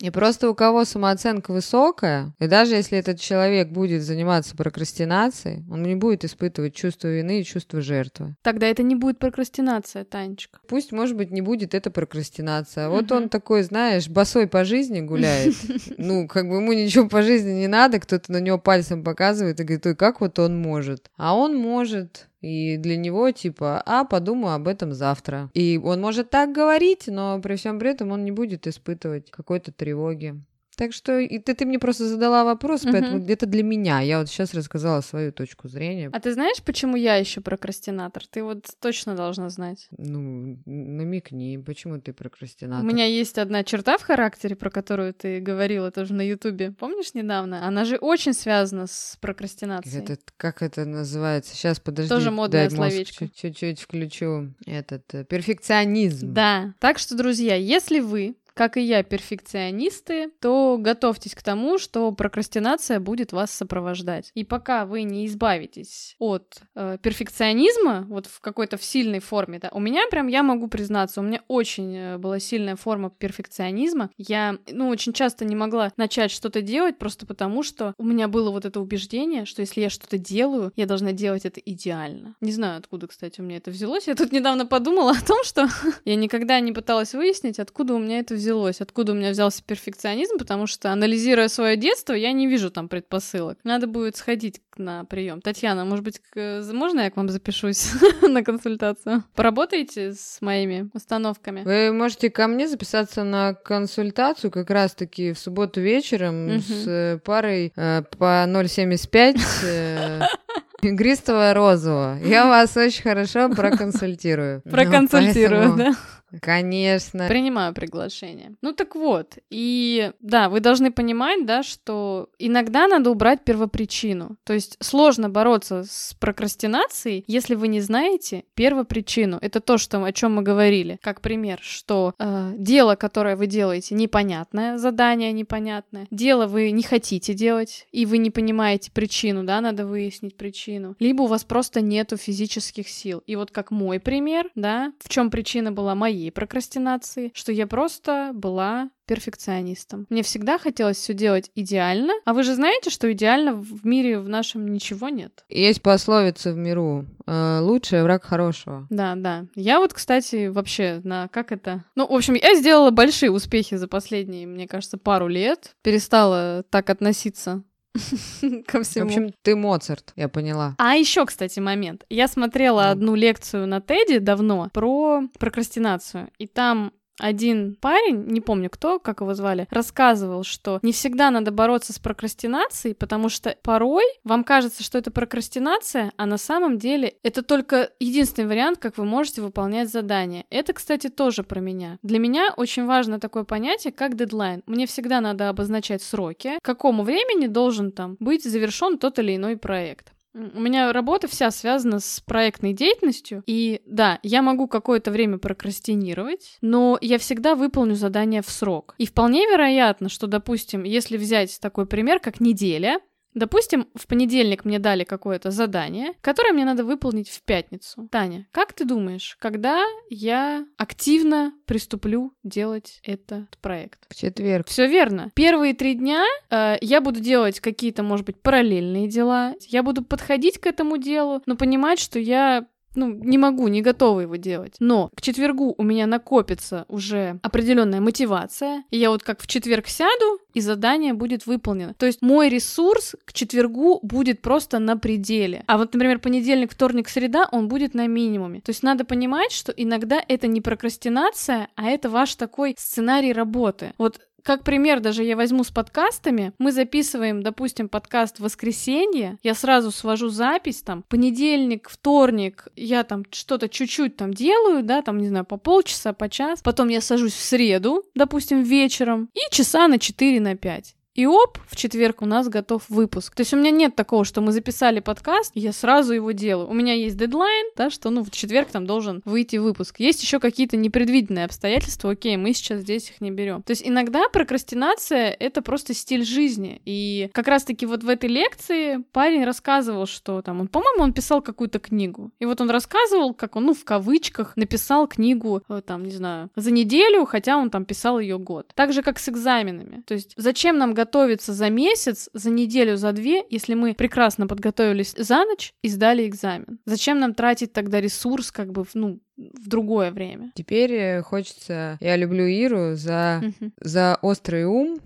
И 0.00 0.10
просто 0.10 0.50
у 0.50 0.54
кого 0.54 0.84
самооценка 0.84 1.52
высокая, 1.52 2.32
и 2.38 2.46
даже 2.46 2.74
если 2.74 2.98
этот 2.98 3.20
человек 3.20 3.68
будет 3.68 4.02
заниматься 4.02 4.56
прокрастинацией, 4.56 5.64
он 5.70 5.82
не 5.82 5.94
будет 5.94 6.19
испытывать 6.24 6.74
чувство 6.74 7.08
вины 7.08 7.40
и 7.40 7.44
чувство 7.44 7.80
жертвы. 7.80 8.36
Тогда 8.42 8.66
это 8.66 8.82
не 8.82 8.94
будет 8.94 9.18
прокрастинация, 9.18 10.04
Танечка. 10.04 10.60
Пусть, 10.68 10.92
может 10.92 11.16
быть, 11.16 11.30
не 11.30 11.40
будет 11.40 11.74
это 11.74 11.90
прокрастинация. 11.90 12.88
Вот 12.88 13.10
он 13.12 13.28
такой, 13.28 13.62
знаешь, 13.62 14.08
босой 14.08 14.46
по 14.46 14.64
жизни 14.64 15.00
гуляет. 15.00 15.54
Ну, 15.96 16.26
как 16.28 16.48
бы 16.48 16.56
ему 16.56 16.72
ничего 16.72 17.08
по 17.08 17.22
жизни 17.22 17.50
не 17.52 17.66
надо, 17.66 18.00
кто-то 18.00 18.32
на 18.32 18.40
него 18.40 18.58
пальцем 18.58 19.04
показывает 19.04 19.60
и 19.60 19.64
говорит, 19.64 19.86
ой, 19.86 19.96
как 19.96 20.20
вот 20.20 20.38
он 20.38 20.60
может. 20.60 21.10
А 21.16 21.36
он 21.36 21.56
может. 21.56 22.28
И 22.40 22.78
для 22.78 22.96
него 22.96 23.30
типа, 23.30 23.82
а, 23.84 24.04
подумаю 24.04 24.54
об 24.54 24.66
этом 24.68 24.92
завтра. 24.92 25.50
И 25.54 25.78
он 25.82 26.00
может 26.00 26.30
так 26.30 26.52
говорить, 26.52 27.04
но 27.06 27.40
при 27.40 27.56
всем 27.56 27.78
при 27.78 27.90
этом 27.90 28.12
он 28.12 28.24
не 28.24 28.30
будет 28.30 28.66
испытывать 28.66 29.30
какой-то 29.30 29.72
тревоги. 29.72 30.40
Так 30.80 30.94
что 30.94 31.18
и 31.18 31.38
ты, 31.38 31.54
ты 31.54 31.66
мне 31.66 31.78
просто 31.78 32.06
задала 32.06 32.42
вопрос, 32.42 32.84
угу. 32.84 32.92
поэтому 32.92 33.18
где-то 33.18 33.44
для 33.44 33.62
меня. 33.62 34.00
Я 34.00 34.18
вот 34.18 34.30
сейчас 34.30 34.54
рассказала 34.54 35.02
свою 35.02 35.30
точку 35.30 35.68
зрения. 35.68 36.08
А 36.10 36.20
ты 36.20 36.32
знаешь, 36.32 36.62
почему 36.64 36.96
я 36.96 37.16
еще 37.16 37.42
прокрастинатор? 37.42 38.26
Ты 38.26 38.42
вот 38.42 38.64
точно 38.80 39.14
должна 39.14 39.50
знать. 39.50 39.88
Ну, 39.98 40.56
намекни, 40.64 41.58
почему 41.58 42.00
ты 42.00 42.14
прокрастинатор? 42.14 42.82
У 42.82 42.88
меня 42.88 43.04
есть 43.04 43.36
одна 43.36 43.62
черта 43.62 43.98
в 43.98 44.02
характере, 44.04 44.56
про 44.56 44.70
которую 44.70 45.12
ты 45.12 45.40
говорила 45.40 45.90
тоже 45.90 46.14
на 46.14 46.22
Ютубе. 46.22 46.70
Помнишь 46.70 47.12
недавно? 47.12 47.66
Она 47.66 47.84
же 47.84 47.98
очень 47.98 48.32
связана 48.32 48.86
с 48.86 49.18
прокрастинацией. 49.20 50.02
Это, 50.02 50.16
как 50.38 50.62
это 50.62 50.86
называется? 50.86 51.54
Сейчас, 51.54 51.78
подожди. 51.78 52.08
Тоже 52.08 52.30
модное 52.30 52.70
словечко. 52.70 53.28
Чуть-чуть 53.28 53.80
включу 53.80 54.54
этот 54.64 55.02
э, 55.12 55.24
перфекционизм. 55.26 56.32
Да. 56.32 56.72
Так 56.78 56.98
что, 56.98 57.18
друзья, 57.18 57.54
если 57.54 58.00
вы 58.00 58.36
как 58.60 58.76
и 58.76 58.82
я, 58.82 59.02
перфекционисты, 59.02 60.32
то 60.38 60.76
готовьтесь 60.78 61.34
к 61.34 61.42
тому, 61.42 61.78
что 61.78 62.12
прокрастинация 62.12 63.00
будет 63.00 63.32
вас 63.32 63.50
сопровождать. 63.50 64.32
И 64.34 64.44
пока 64.44 64.84
вы 64.84 65.04
не 65.04 65.26
избавитесь 65.26 66.14
от 66.18 66.58
э, 66.74 66.98
перфекционизма, 67.00 68.04
вот 68.10 68.26
в 68.26 68.42
какой-то 68.42 68.76
в 68.76 68.84
сильной 68.84 69.20
форме, 69.20 69.60
да, 69.60 69.70
у 69.72 69.80
меня 69.80 70.02
прям, 70.10 70.26
я 70.26 70.42
могу 70.42 70.68
признаться, 70.68 71.22
у 71.22 71.24
меня 71.24 71.40
очень 71.48 71.96
э, 71.96 72.18
была 72.18 72.38
сильная 72.38 72.76
форма 72.76 73.08
перфекционизма. 73.08 74.10
Я, 74.18 74.58
ну, 74.70 74.88
очень 74.88 75.14
часто 75.14 75.46
не 75.46 75.56
могла 75.56 75.90
начать 75.96 76.30
что-то 76.30 76.60
делать 76.60 76.98
просто 76.98 77.24
потому, 77.24 77.62
что 77.62 77.94
у 77.96 78.04
меня 78.04 78.28
было 78.28 78.50
вот 78.50 78.66
это 78.66 78.78
убеждение, 78.78 79.46
что 79.46 79.62
если 79.62 79.80
я 79.80 79.88
что-то 79.88 80.18
делаю, 80.18 80.70
я 80.76 80.84
должна 80.84 81.12
делать 81.12 81.46
это 81.46 81.60
идеально. 81.60 82.36
Не 82.42 82.52
знаю, 82.52 82.80
откуда, 82.80 83.06
кстати, 83.06 83.40
у 83.40 83.44
меня 83.44 83.56
это 83.56 83.70
взялось. 83.70 84.06
Я 84.06 84.14
тут 84.14 84.32
недавно 84.32 84.66
подумала 84.66 85.12
о 85.12 85.26
том, 85.26 85.42
что 85.44 85.66
я 86.04 86.14
никогда 86.14 86.60
не 86.60 86.72
пыталась 86.72 87.14
выяснить, 87.14 87.58
откуда 87.58 87.94
у 87.94 87.98
меня 87.98 88.18
это 88.18 88.34
взялось, 88.34 88.49
откуда 88.80 89.12
у 89.12 89.14
меня 89.14 89.30
взялся 89.30 89.62
перфекционизм, 89.62 90.38
потому 90.38 90.66
что, 90.66 90.92
анализируя 90.92 91.48
свое 91.48 91.76
детство, 91.76 92.12
я 92.12 92.32
не 92.32 92.46
вижу 92.46 92.70
там 92.70 92.88
предпосылок. 92.88 93.58
Надо 93.64 93.86
будет 93.86 94.16
сходить 94.16 94.60
на 94.76 95.04
прием. 95.04 95.40
Татьяна, 95.40 95.84
может 95.84 96.04
быть, 96.04 96.18
к... 96.18 96.62
можно 96.72 97.00
я 97.00 97.10
к 97.10 97.16
вам 97.16 97.28
запишусь 97.28 97.90
на 98.22 98.42
консультацию? 98.42 99.24
Поработаете 99.34 100.12
с 100.12 100.38
моими 100.40 100.90
установками? 100.94 101.62
Вы 101.62 101.92
можете 101.92 102.30
ко 102.30 102.46
мне 102.46 102.68
записаться 102.68 103.24
на 103.24 103.54
консультацию 103.54 104.50
как 104.50 104.70
раз-таки 104.70 105.32
в 105.32 105.38
субботу 105.38 105.80
вечером 105.80 106.60
с 106.60 106.86
э, 106.86 107.18
парой 107.24 107.72
э, 107.76 108.02
по 108.18 108.44
0,75 108.46 109.40
э, 109.64 110.20
Игристого 110.82 111.52
розового. 111.52 112.18
Я 112.24 112.46
вас 112.46 112.76
очень 112.76 113.02
хорошо 113.02 113.50
проконсультирую. 113.50 114.62
Проконсультирую, 114.62 115.76
да? 115.76 115.94
Конечно. 116.40 117.26
Принимаю 117.28 117.74
приглашение. 117.74 118.54
Ну 118.62 118.72
так 118.72 118.94
вот, 118.94 119.38
и 119.50 120.12
да, 120.20 120.48
вы 120.48 120.60
должны 120.60 120.92
понимать, 120.92 121.44
да, 121.46 121.62
что 121.62 122.28
иногда 122.38 122.86
надо 122.86 123.10
убрать 123.10 123.44
первопричину. 123.44 124.36
То 124.44 124.52
есть 124.52 124.76
сложно 124.80 125.28
бороться 125.28 125.84
с 125.84 126.14
прокрастинацией, 126.20 127.24
если 127.26 127.54
вы 127.54 127.68
не 127.68 127.80
знаете 127.80 128.44
первопричину. 128.54 129.38
Это 129.40 129.60
то, 129.60 129.78
что, 129.78 130.02
о 130.04 130.12
чем 130.12 130.34
мы 130.34 130.42
говорили. 130.42 130.98
Как 131.02 131.20
пример, 131.20 131.58
что 131.62 132.14
э, 132.18 132.52
дело, 132.56 132.94
которое 132.94 133.36
вы 133.36 133.46
делаете, 133.46 133.94
непонятное, 133.94 134.78
задание 134.78 135.32
непонятное, 135.32 136.06
дело 136.10 136.46
вы 136.46 136.70
не 136.70 136.82
хотите 136.82 137.34
делать, 137.34 137.86
и 137.92 138.06
вы 138.06 138.18
не 138.18 138.30
понимаете 138.30 138.90
причину, 138.92 139.44
да, 139.44 139.60
надо 139.60 139.86
выяснить 139.86 140.36
причину. 140.36 140.96
Либо 141.00 141.22
у 141.22 141.26
вас 141.26 141.44
просто 141.44 141.80
нету 141.80 142.16
физических 142.16 142.88
сил. 142.88 143.22
И 143.26 143.36
вот 143.36 143.50
как 143.50 143.70
мой 143.70 144.00
пример, 144.00 144.50
да, 144.54 144.92
в 145.00 145.08
чем 145.08 145.30
причина 145.30 145.72
была 145.72 145.94
моей 145.94 146.19
моей 146.20 146.30
прокрастинации, 146.30 147.32
что 147.34 147.52
я 147.52 147.66
просто 147.66 148.32
была 148.34 148.90
перфекционистом. 149.06 150.06
Мне 150.08 150.22
всегда 150.22 150.58
хотелось 150.58 150.98
все 150.98 151.14
делать 151.14 151.50
идеально, 151.56 152.12
а 152.24 152.32
вы 152.32 152.44
же 152.44 152.54
знаете, 152.54 152.90
что 152.90 153.10
идеально 153.10 153.54
в 153.54 153.84
мире 153.84 154.20
в 154.20 154.28
нашем 154.28 154.68
ничего 154.68 155.08
нет. 155.08 155.44
Есть 155.48 155.82
пословица 155.82 156.52
в 156.52 156.56
миру 156.56 157.06
э, 157.26 157.58
«лучший 157.60 158.02
враг 158.04 158.24
хорошего». 158.24 158.86
Да, 158.90 159.14
да. 159.16 159.46
Я 159.56 159.80
вот, 159.80 159.94
кстати, 159.94 160.46
вообще 160.46 161.00
на 161.02 161.26
как 161.28 161.50
это... 161.50 161.84
Ну, 161.96 162.06
в 162.06 162.14
общем, 162.14 162.34
я 162.34 162.54
сделала 162.54 162.90
большие 162.90 163.32
успехи 163.32 163.74
за 163.76 163.88
последние, 163.88 164.46
мне 164.46 164.68
кажется, 164.68 164.96
пару 164.96 165.26
лет. 165.26 165.74
Перестала 165.82 166.62
так 166.70 166.88
относиться 166.90 167.64
ко 168.66 168.82
всему. 168.82 169.06
В 169.06 169.08
общем, 169.08 169.34
ты 169.42 169.56
Моцарт, 169.56 170.12
я 170.16 170.28
поняла. 170.28 170.74
А 170.78 170.94
еще, 170.94 171.26
кстати, 171.26 171.60
момент. 171.60 172.04
Я 172.08 172.28
смотрела 172.28 172.82
mm. 172.82 172.90
одну 172.90 173.14
лекцию 173.14 173.66
на 173.66 173.80
Теди 173.80 174.18
давно 174.18 174.68
про 174.72 175.22
прокрастинацию, 175.38 176.30
и 176.38 176.46
там 176.46 176.92
один 177.20 177.76
парень, 177.80 178.24
не 178.26 178.40
помню 178.40 178.70
кто, 178.70 178.98
как 178.98 179.20
его 179.20 179.34
звали, 179.34 179.66
рассказывал, 179.70 180.44
что 180.44 180.78
не 180.82 180.92
всегда 180.92 181.30
надо 181.30 181.50
бороться 181.50 181.92
с 181.92 181.98
прокрастинацией, 181.98 182.94
потому 182.94 183.28
что 183.28 183.56
порой 183.62 184.04
вам 184.24 184.44
кажется, 184.44 184.82
что 184.82 184.98
это 184.98 185.10
прокрастинация, 185.10 186.12
а 186.16 186.26
на 186.26 186.38
самом 186.38 186.78
деле 186.78 187.14
это 187.22 187.42
только 187.42 187.90
единственный 188.00 188.46
вариант, 188.46 188.78
как 188.78 188.98
вы 188.98 189.04
можете 189.04 189.42
выполнять 189.42 189.90
задание. 189.90 190.44
Это, 190.50 190.72
кстати, 190.72 191.08
тоже 191.08 191.42
про 191.42 191.60
меня. 191.60 191.98
Для 192.02 192.18
меня 192.18 192.52
очень 192.56 192.86
важно 192.86 193.20
такое 193.20 193.44
понятие, 193.44 193.92
как 193.92 194.16
дедлайн. 194.16 194.62
Мне 194.66 194.86
всегда 194.86 195.20
надо 195.20 195.48
обозначать 195.48 196.02
сроки, 196.02 196.58
к 196.60 196.64
какому 196.64 197.02
времени 197.02 197.46
должен 197.46 197.92
там 197.92 198.16
быть 198.20 198.44
завершен 198.44 198.98
тот 198.98 199.18
или 199.18 199.36
иной 199.36 199.56
проект. 199.56 200.12
У 200.32 200.60
меня 200.60 200.92
работа 200.92 201.26
вся 201.26 201.50
связана 201.50 201.98
с 201.98 202.20
проектной 202.20 202.72
деятельностью, 202.72 203.42
и 203.46 203.82
да, 203.84 204.20
я 204.22 204.42
могу 204.42 204.68
какое-то 204.68 205.10
время 205.10 205.38
прокрастинировать, 205.38 206.58
но 206.60 206.98
я 207.00 207.18
всегда 207.18 207.56
выполню 207.56 207.96
задание 207.96 208.42
в 208.42 208.48
срок. 208.48 208.94
И 208.98 209.06
вполне 209.06 209.46
вероятно, 209.46 210.08
что, 210.08 210.28
допустим, 210.28 210.84
если 210.84 211.16
взять 211.16 211.58
такой 211.60 211.86
пример, 211.86 212.20
как 212.20 212.38
неделя, 212.40 213.00
Допустим, 213.34 213.88
в 213.94 214.06
понедельник 214.06 214.64
мне 214.64 214.78
дали 214.78 215.04
какое-то 215.04 215.50
задание, 215.50 216.14
которое 216.20 216.52
мне 216.52 216.64
надо 216.64 216.84
выполнить 216.84 217.28
в 217.28 217.42
пятницу. 217.42 218.08
Таня, 218.10 218.46
как 218.50 218.72
ты 218.72 218.84
думаешь, 218.84 219.36
когда 219.38 219.84
я 220.08 220.66
активно 220.76 221.52
приступлю 221.66 222.32
делать 222.42 223.00
этот 223.04 223.56
проект? 223.58 224.00
В 224.08 224.14
четверг. 224.14 224.66
Все 224.66 224.86
верно. 224.86 225.30
Первые 225.34 225.74
три 225.74 225.94
дня 225.94 226.24
э, 226.50 226.76
я 226.80 227.00
буду 227.00 227.20
делать 227.20 227.60
какие-то, 227.60 228.02
может 228.02 228.26
быть, 228.26 228.40
параллельные 228.40 229.08
дела. 229.08 229.54
Я 229.60 229.82
буду 229.82 230.04
подходить 230.04 230.58
к 230.58 230.66
этому 230.66 230.96
делу, 230.96 231.42
но 231.46 231.56
понимать, 231.56 232.00
что 232.00 232.18
я 232.18 232.66
ну, 232.94 233.08
не 233.08 233.38
могу, 233.38 233.68
не 233.68 233.82
готова 233.82 234.20
его 234.20 234.36
делать. 234.36 234.76
Но 234.80 235.10
к 235.14 235.20
четвергу 235.20 235.74
у 235.76 235.82
меня 235.82 236.06
накопится 236.06 236.84
уже 236.88 237.38
определенная 237.42 238.00
мотивация. 238.00 238.84
И 238.90 238.98
я 238.98 239.10
вот 239.10 239.22
как 239.22 239.40
в 239.40 239.46
четверг 239.46 239.88
сяду, 239.88 240.40
и 240.54 240.60
задание 240.60 241.14
будет 241.14 241.46
выполнено. 241.46 241.94
То 241.94 242.06
есть 242.06 242.22
мой 242.22 242.48
ресурс 242.48 243.14
к 243.24 243.32
четвергу 243.32 244.00
будет 244.02 244.42
просто 244.42 244.78
на 244.78 244.96
пределе. 244.96 245.64
А 245.66 245.78
вот, 245.78 245.92
например, 245.94 246.18
понедельник, 246.18 246.72
вторник, 246.72 247.08
среда, 247.08 247.48
он 247.52 247.68
будет 247.68 247.94
на 247.94 248.06
минимуме. 248.06 248.60
То 248.60 248.70
есть 248.70 248.82
надо 248.82 249.04
понимать, 249.04 249.52
что 249.52 249.72
иногда 249.72 250.22
это 250.26 250.46
не 250.46 250.60
прокрастинация, 250.60 251.68
а 251.76 251.86
это 251.86 252.10
ваш 252.10 252.34
такой 252.34 252.74
сценарий 252.78 253.32
работы. 253.32 253.92
Вот 253.98 254.20
как 254.42 254.64
пример 254.64 255.00
даже 255.00 255.24
я 255.24 255.36
возьму 255.36 255.64
с 255.64 255.70
подкастами. 255.70 256.52
Мы 256.58 256.72
записываем, 256.72 257.42
допустим, 257.42 257.88
подкаст 257.88 258.38
в 258.38 258.42
воскресенье. 258.42 259.38
Я 259.42 259.54
сразу 259.54 259.90
свожу 259.90 260.28
запись 260.28 260.82
там. 260.82 261.04
Понедельник, 261.08 261.88
вторник 261.88 262.68
я 262.76 263.04
там 263.04 263.24
что-то 263.30 263.68
чуть-чуть 263.68 264.16
там 264.16 264.32
делаю, 264.32 264.82
да, 264.82 265.02
там, 265.02 265.18
не 265.18 265.28
знаю, 265.28 265.44
по 265.44 265.56
полчаса, 265.56 266.12
по 266.12 266.28
час. 266.28 266.62
Потом 266.62 266.88
я 266.88 267.00
сажусь 267.00 267.34
в 267.34 267.42
среду, 267.42 268.04
допустим, 268.14 268.62
вечером. 268.62 269.28
И 269.34 269.54
часа 269.54 269.88
на 269.88 269.98
4, 269.98 270.40
на 270.40 270.56
5. 270.56 270.96
И 271.14 271.26
оп, 271.26 271.58
в 271.66 271.76
четверг 271.76 272.22
у 272.22 272.26
нас 272.26 272.48
готов 272.48 272.88
выпуск. 272.88 273.34
То 273.34 273.40
есть 273.40 273.52
у 273.52 273.56
меня 273.56 273.70
нет 273.70 273.96
такого, 273.96 274.24
что 274.24 274.40
мы 274.40 274.52
записали 274.52 275.00
подкаст, 275.00 275.50
и 275.54 275.60
я 275.60 275.72
сразу 275.72 276.12
его 276.12 276.30
делаю. 276.30 276.68
У 276.68 276.72
меня 276.72 276.94
есть 276.94 277.16
дедлайн, 277.16 277.66
да, 277.76 277.90
что, 277.90 278.10
ну, 278.10 278.22
в 278.22 278.30
четверг 278.30 278.68
там 278.68 278.86
должен 278.86 279.20
выйти 279.24 279.56
выпуск. 279.56 279.98
Есть 279.98 280.22
еще 280.22 280.38
какие-то 280.38 280.76
непредвиденные 280.76 281.46
обстоятельства, 281.46 282.12
окей, 282.12 282.36
мы 282.36 282.52
сейчас 282.52 282.82
здесь 282.82 283.10
их 283.10 283.20
не 283.20 283.30
берем. 283.30 283.62
То 283.62 283.72
есть 283.72 283.82
иногда 283.84 284.28
прокрастинация— 284.28 285.36
это 285.40 285.62
просто 285.62 285.94
стиль 285.94 286.24
жизни. 286.24 286.80
И 286.84 287.28
как 287.32 287.48
раз-таки 287.48 287.86
вот 287.86 288.04
в 288.04 288.08
этой 288.08 288.28
лекции 288.28 289.04
парень 289.12 289.44
рассказывал, 289.44 290.06
что 290.06 290.42
там, 290.42 290.60
он, 290.60 290.68
по-моему, 290.68 291.02
он 291.02 291.12
писал 291.12 291.42
какую-то 291.42 291.80
книгу. 291.80 292.30
И 292.38 292.46
вот 292.46 292.60
он 292.60 292.70
рассказывал, 292.70 293.34
как 293.34 293.56
он, 293.56 293.66
ну, 293.66 293.74
в 293.74 293.84
кавычках, 293.84 294.56
написал 294.56 295.08
книгу, 295.08 295.62
э, 295.68 295.82
там, 295.84 296.04
не 296.04 296.12
знаю, 296.12 296.50
за 296.54 296.70
неделю, 296.70 297.24
хотя 297.24 297.56
он 297.56 297.70
там 297.70 297.84
писал 297.84 298.20
ее 298.20 298.38
год. 298.38 298.70
Так 298.74 298.92
же, 298.92 299.02
как 299.02 299.18
с 299.18 299.28
экзаменами. 299.28 300.02
То 300.06 300.14
есть 300.14 300.34
зачем 300.36 300.78
нам 300.78 300.94
готовиться 301.00 301.52
за 301.54 301.70
месяц, 301.70 302.28
за 302.34 302.50
неделю, 302.50 302.96
за 302.96 303.12
две, 303.12 303.42
если 303.48 303.74
мы 303.74 303.94
прекрасно 303.94 304.46
подготовились 304.46 305.14
за 305.16 305.44
ночь 305.44 305.72
и 305.82 305.88
сдали 305.88 306.26
экзамен? 306.28 306.78
Зачем 306.84 307.18
нам 307.20 307.34
тратить 307.34 307.72
тогда 307.72 308.00
ресурс, 308.00 308.50
как 308.50 308.70
бы, 308.72 308.84
ну, 308.94 309.18
в 309.36 309.68
другое 309.68 310.10
время. 310.10 310.52
Теперь 310.54 310.92
э, 310.92 311.22
хочется... 311.22 311.96
Я 312.00 312.16
люблю 312.16 312.44
Иру 312.44 312.94
за, 312.94 313.42
за 313.80 314.18
острый 314.20 314.66
ум 314.66 315.00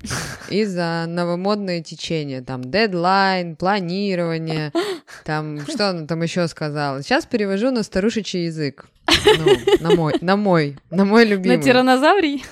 и 0.50 0.64
за 0.64 1.04
новомодные 1.06 1.82
течения. 1.82 2.42
Там 2.42 2.62
дедлайн, 2.64 3.54
планирование, 3.54 4.72
там 5.24 5.60
что 5.60 5.90
она 5.90 6.06
там 6.06 6.22
еще 6.22 6.48
сказала. 6.48 7.02
Сейчас 7.02 7.26
перевожу 7.26 7.70
на 7.70 7.84
старушечий 7.84 8.46
язык. 8.46 8.86
Ну, 9.38 9.56
на 9.80 9.94
мой, 9.94 10.14
на 10.20 10.36
мой, 10.36 10.76
на 10.90 11.04
мой 11.04 11.24
любимый. 11.24 11.58
На 11.58 11.62
тиранозаврий? 11.62 12.44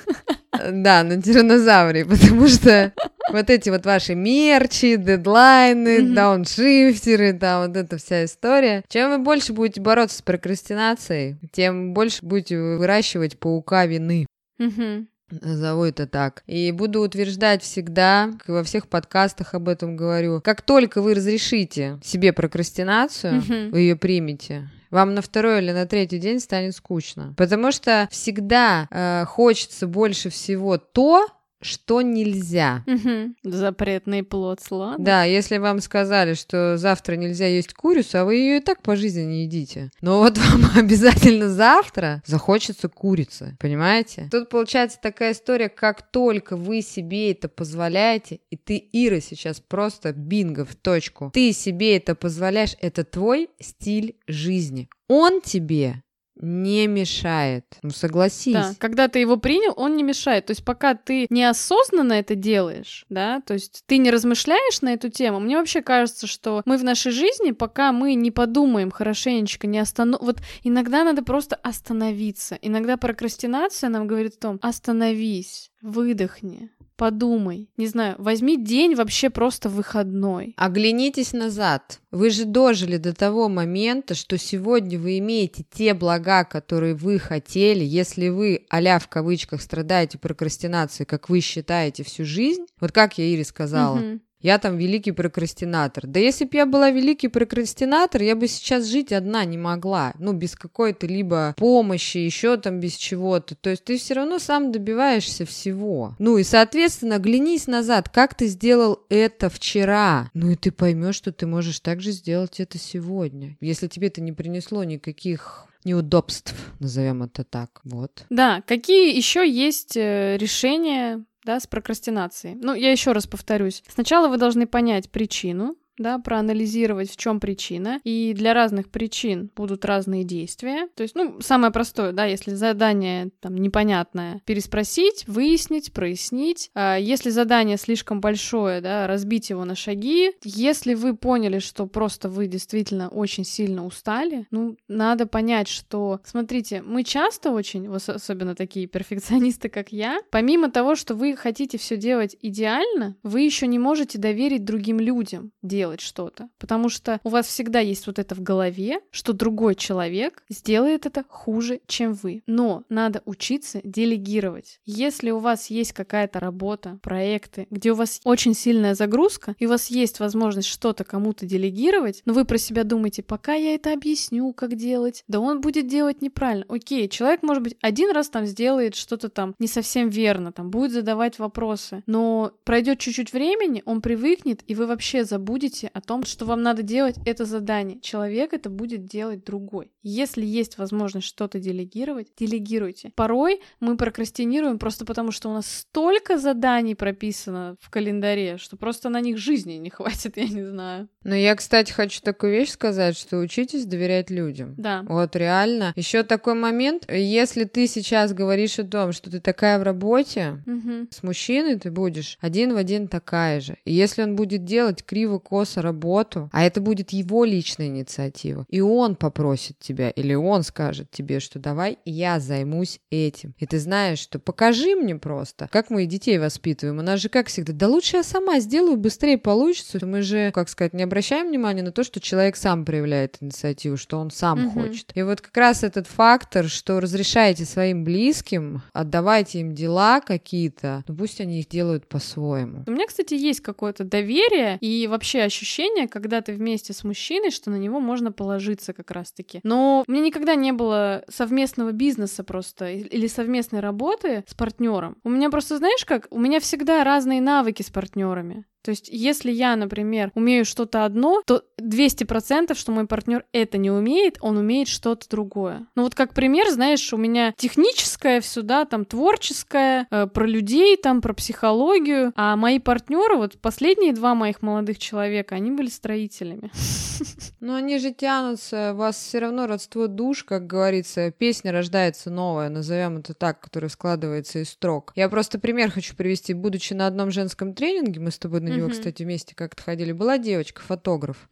Да, 0.52 1.02
на 1.02 1.20
тиранозаврии, 1.20 2.02
потому 2.08 2.46
что 2.46 2.92
вот 3.30 3.48
эти 3.48 3.70
вот 3.70 3.86
ваши 3.86 4.14
мерчи, 4.14 4.96
дедлайны, 4.96 5.98
mm-hmm. 6.00 6.14
дауншифтеры, 6.14 7.32
там 7.32 7.66
вот 7.66 7.76
эта 7.76 7.96
вся 7.96 8.24
история. 8.24 8.84
Чем 8.88 9.10
вы 9.10 9.18
больше 9.18 9.52
будете 9.52 9.80
бороться 9.80 10.18
с 10.18 10.22
прокрастинацией, 10.22 11.36
тем 11.52 11.94
больше 11.94 12.18
будете 12.22 12.58
выращивать 12.58 13.38
паука 13.38 13.86
вины. 13.86 14.26
Mm-hmm. 14.60 15.06
Назову 15.40 15.84
это 15.84 16.06
так. 16.06 16.42
И 16.46 16.70
буду 16.72 17.00
утверждать 17.00 17.62
всегда, 17.62 18.30
во 18.46 18.62
всех 18.62 18.86
подкастах 18.88 19.54
об 19.54 19.68
этом 19.70 19.96
говорю, 19.96 20.42
как 20.42 20.60
только 20.60 21.00
вы 21.00 21.14
разрешите 21.14 21.98
себе 22.04 22.34
прокрастинацию, 22.34 23.40
mm-hmm. 23.40 23.70
вы 23.70 23.80
ее 23.80 23.96
примете, 23.96 24.68
вам 24.92 25.14
на 25.14 25.22
второй 25.22 25.58
или 25.58 25.72
на 25.72 25.86
третий 25.86 26.18
день 26.18 26.38
станет 26.38 26.76
скучно. 26.76 27.34
Потому 27.36 27.72
что 27.72 28.06
всегда 28.12 28.86
э, 28.90 29.24
хочется 29.26 29.88
больше 29.88 30.30
всего 30.30 30.76
то, 30.76 31.26
что 31.62 32.02
нельзя. 32.02 32.84
Угу. 32.86 33.34
Запретный 33.44 34.22
плод 34.22 34.60
сладок. 34.60 35.02
Да, 35.02 35.24
если 35.24 35.58
вам 35.58 35.80
сказали, 35.80 36.34
что 36.34 36.76
завтра 36.76 37.16
нельзя 37.16 37.46
есть 37.46 37.74
курицу, 37.74 38.18
а 38.18 38.24
вы 38.24 38.36
ее 38.36 38.56
и 38.58 38.60
так 38.60 38.82
по 38.82 38.96
жизни 38.96 39.22
не 39.22 39.44
едите. 39.44 39.90
Но 40.00 40.18
вот 40.18 40.38
вам 40.38 40.64
обязательно 40.76 41.48
завтра 41.48 42.22
захочется 42.26 42.88
курицы, 42.88 43.56
понимаете? 43.60 44.28
Тут 44.30 44.48
получается 44.48 44.98
такая 45.00 45.32
история, 45.32 45.68
как 45.68 46.02
только 46.10 46.56
вы 46.56 46.82
себе 46.82 47.30
это 47.32 47.48
позволяете, 47.48 48.40
и 48.50 48.56
ты, 48.56 48.88
Ира, 48.92 49.20
сейчас 49.20 49.60
просто 49.60 50.12
бинго 50.12 50.64
в 50.64 50.74
точку, 50.74 51.30
ты 51.32 51.52
себе 51.52 51.96
это 51.96 52.14
позволяешь, 52.14 52.76
это 52.80 53.04
твой 53.04 53.48
стиль 53.60 54.16
жизни. 54.26 54.88
Он 55.08 55.40
тебе 55.40 56.02
не 56.36 56.86
мешает. 56.86 57.64
Ну, 57.82 57.90
согласись. 57.90 58.54
Да, 58.54 58.74
когда 58.78 59.08
ты 59.08 59.18
его 59.18 59.36
принял, 59.36 59.72
он 59.76 59.96
не 59.96 60.02
мешает. 60.02 60.46
То 60.46 60.52
есть 60.52 60.64
пока 60.64 60.94
ты 60.94 61.26
неосознанно 61.30 62.14
это 62.14 62.34
делаешь, 62.34 63.04
да, 63.08 63.40
то 63.40 63.54
есть 63.54 63.84
ты 63.86 63.98
не 63.98 64.10
размышляешь 64.10 64.80
на 64.82 64.94
эту 64.94 65.08
тему, 65.08 65.40
мне 65.40 65.56
вообще 65.56 65.82
кажется, 65.82 66.26
что 66.26 66.62
мы 66.64 66.76
в 66.78 66.84
нашей 66.84 67.12
жизни, 67.12 67.52
пока 67.52 67.92
мы 67.92 68.14
не 68.14 68.30
подумаем 68.30 68.90
хорошенечко, 68.90 69.66
не 69.66 69.78
останов... 69.78 70.20
Вот 70.22 70.38
иногда 70.62 71.04
надо 71.04 71.22
просто 71.22 71.56
остановиться. 71.56 72.58
Иногда 72.62 72.96
прокрастинация 72.96 73.90
нам 73.90 74.06
говорит 74.06 74.34
о 74.36 74.40
том, 74.40 74.58
остановись, 74.62 75.70
выдохни, 75.80 76.70
подумай. 76.96 77.68
Не 77.76 77.86
знаю, 77.86 78.16
возьми 78.18 78.56
день 78.56 78.94
вообще 78.94 79.30
просто 79.30 79.68
выходной. 79.68 80.54
Оглянитесь 80.56 81.32
назад. 81.32 82.00
Вы 82.10 82.30
же 82.30 82.44
дожили 82.44 82.96
до 82.96 83.14
того 83.14 83.48
момента, 83.48 84.14
что 84.14 84.38
сегодня 84.38 84.98
вы 84.98 85.18
имеете 85.18 85.64
те 85.70 85.94
блага, 85.94 86.44
которые 86.44 86.94
вы 86.94 87.18
хотели. 87.18 87.84
Если 87.84 88.28
вы, 88.28 88.66
а 88.70 88.98
в 88.98 89.08
кавычках, 89.08 89.62
страдаете 89.62 90.18
прокрастинацией, 90.18 91.06
как 91.06 91.28
вы 91.28 91.40
считаете 91.40 92.04
всю 92.04 92.24
жизнь, 92.24 92.66
вот 92.80 92.92
как 92.92 93.18
я 93.18 93.24
Ире 93.24 93.44
сказала, 93.44 93.98
угу 93.98 94.20
я 94.42 94.58
там 94.58 94.76
великий 94.76 95.12
прокрастинатор. 95.12 96.06
Да 96.06 96.20
если 96.20 96.44
бы 96.44 96.50
я 96.54 96.66
была 96.66 96.90
великий 96.90 97.28
прокрастинатор, 97.28 98.22
я 98.22 98.36
бы 98.36 98.48
сейчас 98.48 98.86
жить 98.86 99.12
одна 99.12 99.44
не 99.44 99.56
могла. 99.56 100.12
Ну, 100.18 100.32
без 100.32 100.54
какой-то 100.54 101.06
либо 101.06 101.54
помощи, 101.56 102.18
еще 102.18 102.56
там 102.56 102.80
без 102.80 102.94
чего-то. 102.94 103.54
То 103.54 103.70
есть 103.70 103.84
ты 103.84 103.98
все 103.98 104.14
равно 104.14 104.38
сам 104.38 104.72
добиваешься 104.72 105.46
всего. 105.46 106.14
Ну 106.18 106.38
и, 106.38 106.42
соответственно, 106.42 107.18
глянись 107.18 107.66
назад, 107.66 108.08
как 108.08 108.34
ты 108.34 108.48
сделал 108.48 109.00
это 109.08 109.48
вчера. 109.48 110.30
Ну 110.34 110.50
и 110.50 110.56
ты 110.56 110.72
поймешь, 110.72 111.16
что 111.16 111.32
ты 111.32 111.46
можешь 111.46 111.80
также 111.80 112.12
сделать 112.12 112.60
это 112.60 112.78
сегодня. 112.78 113.56
Если 113.60 113.86
тебе 113.86 114.08
это 114.08 114.20
не 114.20 114.32
принесло 114.32 114.84
никаких 114.84 115.68
неудобств, 115.84 116.54
назовем 116.80 117.22
это 117.22 117.44
так. 117.44 117.80
Вот. 117.84 118.24
Да, 118.30 118.62
какие 118.66 119.16
еще 119.16 119.48
есть 119.48 119.96
э, 119.96 120.36
решения 120.38 121.24
да, 121.44 121.60
с 121.60 121.66
прокрастинацией. 121.66 122.56
Ну, 122.60 122.74
я 122.74 122.90
еще 122.90 123.12
раз 123.12 123.26
повторюсь. 123.26 123.82
Сначала 123.88 124.28
вы 124.28 124.36
должны 124.36 124.66
понять 124.66 125.10
причину, 125.10 125.76
да, 125.98 126.18
проанализировать, 126.18 127.10
в 127.10 127.16
чем 127.16 127.40
причина. 127.40 128.00
И 128.04 128.32
для 128.34 128.54
разных 128.54 128.90
причин 128.90 129.50
будут 129.54 129.84
разные 129.84 130.24
действия. 130.24 130.88
То 130.94 131.02
есть, 131.02 131.14
ну, 131.14 131.40
самое 131.40 131.72
простое, 131.72 132.12
да, 132.12 132.24
если 132.24 132.54
задание 132.54 133.30
там 133.40 133.56
непонятное, 133.56 134.40
переспросить, 134.44 135.24
выяснить, 135.26 135.92
прояснить. 135.92 136.70
А 136.74 136.96
если 136.96 137.30
задание 137.30 137.76
слишком 137.76 138.20
большое, 138.20 138.80
да, 138.80 139.06
разбить 139.06 139.50
его 139.50 139.64
на 139.64 139.74
шаги. 139.74 140.32
Если 140.42 140.94
вы 140.94 141.16
поняли, 141.16 141.58
что 141.58 141.86
просто 141.86 142.28
вы 142.28 142.46
действительно 142.46 143.08
очень 143.08 143.44
сильно 143.44 143.84
устали, 143.84 144.46
ну, 144.50 144.76
надо 144.88 145.26
понять, 145.26 145.68
что, 145.68 146.20
смотрите, 146.24 146.82
мы 146.82 147.04
часто 147.04 147.50
очень, 147.50 147.88
особенно 147.94 148.54
такие 148.54 148.86
перфекционисты, 148.86 149.68
как 149.68 149.92
я, 149.92 150.20
помимо 150.30 150.70
того, 150.70 150.94
что 150.94 151.14
вы 151.14 151.36
хотите 151.36 151.78
все 151.78 151.96
делать 151.96 152.36
идеально, 152.40 153.16
вы 153.22 153.42
еще 153.42 153.66
не 153.66 153.78
можете 153.78 154.18
доверить 154.18 154.64
другим 154.64 154.98
людям 154.98 155.52
делать 155.62 155.81
делать 155.82 156.00
что-то, 156.00 156.48
потому 156.60 156.88
что 156.88 157.20
у 157.24 157.28
вас 157.28 157.46
всегда 157.46 157.80
есть 157.80 158.06
вот 158.06 158.20
это 158.20 158.36
в 158.36 158.40
голове, 158.40 159.00
что 159.10 159.32
другой 159.32 159.74
человек 159.74 160.44
сделает 160.48 161.06
это 161.06 161.24
хуже, 161.28 161.80
чем 161.88 162.12
вы. 162.12 162.44
Но 162.46 162.84
надо 162.88 163.20
учиться 163.24 163.80
делегировать. 163.82 164.78
Если 164.86 165.32
у 165.32 165.38
вас 165.38 165.70
есть 165.70 165.92
какая-то 165.92 166.38
работа, 166.38 167.00
проекты, 167.02 167.66
где 167.70 167.90
у 167.90 167.96
вас 167.96 168.20
очень 168.22 168.54
сильная 168.54 168.94
загрузка, 168.94 169.56
и 169.58 169.66
у 169.66 169.70
вас 169.70 169.88
есть 169.88 170.20
возможность 170.20 170.68
что-то 170.68 171.02
кому-то 171.02 171.46
делегировать, 171.46 172.22
но 172.26 172.32
вы 172.32 172.44
про 172.44 172.58
себя 172.58 172.84
думаете, 172.84 173.24
пока 173.24 173.54
я 173.54 173.74
это 173.74 173.92
объясню, 173.92 174.52
как 174.52 174.76
делать, 174.76 175.24
да 175.26 175.40
он 175.40 175.60
будет 175.60 175.88
делать 175.88 176.22
неправильно. 176.22 176.64
Окей, 176.68 177.08
человек, 177.08 177.42
может 177.42 177.64
быть, 177.64 177.76
один 177.80 178.12
раз 178.12 178.28
там 178.28 178.46
сделает 178.46 178.94
что-то 178.94 179.30
там 179.30 179.56
не 179.58 179.66
совсем 179.66 180.10
верно, 180.10 180.52
там 180.52 180.70
будет 180.70 180.92
задавать 180.92 181.40
вопросы, 181.40 182.04
но 182.06 182.52
пройдет 182.62 183.00
чуть-чуть 183.00 183.32
времени, 183.32 183.82
он 183.84 184.00
привыкнет, 184.00 184.62
и 184.68 184.76
вы 184.76 184.86
вообще 184.86 185.24
забудете 185.24 185.71
думайте 185.72 185.90
о 185.94 186.00
том, 186.00 186.24
что 186.24 186.44
вам 186.44 186.62
надо 186.62 186.82
делать 186.82 187.16
это 187.24 187.44
задание. 187.44 187.98
Человек 188.00 188.52
это 188.52 188.68
будет 188.68 189.06
делать 189.06 189.44
другой. 189.44 189.90
Если 190.02 190.44
есть 190.44 190.78
возможность 190.78 191.26
что-то 191.26 191.58
делегировать, 191.58 192.28
делегируйте. 192.36 193.12
Порой 193.14 193.60
мы 193.80 193.96
прокрастинируем 193.96 194.78
просто 194.78 195.04
потому, 195.04 195.32
что 195.32 195.48
у 195.48 195.52
нас 195.52 195.66
столько 195.66 196.38
заданий 196.38 196.94
прописано 196.94 197.76
в 197.80 197.90
календаре, 197.90 198.58
что 198.58 198.76
просто 198.76 199.08
на 199.08 199.20
них 199.20 199.38
жизни 199.38 199.74
не 199.74 199.90
хватит, 199.90 200.36
я 200.36 200.48
не 200.48 200.64
знаю. 200.64 201.08
Но 201.24 201.34
я, 201.34 201.54
кстати, 201.54 201.92
хочу 201.92 202.20
такую 202.20 202.52
вещь 202.52 202.70
сказать, 202.70 203.16
что 203.16 203.38
учитесь 203.38 203.86
доверять 203.86 204.30
людям. 204.30 204.74
Да. 204.76 205.04
Вот 205.08 205.36
реально. 205.36 205.92
Еще 205.96 206.22
такой 206.22 206.54
момент, 206.54 207.10
если 207.10 207.64
ты 207.64 207.86
сейчас 207.86 208.32
говоришь 208.32 208.78
о 208.78 208.84
том, 208.84 209.12
что 209.12 209.30
ты 209.30 209.40
такая 209.40 209.78
в 209.78 209.82
работе, 209.82 210.62
угу. 210.66 211.06
с 211.10 211.22
мужчиной 211.22 211.78
ты 211.78 211.90
будешь 211.90 212.38
один 212.40 212.74
в 212.74 212.76
один 212.76 213.08
такая 213.08 213.60
же. 213.60 213.76
И 213.84 213.92
если 213.92 214.22
он 214.22 214.36
будет 214.36 214.64
делать 214.64 215.04
криво, 215.04 215.38
косо, 215.38 215.61
босса 215.62 215.80
работу, 215.80 216.50
а 216.52 216.64
это 216.64 216.80
будет 216.80 217.10
его 217.10 217.44
личная 217.44 217.86
инициатива, 217.86 218.66
и 218.68 218.80
он 218.80 219.14
попросит 219.14 219.78
тебя, 219.78 220.10
или 220.10 220.34
он 220.34 220.64
скажет 220.64 221.10
тебе, 221.12 221.38
что 221.38 221.60
давай 221.60 221.98
я 222.04 222.40
займусь 222.40 222.98
этим. 223.10 223.54
И 223.58 223.66
ты 223.66 223.78
знаешь, 223.78 224.18
что 224.18 224.40
покажи 224.40 224.96
мне 224.96 225.14
просто, 225.16 225.68
как 225.70 225.90
мы 225.90 226.06
детей 226.06 226.38
воспитываем. 226.38 226.98
У 226.98 227.02
нас 227.02 227.20
же 227.20 227.28
как 227.28 227.46
всегда, 227.46 227.72
да 227.72 227.86
лучше 227.86 228.16
я 228.16 228.22
сама 228.24 228.58
сделаю, 228.58 228.96
быстрее 228.96 229.38
получится. 229.38 230.04
Мы 230.04 230.22
же, 230.22 230.50
как 230.52 230.68
сказать, 230.68 230.94
не 230.94 231.04
обращаем 231.04 231.48
внимания 231.48 231.82
на 231.82 231.92
то, 231.92 232.02
что 232.02 232.20
человек 232.20 232.56
сам 232.56 232.84
проявляет 232.84 233.36
инициативу, 233.40 233.96
что 233.96 234.18
он 234.18 234.30
сам 234.32 234.66
угу. 234.66 234.80
хочет. 234.80 235.12
И 235.14 235.22
вот 235.22 235.40
как 235.40 235.56
раз 235.56 235.84
этот 235.84 236.08
фактор, 236.08 236.68
что 236.68 236.98
разрешаете 236.98 237.64
своим 237.64 238.02
близким, 238.02 238.82
отдавайте 238.92 239.60
им 239.60 239.74
дела 239.74 240.20
какие-то, 240.20 241.04
ну 241.06 241.14
пусть 241.14 241.40
они 241.40 241.60
их 241.60 241.68
делают 241.68 242.08
по-своему. 242.08 242.82
У 242.86 242.90
меня, 242.90 243.06
кстати, 243.06 243.34
есть 243.34 243.60
какое-то 243.60 244.02
доверие 244.04 244.78
и 244.80 245.06
вообще 245.06 245.42
ощущение, 245.52 246.08
когда 246.08 246.40
ты 246.40 246.52
вместе 246.54 246.92
с 246.92 247.04
мужчиной, 247.04 247.50
что 247.50 247.70
на 247.70 247.76
него 247.76 248.00
можно 248.00 248.32
положиться 248.32 248.92
как 248.92 249.10
раз-таки. 249.10 249.60
Но 249.62 250.04
у 250.06 250.10
меня 250.10 250.24
никогда 250.24 250.54
не 250.54 250.72
было 250.72 251.24
совместного 251.28 251.92
бизнеса 251.92 252.42
просто 252.42 252.90
или 252.90 253.26
совместной 253.26 253.80
работы 253.80 254.44
с 254.46 254.54
партнером. 254.54 255.18
У 255.24 255.30
меня 255.30 255.50
просто, 255.50 255.78
знаешь 255.78 256.04
как, 256.04 256.26
у 256.30 256.38
меня 256.38 256.60
всегда 256.60 257.04
разные 257.04 257.40
навыки 257.40 257.82
с 257.82 257.90
партнерами. 257.90 258.64
То 258.82 258.90
есть, 258.90 259.08
если 259.10 259.50
я, 259.50 259.76
например, 259.76 260.30
умею 260.34 260.64
что-то 260.64 261.04
одно, 261.04 261.42
то 261.46 261.62
200%, 261.80 262.74
что 262.74 262.92
мой 262.92 263.06
партнер 263.06 263.44
это 263.52 263.78
не 263.78 263.90
умеет, 263.90 264.38
он 264.40 264.56
умеет 264.58 264.88
что-то 264.88 265.28
другое. 265.28 265.86
Ну 265.94 266.02
вот 266.02 266.14
как 266.14 266.34
пример, 266.34 266.70
знаешь, 266.70 267.12
у 267.12 267.16
меня 267.16 267.54
техническое 267.56 268.40
все, 268.40 268.62
да, 268.62 268.84
там 268.84 269.04
творческое, 269.04 270.06
э, 270.10 270.26
про 270.26 270.46
людей, 270.46 270.96
там 270.96 271.20
про 271.20 271.32
психологию, 271.32 272.32
а 272.36 272.56
мои 272.56 272.78
партнеры, 272.78 273.36
вот 273.36 273.58
последние 273.60 274.12
два 274.12 274.34
моих 274.34 274.62
молодых 274.62 274.98
человека, 274.98 275.54
они 275.54 275.70
были 275.70 275.88
строителями. 275.88 276.70
Но 277.60 277.74
они 277.76 277.98
же 277.98 278.12
тянутся, 278.12 278.92
у 278.92 278.96
вас 278.96 279.16
все 279.16 279.38
равно 279.38 279.66
родство 279.66 280.06
душ, 280.08 280.44
как 280.44 280.66
говорится, 280.66 281.30
песня 281.30 281.72
рождается 281.72 282.30
новая, 282.30 282.68
назовем 282.68 283.18
это 283.18 283.34
так, 283.34 283.60
которая 283.60 283.88
складывается 283.90 284.58
из 284.58 284.70
строк. 284.70 285.12
Я 285.14 285.28
просто 285.28 285.58
пример 285.58 285.90
хочу 285.90 286.16
привести. 286.16 286.54
Будучи 286.54 286.92
на 286.92 287.06
одном 287.06 287.30
женском 287.30 287.74
тренинге, 287.74 288.20
мы 288.20 288.30
с 288.30 288.38
тобой 288.38 288.60
на 288.60 288.71
него, 288.76 288.88
кстати, 288.88 289.22
вместе 289.22 289.54
как-то 289.54 289.82
ходили, 289.82 290.12
была 290.12 290.38
девочка, 290.38 290.82
фотограф. 290.82 291.48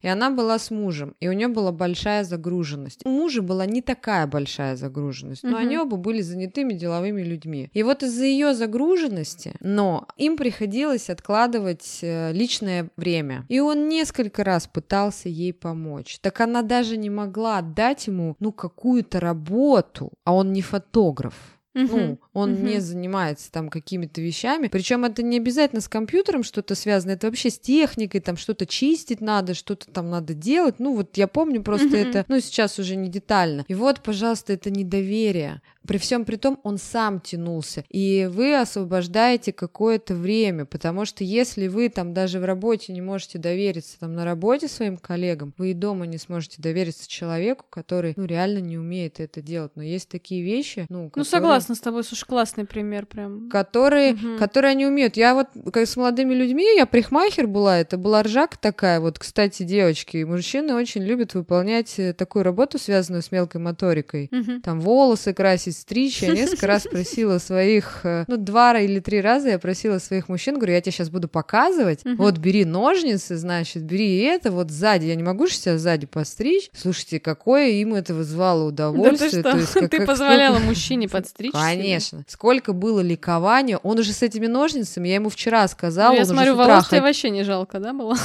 И 0.00 0.08
она 0.08 0.30
была 0.30 0.58
с 0.58 0.70
мужем, 0.70 1.14
и 1.20 1.28
у 1.28 1.32
нее 1.32 1.48
была 1.48 1.72
большая 1.72 2.24
загруженность. 2.24 3.00
У 3.04 3.10
мужа 3.10 3.42
была 3.42 3.66
не 3.66 3.82
такая 3.82 4.26
большая 4.26 4.76
загруженность, 4.76 5.42
но 5.42 5.56
они 5.56 5.78
оба 5.78 5.96
были 5.96 6.20
занятыми 6.20 6.72
деловыми 6.72 7.22
людьми. 7.22 7.70
И 7.72 7.82
вот 7.82 8.02
из-за 8.02 8.24
ее 8.24 8.54
загруженности, 8.54 9.54
но 9.60 10.06
им 10.16 10.36
приходилось 10.36 11.10
откладывать 11.10 11.98
э, 12.02 12.32
личное 12.32 12.90
время. 12.96 13.44
И 13.48 13.60
он 13.60 13.88
несколько 13.88 14.44
раз 14.44 14.66
пытался 14.66 15.28
ей 15.28 15.52
помочь. 15.52 16.18
Так 16.20 16.40
она 16.40 16.62
даже 16.62 16.96
не 16.96 17.10
могла 17.10 17.58
отдать 17.58 18.06
ему, 18.06 18.36
ну, 18.40 18.52
какую-то 18.52 19.20
работу, 19.20 20.12
а 20.24 20.34
он 20.34 20.52
не 20.52 20.62
фотограф. 20.62 21.34
Ну, 21.74 22.18
он 22.32 22.52
uh-huh. 22.52 22.62
не 22.62 22.80
занимается 22.80 23.50
там 23.50 23.70
какими-то 23.70 24.20
вещами. 24.20 24.68
Причем 24.68 25.04
это 25.04 25.22
не 25.22 25.38
обязательно 25.38 25.80
с 25.80 25.88
компьютером 25.88 26.42
что-то 26.42 26.74
связано, 26.74 27.12
это 27.12 27.26
вообще 27.26 27.50
с 27.50 27.58
техникой, 27.58 28.20
там 28.20 28.36
что-то 28.36 28.66
чистить 28.66 29.20
надо, 29.20 29.54
что-то 29.54 29.90
там 29.90 30.10
надо 30.10 30.34
делать. 30.34 30.76
Ну, 30.78 30.94
вот 30.94 31.16
я 31.16 31.28
помню 31.28 31.62
просто 31.62 31.88
uh-huh. 31.88 32.08
это, 32.10 32.24
ну, 32.28 32.40
сейчас 32.40 32.78
уже 32.78 32.96
не 32.96 33.08
детально. 33.08 33.64
И 33.68 33.74
вот, 33.74 34.00
пожалуйста, 34.00 34.52
это 34.52 34.70
недоверие. 34.70 35.62
При 35.86 35.98
всем 35.98 36.24
при 36.24 36.36
том, 36.36 36.60
он 36.62 36.78
сам 36.78 37.20
тянулся. 37.20 37.84
И 37.88 38.28
вы 38.30 38.56
освобождаете 38.56 39.52
какое-то 39.52 40.14
время, 40.14 40.64
потому 40.64 41.04
что 41.04 41.24
если 41.24 41.68
вы 41.68 41.88
там 41.88 42.14
даже 42.14 42.38
в 42.38 42.44
работе 42.44 42.92
не 42.92 43.00
можете 43.00 43.38
довериться 43.38 43.98
там 43.98 44.14
на 44.14 44.24
работе 44.24 44.68
своим 44.68 44.96
коллегам, 44.96 45.54
вы 45.58 45.72
и 45.72 45.74
дома 45.74 46.06
не 46.06 46.18
сможете 46.18 46.62
довериться 46.62 47.08
человеку, 47.08 47.64
который, 47.70 48.14
ну, 48.16 48.24
реально 48.24 48.58
не 48.58 48.78
умеет 48.78 49.20
это 49.20 49.42
делать. 49.42 49.72
Но 49.74 49.82
есть 49.82 50.08
такие 50.08 50.42
вещи, 50.42 50.86
ну, 50.88 51.04
ну 51.04 51.10
которые... 51.10 51.20
Ну, 51.20 51.24
согласна 51.24 51.74
с 51.74 51.80
тобой, 51.80 52.04
слушай, 52.04 52.26
классный 52.26 52.64
пример 52.64 53.06
прям. 53.06 53.48
Которые, 53.50 54.14
угу. 54.14 54.38
которые 54.38 54.70
они 54.72 54.86
умеют. 54.86 55.16
Я 55.16 55.34
вот, 55.34 55.48
как 55.72 55.86
с 55.86 55.96
молодыми 55.96 56.34
людьми, 56.34 56.64
я 56.76 56.86
прихмахер 56.86 57.46
была, 57.46 57.78
это 57.78 57.96
была 57.96 58.22
ржака 58.22 58.56
такая, 58.60 59.00
вот, 59.00 59.18
кстати, 59.18 59.62
девочки, 59.62 60.18
и 60.18 60.24
мужчины 60.24 60.74
очень 60.74 61.02
любят 61.02 61.34
выполнять 61.34 61.98
э, 61.98 62.12
такую 62.12 62.44
работу, 62.44 62.78
связанную 62.78 63.22
с 63.22 63.32
мелкой 63.32 63.60
моторикой. 63.60 64.28
Угу. 64.32 64.60
Там 64.62 64.80
волосы 64.80 65.32
красить, 65.32 65.71
бросить 65.72 65.76
стричь. 65.76 66.22
Я 66.22 66.32
несколько 66.32 66.66
раз 66.66 66.82
просила 66.90 67.38
своих, 67.38 68.00
э, 68.04 68.24
ну, 68.28 68.36
два 68.36 68.78
или 68.78 69.00
три 69.00 69.20
раза 69.20 69.50
я 69.50 69.58
просила 69.58 69.98
своих 69.98 70.28
мужчин, 70.28 70.56
говорю, 70.56 70.74
я 70.74 70.80
тебе 70.80 70.92
сейчас 70.92 71.10
буду 71.10 71.28
показывать, 71.28 72.00
вот 72.04 72.38
бери 72.38 72.64
ножницы, 72.64 73.36
значит, 73.36 73.82
бери 73.82 74.18
это, 74.18 74.50
вот 74.50 74.70
сзади, 74.70 75.06
я 75.06 75.14
не 75.14 75.22
могу 75.22 75.46
же 75.46 75.54
себя 75.54 75.78
сзади 75.78 76.06
постричь. 76.06 76.70
Слушайте, 76.74 77.20
какое 77.20 77.70
им 77.70 77.94
это 77.94 78.14
вызвало 78.14 78.68
удовольствие. 78.68 79.42
Да 79.42 79.52
ты 79.52 79.64
что? 79.64 79.88
ты 79.88 80.06
позволяла 80.06 80.58
мужчине 80.58 81.08
подстричь? 81.08 81.52
Конечно. 81.52 82.24
Сколько 82.28 82.72
было 82.72 83.00
ликования. 83.00 83.78
Он 83.78 83.98
уже 83.98 84.12
с 84.12 84.22
этими 84.22 84.46
ножницами, 84.46 85.08
я 85.08 85.16
ему 85.16 85.28
вчера 85.28 85.66
сказала. 85.68 86.12
Ну, 86.12 86.18
я 86.18 86.24
смотрю, 86.24 86.54
волос 86.54 86.88
тебе 86.88 87.00
вообще 87.00 87.30
не 87.30 87.44
жалко, 87.44 87.78
да, 87.78 87.92
было? 87.92 88.16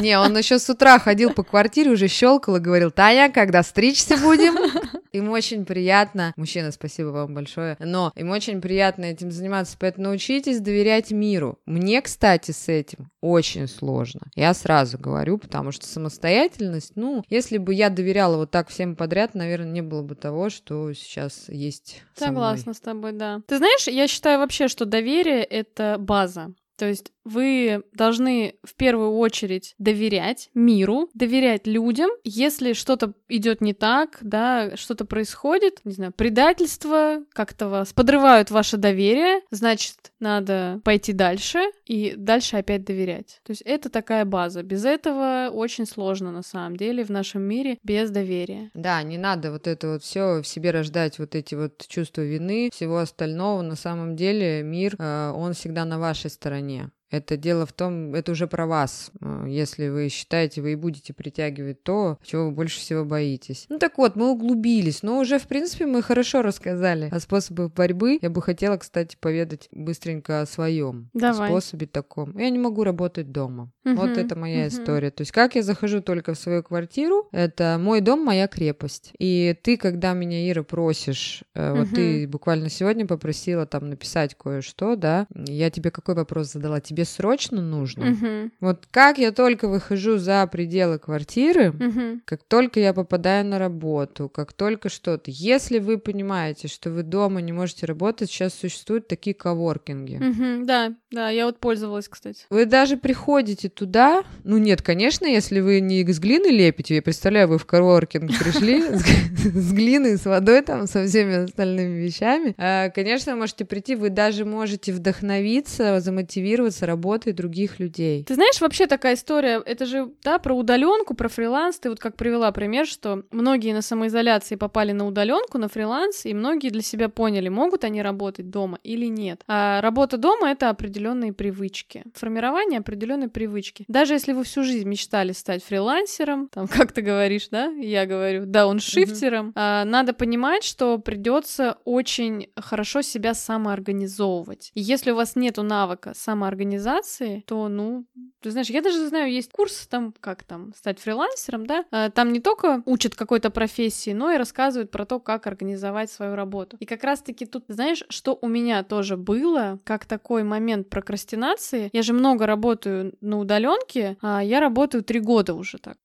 Не, 0.00 0.18
он 0.18 0.36
еще 0.36 0.58
с 0.58 0.68
утра 0.68 0.98
ходил 0.98 1.30
по 1.32 1.42
квартире, 1.42 1.90
уже 1.90 2.08
щелкал 2.08 2.56
и 2.56 2.60
говорил, 2.60 2.90
Таня, 2.90 3.30
когда 3.30 3.62
стричься 3.62 4.16
будем? 4.16 4.56
Ему 5.12 5.32
очень 5.32 5.64
приятно. 5.64 6.32
Мужчина, 6.36 6.70
спасибо 6.72 7.08
вам 7.08 7.34
большое. 7.34 7.76
Но 7.80 8.12
ему 8.16 8.32
очень 8.32 8.60
приятно 8.60 9.06
этим 9.06 9.30
заниматься, 9.30 9.76
поэтому 9.78 10.08
научитесь 10.08 10.60
доверять 10.60 11.10
миру. 11.10 11.58
Мне, 11.66 12.00
кстати, 12.02 12.52
с 12.52 12.68
этим 12.68 13.10
очень 13.20 13.68
сложно. 13.68 14.30
Я 14.34 14.54
сразу 14.54 14.98
говорю, 14.98 15.38
потому 15.38 15.72
что 15.72 15.86
самостоятельность, 15.86 16.92
ну, 16.94 17.24
если 17.28 17.58
бы 17.58 17.74
я 17.74 17.90
доверяла 17.90 18.36
вот 18.36 18.50
так 18.50 18.68
всем 18.68 18.96
подряд, 18.96 19.34
наверное, 19.34 19.70
не 19.70 19.82
было 19.82 20.02
бы 20.02 20.14
того, 20.14 20.50
что 20.50 20.92
сейчас 20.92 21.48
есть. 21.48 22.02
Согласна 22.14 22.74
с 22.74 22.80
тобой, 22.80 23.12
да. 23.12 23.40
Ты 23.46 23.58
знаешь, 23.58 23.88
я 23.88 24.08
считаю 24.08 24.38
вообще, 24.38 24.68
что 24.68 24.84
доверие 24.84 25.42
это 25.42 25.96
база. 25.98 26.52
То 26.76 26.88
есть 26.88 27.12
вы 27.30 27.82
должны 27.92 28.54
в 28.64 28.74
первую 28.74 29.12
очередь 29.12 29.74
доверять 29.78 30.50
миру, 30.54 31.08
доверять 31.14 31.66
людям. 31.66 32.10
Если 32.24 32.72
что-то 32.72 33.12
идет 33.28 33.60
не 33.60 33.72
так, 33.72 34.18
да, 34.20 34.76
что-то 34.76 35.04
происходит, 35.04 35.80
не 35.84 35.92
знаю, 35.92 36.12
предательство, 36.12 37.22
как-то 37.32 37.68
вас 37.68 37.92
подрывают 37.92 38.50
ваше 38.50 38.76
доверие, 38.76 39.40
значит, 39.50 40.12
надо 40.18 40.80
пойти 40.84 41.12
дальше 41.12 41.60
и 41.86 42.14
дальше 42.16 42.56
опять 42.56 42.84
доверять. 42.84 43.40
То 43.44 43.50
есть 43.50 43.62
это 43.62 43.88
такая 43.90 44.24
база. 44.24 44.62
Без 44.62 44.84
этого 44.84 45.50
очень 45.52 45.86
сложно 45.86 46.32
на 46.32 46.42
самом 46.42 46.76
деле 46.76 47.04
в 47.04 47.10
нашем 47.10 47.42
мире 47.42 47.78
без 47.82 48.10
доверия. 48.10 48.70
Да, 48.74 49.02
не 49.02 49.18
надо 49.18 49.52
вот 49.52 49.66
это 49.66 49.92
вот 49.92 50.02
все 50.02 50.42
в 50.42 50.46
себе 50.46 50.70
рождать, 50.70 51.18
вот 51.18 51.34
эти 51.34 51.54
вот 51.54 51.86
чувства 51.86 52.22
вины, 52.22 52.70
всего 52.72 52.98
остального. 52.98 53.62
На 53.62 53.76
самом 53.76 54.16
деле 54.16 54.62
мир, 54.62 54.96
э, 54.98 55.30
он 55.30 55.54
всегда 55.54 55.84
на 55.84 55.98
вашей 55.98 56.30
стороне. 56.30 56.90
Это 57.10 57.36
дело 57.36 57.66
в 57.66 57.72
том, 57.72 58.14
это 58.14 58.32
уже 58.32 58.46
про 58.46 58.66
вас. 58.66 59.10
А, 59.20 59.46
если 59.46 59.88
вы 59.88 60.08
считаете, 60.08 60.62
вы 60.62 60.72
и 60.72 60.76
будете 60.76 61.12
притягивать 61.12 61.82
то, 61.82 62.18
чего 62.22 62.46
вы 62.46 62.50
больше 62.52 62.78
всего 62.78 63.04
боитесь. 63.04 63.66
Ну 63.68 63.78
так 63.78 63.98
вот, 63.98 64.16
мы 64.16 64.30
углубились, 64.30 65.02
но 65.02 65.18
уже, 65.18 65.38
в 65.38 65.46
принципе, 65.46 65.86
мы 65.86 66.02
хорошо 66.02 66.42
рассказали 66.42 67.08
о 67.10 67.18
способах 67.20 67.72
борьбы. 67.72 68.18
Я 68.22 68.30
бы 68.30 68.40
хотела, 68.42 68.76
кстати, 68.76 69.16
поведать 69.20 69.68
быстренько 69.72 70.42
о 70.42 70.46
своем 70.46 71.10
способе 71.12 71.86
таком. 71.86 72.36
Я 72.38 72.50
не 72.50 72.58
могу 72.58 72.84
работать 72.84 73.32
дома. 73.32 73.72
Угу, 73.84 73.94
вот 73.94 74.18
это 74.18 74.36
моя 74.36 74.66
угу. 74.66 74.68
история. 74.68 75.10
То 75.10 75.22
есть, 75.22 75.32
как 75.32 75.54
я 75.54 75.62
захожу 75.62 76.00
только 76.02 76.34
в 76.34 76.38
свою 76.38 76.62
квартиру, 76.62 77.28
это 77.32 77.78
мой 77.80 78.00
дом, 78.00 78.22
моя 78.22 78.46
крепость. 78.46 79.12
И 79.18 79.56
ты, 79.62 79.76
когда 79.76 80.12
меня, 80.12 80.50
Ира, 80.50 80.62
просишь, 80.62 81.42
угу. 81.54 81.78
вот 81.78 81.90
ты 81.90 82.28
буквально 82.28 82.68
сегодня 82.68 83.06
попросила 83.06 83.66
там 83.66 83.88
написать 83.88 84.34
кое-что, 84.34 84.96
да, 84.96 85.26
я 85.34 85.70
тебе 85.70 85.90
какой 85.90 86.14
вопрос 86.14 86.52
задала? 86.52 86.80
Тебе 86.80 87.04
срочно 87.04 87.62
нужно. 87.62 88.12
Угу. 88.12 88.50
Вот 88.60 88.86
как 88.90 89.18
я 89.18 89.32
только 89.32 89.68
выхожу 89.68 90.18
за 90.18 90.46
пределы 90.46 90.98
квартиры, 90.98 91.70
угу. 91.70 92.20
как 92.24 92.42
только 92.44 92.80
я 92.80 92.92
попадаю 92.92 93.46
на 93.46 93.58
работу, 93.58 94.28
как 94.28 94.52
только 94.52 94.88
что-то. 94.88 95.30
Если 95.30 95.78
вы 95.78 95.98
понимаете, 95.98 96.68
что 96.68 96.90
вы 96.90 97.02
дома 97.02 97.40
не 97.40 97.52
можете 97.52 97.86
работать, 97.86 98.30
сейчас 98.30 98.54
существуют 98.54 99.08
такие 99.08 99.34
коворкинги. 99.34 100.16
Угу, 100.16 100.66
да, 100.66 100.94
да, 101.10 101.28
я 101.30 101.46
вот 101.46 101.58
пользовалась, 101.58 102.08
кстати. 102.08 102.44
Вы 102.50 102.66
даже 102.66 102.96
приходите 102.96 103.68
туда, 103.68 104.22
ну 104.44 104.58
нет, 104.58 104.80
конечно, 104.80 105.26
если 105.26 105.60
вы 105.60 105.80
не 105.80 106.02
из 106.02 106.20
глины 106.20 106.46
лепите, 106.46 106.96
я 106.96 107.02
представляю, 107.02 107.48
вы 107.48 107.58
в 107.58 107.66
коворкинг 107.66 108.30
пришли 108.38 108.82
с 108.92 109.72
глиной, 109.72 110.18
с 110.18 110.24
водой 110.24 110.62
там, 110.62 110.86
со 110.86 111.04
всеми 111.06 111.44
остальными 111.44 111.98
вещами. 112.00 112.54
А, 112.58 112.90
конечно, 112.90 113.34
можете 113.34 113.64
прийти, 113.64 113.96
вы 113.96 114.10
даже 114.10 114.44
можете 114.44 114.92
вдохновиться, 114.92 116.00
замотивироваться 116.00 116.86
работой 116.86 117.32
других 117.32 117.80
людей. 117.80 118.24
Ты 118.24 118.34
знаешь, 118.34 118.60
вообще 118.60 118.86
такая 118.86 119.14
история, 119.14 119.60
это 119.64 119.86
же, 119.86 120.10
да, 120.22 120.38
про 120.38 120.54
удаленку, 120.54 121.14
про 121.14 121.28
фриланс. 121.28 121.78
Ты 121.78 121.90
вот 121.90 121.98
как 121.98 122.16
привела 122.16 122.52
пример, 122.52 122.86
что 122.86 123.24
многие 123.32 123.72
на 123.72 123.82
самоизоляции 123.82 124.54
попали 124.54 124.92
на 124.92 125.06
удаленку, 125.06 125.58
на 125.58 125.68
фриланс, 125.68 126.24
и 126.24 126.34
многие 126.34 126.70
для 126.70 126.82
себя 126.82 127.08
поняли, 127.08 127.48
могут 127.48 127.82
они 127.82 128.00
работать 128.00 128.50
дома 128.50 128.78
или 128.84 129.06
нет. 129.06 129.42
А 129.48 129.80
работа 129.80 130.16
дома— 130.16 130.50
это 130.52 130.68
определенные 131.00 131.32
привычки, 131.32 132.04
формирование 132.14 132.80
определенной 132.80 133.28
привычки. 133.28 133.84
Даже 133.88 134.12
если 134.12 134.34
вы 134.34 134.44
всю 134.44 134.62
жизнь 134.62 134.86
мечтали 134.86 135.32
стать 135.32 135.64
фрилансером, 135.64 136.48
там, 136.48 136.68
как 136.68 136.92
ты 136.92 137.00
говоришь, 137.00 137.48
да, 137.50 137.66
я 137.66 138.04
говорю, 138.04 138.44
дауншифтером, 138.44 139.48
угу. 139.48 139.52
а, 139.56 139.84
надо 139.84 140.12
понимать, 140.12 140.62
что 140.62 140.98
придется 140.98 141.78
очень 141.84 142.48
хорошо 142.54 143.00
себя 143.00 143.32
самоорганизовывать. 143.32 144.72
И 144.74 144.80
если 144.80 145.10
у 145.12 145.16
вас 145.16 145.36
нету 145.36 145.62
навыка 145.62 146.12
самоорганизации, 146.14 147.44
то, 147.46 147.68
ну, 147.68 148.04
ты 148.42 148.50
знаешь, 148.50 148.68
я 148.68 148.82
даже 148.82 149.06
знаю, 149.08 149.32
есть 149.32 149.50
курс 149.50 149.86
там, 149.86 150.14
как 150.20 150.42
там, 150.44 150.74
стать 150.74 150.98
фрилансером, 150.98 151.66
да, 151.66 151.84
а, 151.90 152.10
там 152.10 152.32
не 152.32 152.40
только 152.40 152.82
учат 152.84 153.14
какой-то 153.14 153.50
профессии, 153.50 154.10
но 154.10 154.30
и 154.30 154.36
рассказывают 154.36 154.90
про 154.90 155.06
то, 155.06 155.18
как 155.18 155.46
организовать 155.46 156.10
свою 156.10 156.34
работу. 156.34 156.76
И 156.78 156.84
как 156.84 157.04
раз-таки 157.04 157.46
тут, 157.46 157.64
знаешь, 157.68 158.04
что 158.10 158.38
у 158.40 158.48
меня 158.48 158.82
тоже 158.82 159.16
было, 159.16 159.78
как 159.84 160.04
такой 160.04 160.42
момент 160.42 160.89
прокрастинации. 160.90 161.90
Я 161.92 162.02
же 162.02 162.12
много 162.12 162.46
работаю 162.46 163.14
на 163.20 163.38
удаленке, 163.38 164.16
а 164.20 164.42
я 164.42 164.60
работаю 164.60 165.02
три 165.02 165.20
года 165.20 165.54
уже 165.54 165.78
так. 165.78 165.96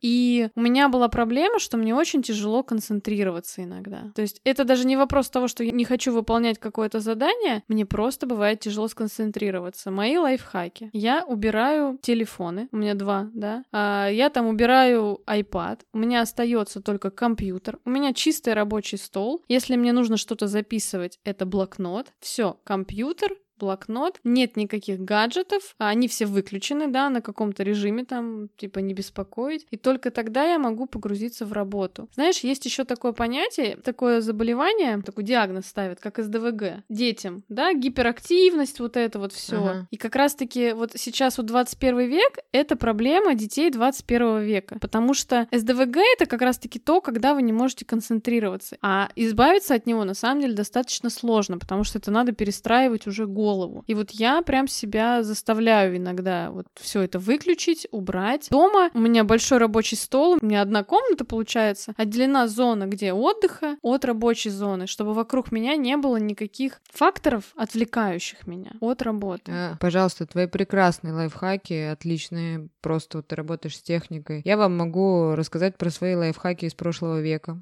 И 0.00 0.48
у 0.54 0.60
меня 0.60 0.88
была 0.88 1.08
проблема, 1.08 1.58
что 1.58 1.76
мне 1.76 1.94
очень 1.94 2.22
тяжело 2.22 2.62
концентрироваться 2.62 3.62
иногда. 3.62 4.12
То 4.14 4.22
есть 4.22 4.40
это 4.44 4.64
даже 4.64 4.86
не 4.86 4.96
вопрос 4.96 5.30
того, 5.30 5.48
что 5.48 5.64
я 5.64 5.72
не 5.72 5.84
хочу 5.84 6.12
выполнять 6.12 6.58
какое-то 6.58 7.00
задание, 7.00 7.62
мне 7.68 7.84
просто 7.86 8.26
бывает 8.26 8.60
тяжело 8.60 8.88
сконцентрироваться. 8.88 9.90
Мои 9.90 10.16
лайфхаки. 10.16 10.90
Я 10.92 11.24
убираю 11.24 11.98
телефоны, 12.00 12.68
у 12.72 12.76
меня 12.76 12.94
два, 12.94 13.28
да. 13.34 13.64
А, 13.72 14.08
я 14.08 14.30
там 14.30 14.46
убираю 14.46 15.20
iPad, 15.26 15.80
у 15.92 15.98
меня 15.98 16.22
остается 16.22 16.80
только 16.80 17.10
компьютер, 17.10 17.78
у 17.84 17.90
меня 17.90 18.12
чистый 18.12 18.54
рабочий 18.54 18.96
стол. 18.96 19.44
Если 19.48 19.76
мне 19.76 19.92
нужно 19.92 20.16
что-то 20.16 20.46
записывать, 20.46 21.18
это 21.24 21.46
блокнот. 21.46 22.12
Все, 22.20 22.58
компьютер, 22.64 23.32
блокнот, 23.58 24.20
нет 24.24 24.56
никаких 24.56 25.00
гаджетов, 25.00 25.74
а 25.78 25.88
они 25.88 26.08
все 26.08 26.26
выключены, 26.26 26.88
да, 26.88 27.10
на 27.10 27.20
каком-то 27.20 27.62
режиме 27.62 28.04
там, 28.04 28.48
типа 28.56 28.78
не 28.78 28.94
беспокоить, 28.94 29.66
и 29.70 29.76
только 29.76 30.10
тогда 30.10 30.44
я 30.44 30.58
могу 30.58 30.86
погрузиться 30.86 31.44
в 31.44 31.52
работу. 31.52 32.08
Знаешь, 32.14 32.40
есть 32.40 32.64
еще 32.64 32.84
такое 32.84 33.12
понятие, 33.12 33.76
такое 33.76 34.20
заболевание, 34.20 35.02
такой 35.02 35.24
диагноз 35.24 35.66
ставят, 35.66 36.00
как 36.00 36.18
СДВГ 36.18 36.84
детям, 36.88 37.42
да, 37.48 37.74
гиперактивность, 37.74 38.80
вот 38.80 38.96
это 38.96 39.18
вот 39.18 39.32
все. 39.32 39.56
Ага. 39.56 39.88
И 39.90 39.96
как 39.96 40.14
раз-таки 40.14 40.72
вот 40.72 40.92
сейчас 40.94 41.38
вот 41.38 41.46
21 41.46 41.98
век— 42.08 42.38
это 42.52 42.76
проблема 42.76 43.34
детей 43.34 43.70
21 43.70 44.40
века, 44.40 44.78
потому 44.80 45.14
что 45.14 45.48
СДВГ— 45.52 45.96
это 46.14 46.26
как 46.26 46.42
раз-таки 46.42 46.78
то, 46.78 47.00
когда 47.00 47.34
вы 47.34 47.42
не 47.42 47.52
можете 47.52 47.84
концентрироваться, 47.84 48.76
а 48.82 49.08
избавиться 49.16 49.74
от 49.74 49.86
него 49.86 50.04
на 50.04 50.14
самом 50.14 50.42
деле 50.42 50.54
достаточно 50.54 51.10
сложно, 51.10 51.58
потому 51.58 51.84
что 51.84 51.98
это 51.98 52.10
надо 52.10 52.32
перестраивать 52.32 53.06
уже 53.06 53.26
год 53.26 53.47
голову. 53.48 53.84
И 53.86 53.94
вот 53.94 54.10
я 54.10 54.42
прям 54.42 54.68
себя 54.68 55.22
заставляю 55.22 55.96
иногда 55.96 56.50
вот 56.50 56.66
все 56.74 57.02
это 57.02 57.18
выключить, 57.18 57.88
убрать. 57.90 58.48
Дома 58.50 58.90
у 58.92 58.98
меня 58.98 59.24
большой 59.24 59.58
рабочий 59.58 59.96
стол, 59.96 60.38
у 60.40 60.44
меня 60.44 60.60
одна 60.62 60.84
комната 60.84 61.24
получается, 61.24 61.94
отделена 61.96 62.46
зона, 62.46 62.86
где 62.86 63.12
отдыха 63.12 63.76
от 63.82 64.04
рабочей 64.04 64.50
зоны, 64.50 64.86
чтобы 64.86 65.14
вокруг 65.14 65.50
меня 65.50 65.76
не 65.76 65.96
было 65.96 66.16
никаких 66.16 66.80
факторов, 66.92 67.44
отвлекающих 67.56 68.46
меня 68.46 68.72
от 68.80 69.02
работы. 69.02 69.50
А, 69.50 69.76
пожалуйста, 69.80 70.26
твои 70.26 70.46
прекрасные 70.46 71.14
лайфхаки, 71.14 71.90
отличные, 71.92 72.68
просто 72.82 73.18
вот 73.18 73.28
ты 73.28 73.36
работаешь 73.36 73.76
с 73.76 73.82
техникой. 73.82 74.42
Я 74.44 74.56
вам 74.56 74.76
могу 74.76 75.34
рассказать 75.34 75.78
про 75.78 75.90
свои 75.90 76.14
лайфхаки 76.14 76.66
из 76.66 76.74
прошлого 76.74 77.20
века. 77.20 77.60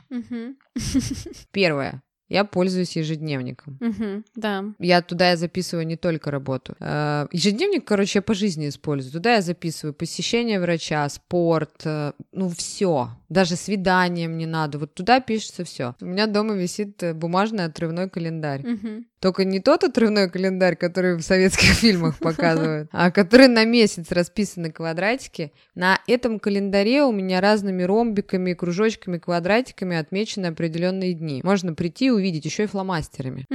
Первое. 1.53 2.03
Я 2.29 2.45
пользуюсь 2.45 2.97
ежедневником. 2.97 3.79
Угу, 3.81 4.25
да. 4.35 4.65
Я 4.79 5.01
туда 5.03 5.31
я 5.31 5.37
записываю 5.37 5.87
не 5.87 5.97
только 5.97 6.31
работу. 6.31 6.75
Э, 6.81 7.27
ежедневник, 7.31 7.85
короче, 7.85 8.19
я 8.19 8.23
по 8.23 8.35
жизни 8.35 8.69
использую. 8.69 9.13
Туда 9.13 9.35
я 9.35 9.43
записываю 9.43 9.95
посещение 9.95 10.61
врача, 10.61 11.09
спорт, 11.09 11.83
э, 11.85 12.13
ну 12.33 12.49
все. 12.49 13.11
Даже 13.29 13.55
свидание 13.57 14.29
мне 14.29 14.47
надо. 14.47 14.79
Вот 14.79 14.95
туда 14.95 15.21
пишется 15.21 15.65
все. 15.65 15.95
У 16.01 16.07
меня 16.07 16.27
дома 16.27 16.55
висит 16.55 17.03
э, 17.03 17.15
бумажный 17.15 17.65
отрывной 17.65 18.11
календарь. 18.11 18.67
Угу. 18.67 19.05
Только 19.21 19.45
не 19.45 19.61
тот 19.61 19.85
отрывной 19.85 20.29
календарь, 20.29 20.77
который 20.77 21.17
в 21.17 21.23
советских 21.23 21.71
фильмах 21.73 22.19
показывают, 22.19 22.89
а 22.93 23.11
который 23.11 23.49
на 23.49 23.65
месяц 23.65 24.11
расписаны 24.11 24.71
квадратики. 24.71 25.53
На 25.75 26.01
этом 26.07 26.39
календаре 26.39 27.03
у 27.03 27.13
меня 27.13 27.41
разными 27.41 27.83
ромбиками, 27.83 28.53
кружочками, 28.53 29.19
квадратиками 29.19 29.97
отмечены 29.97 30.47
определенные 30.47 31.15
дни. 31.15 31.41
Можно 31.43 31.75
прийти 31.75 32.07
и 32.07 32.11
увидеть 32.11 32.45
еще 32.45 32.65
и 32.65 32.67
фломастерами. 32.67 33.47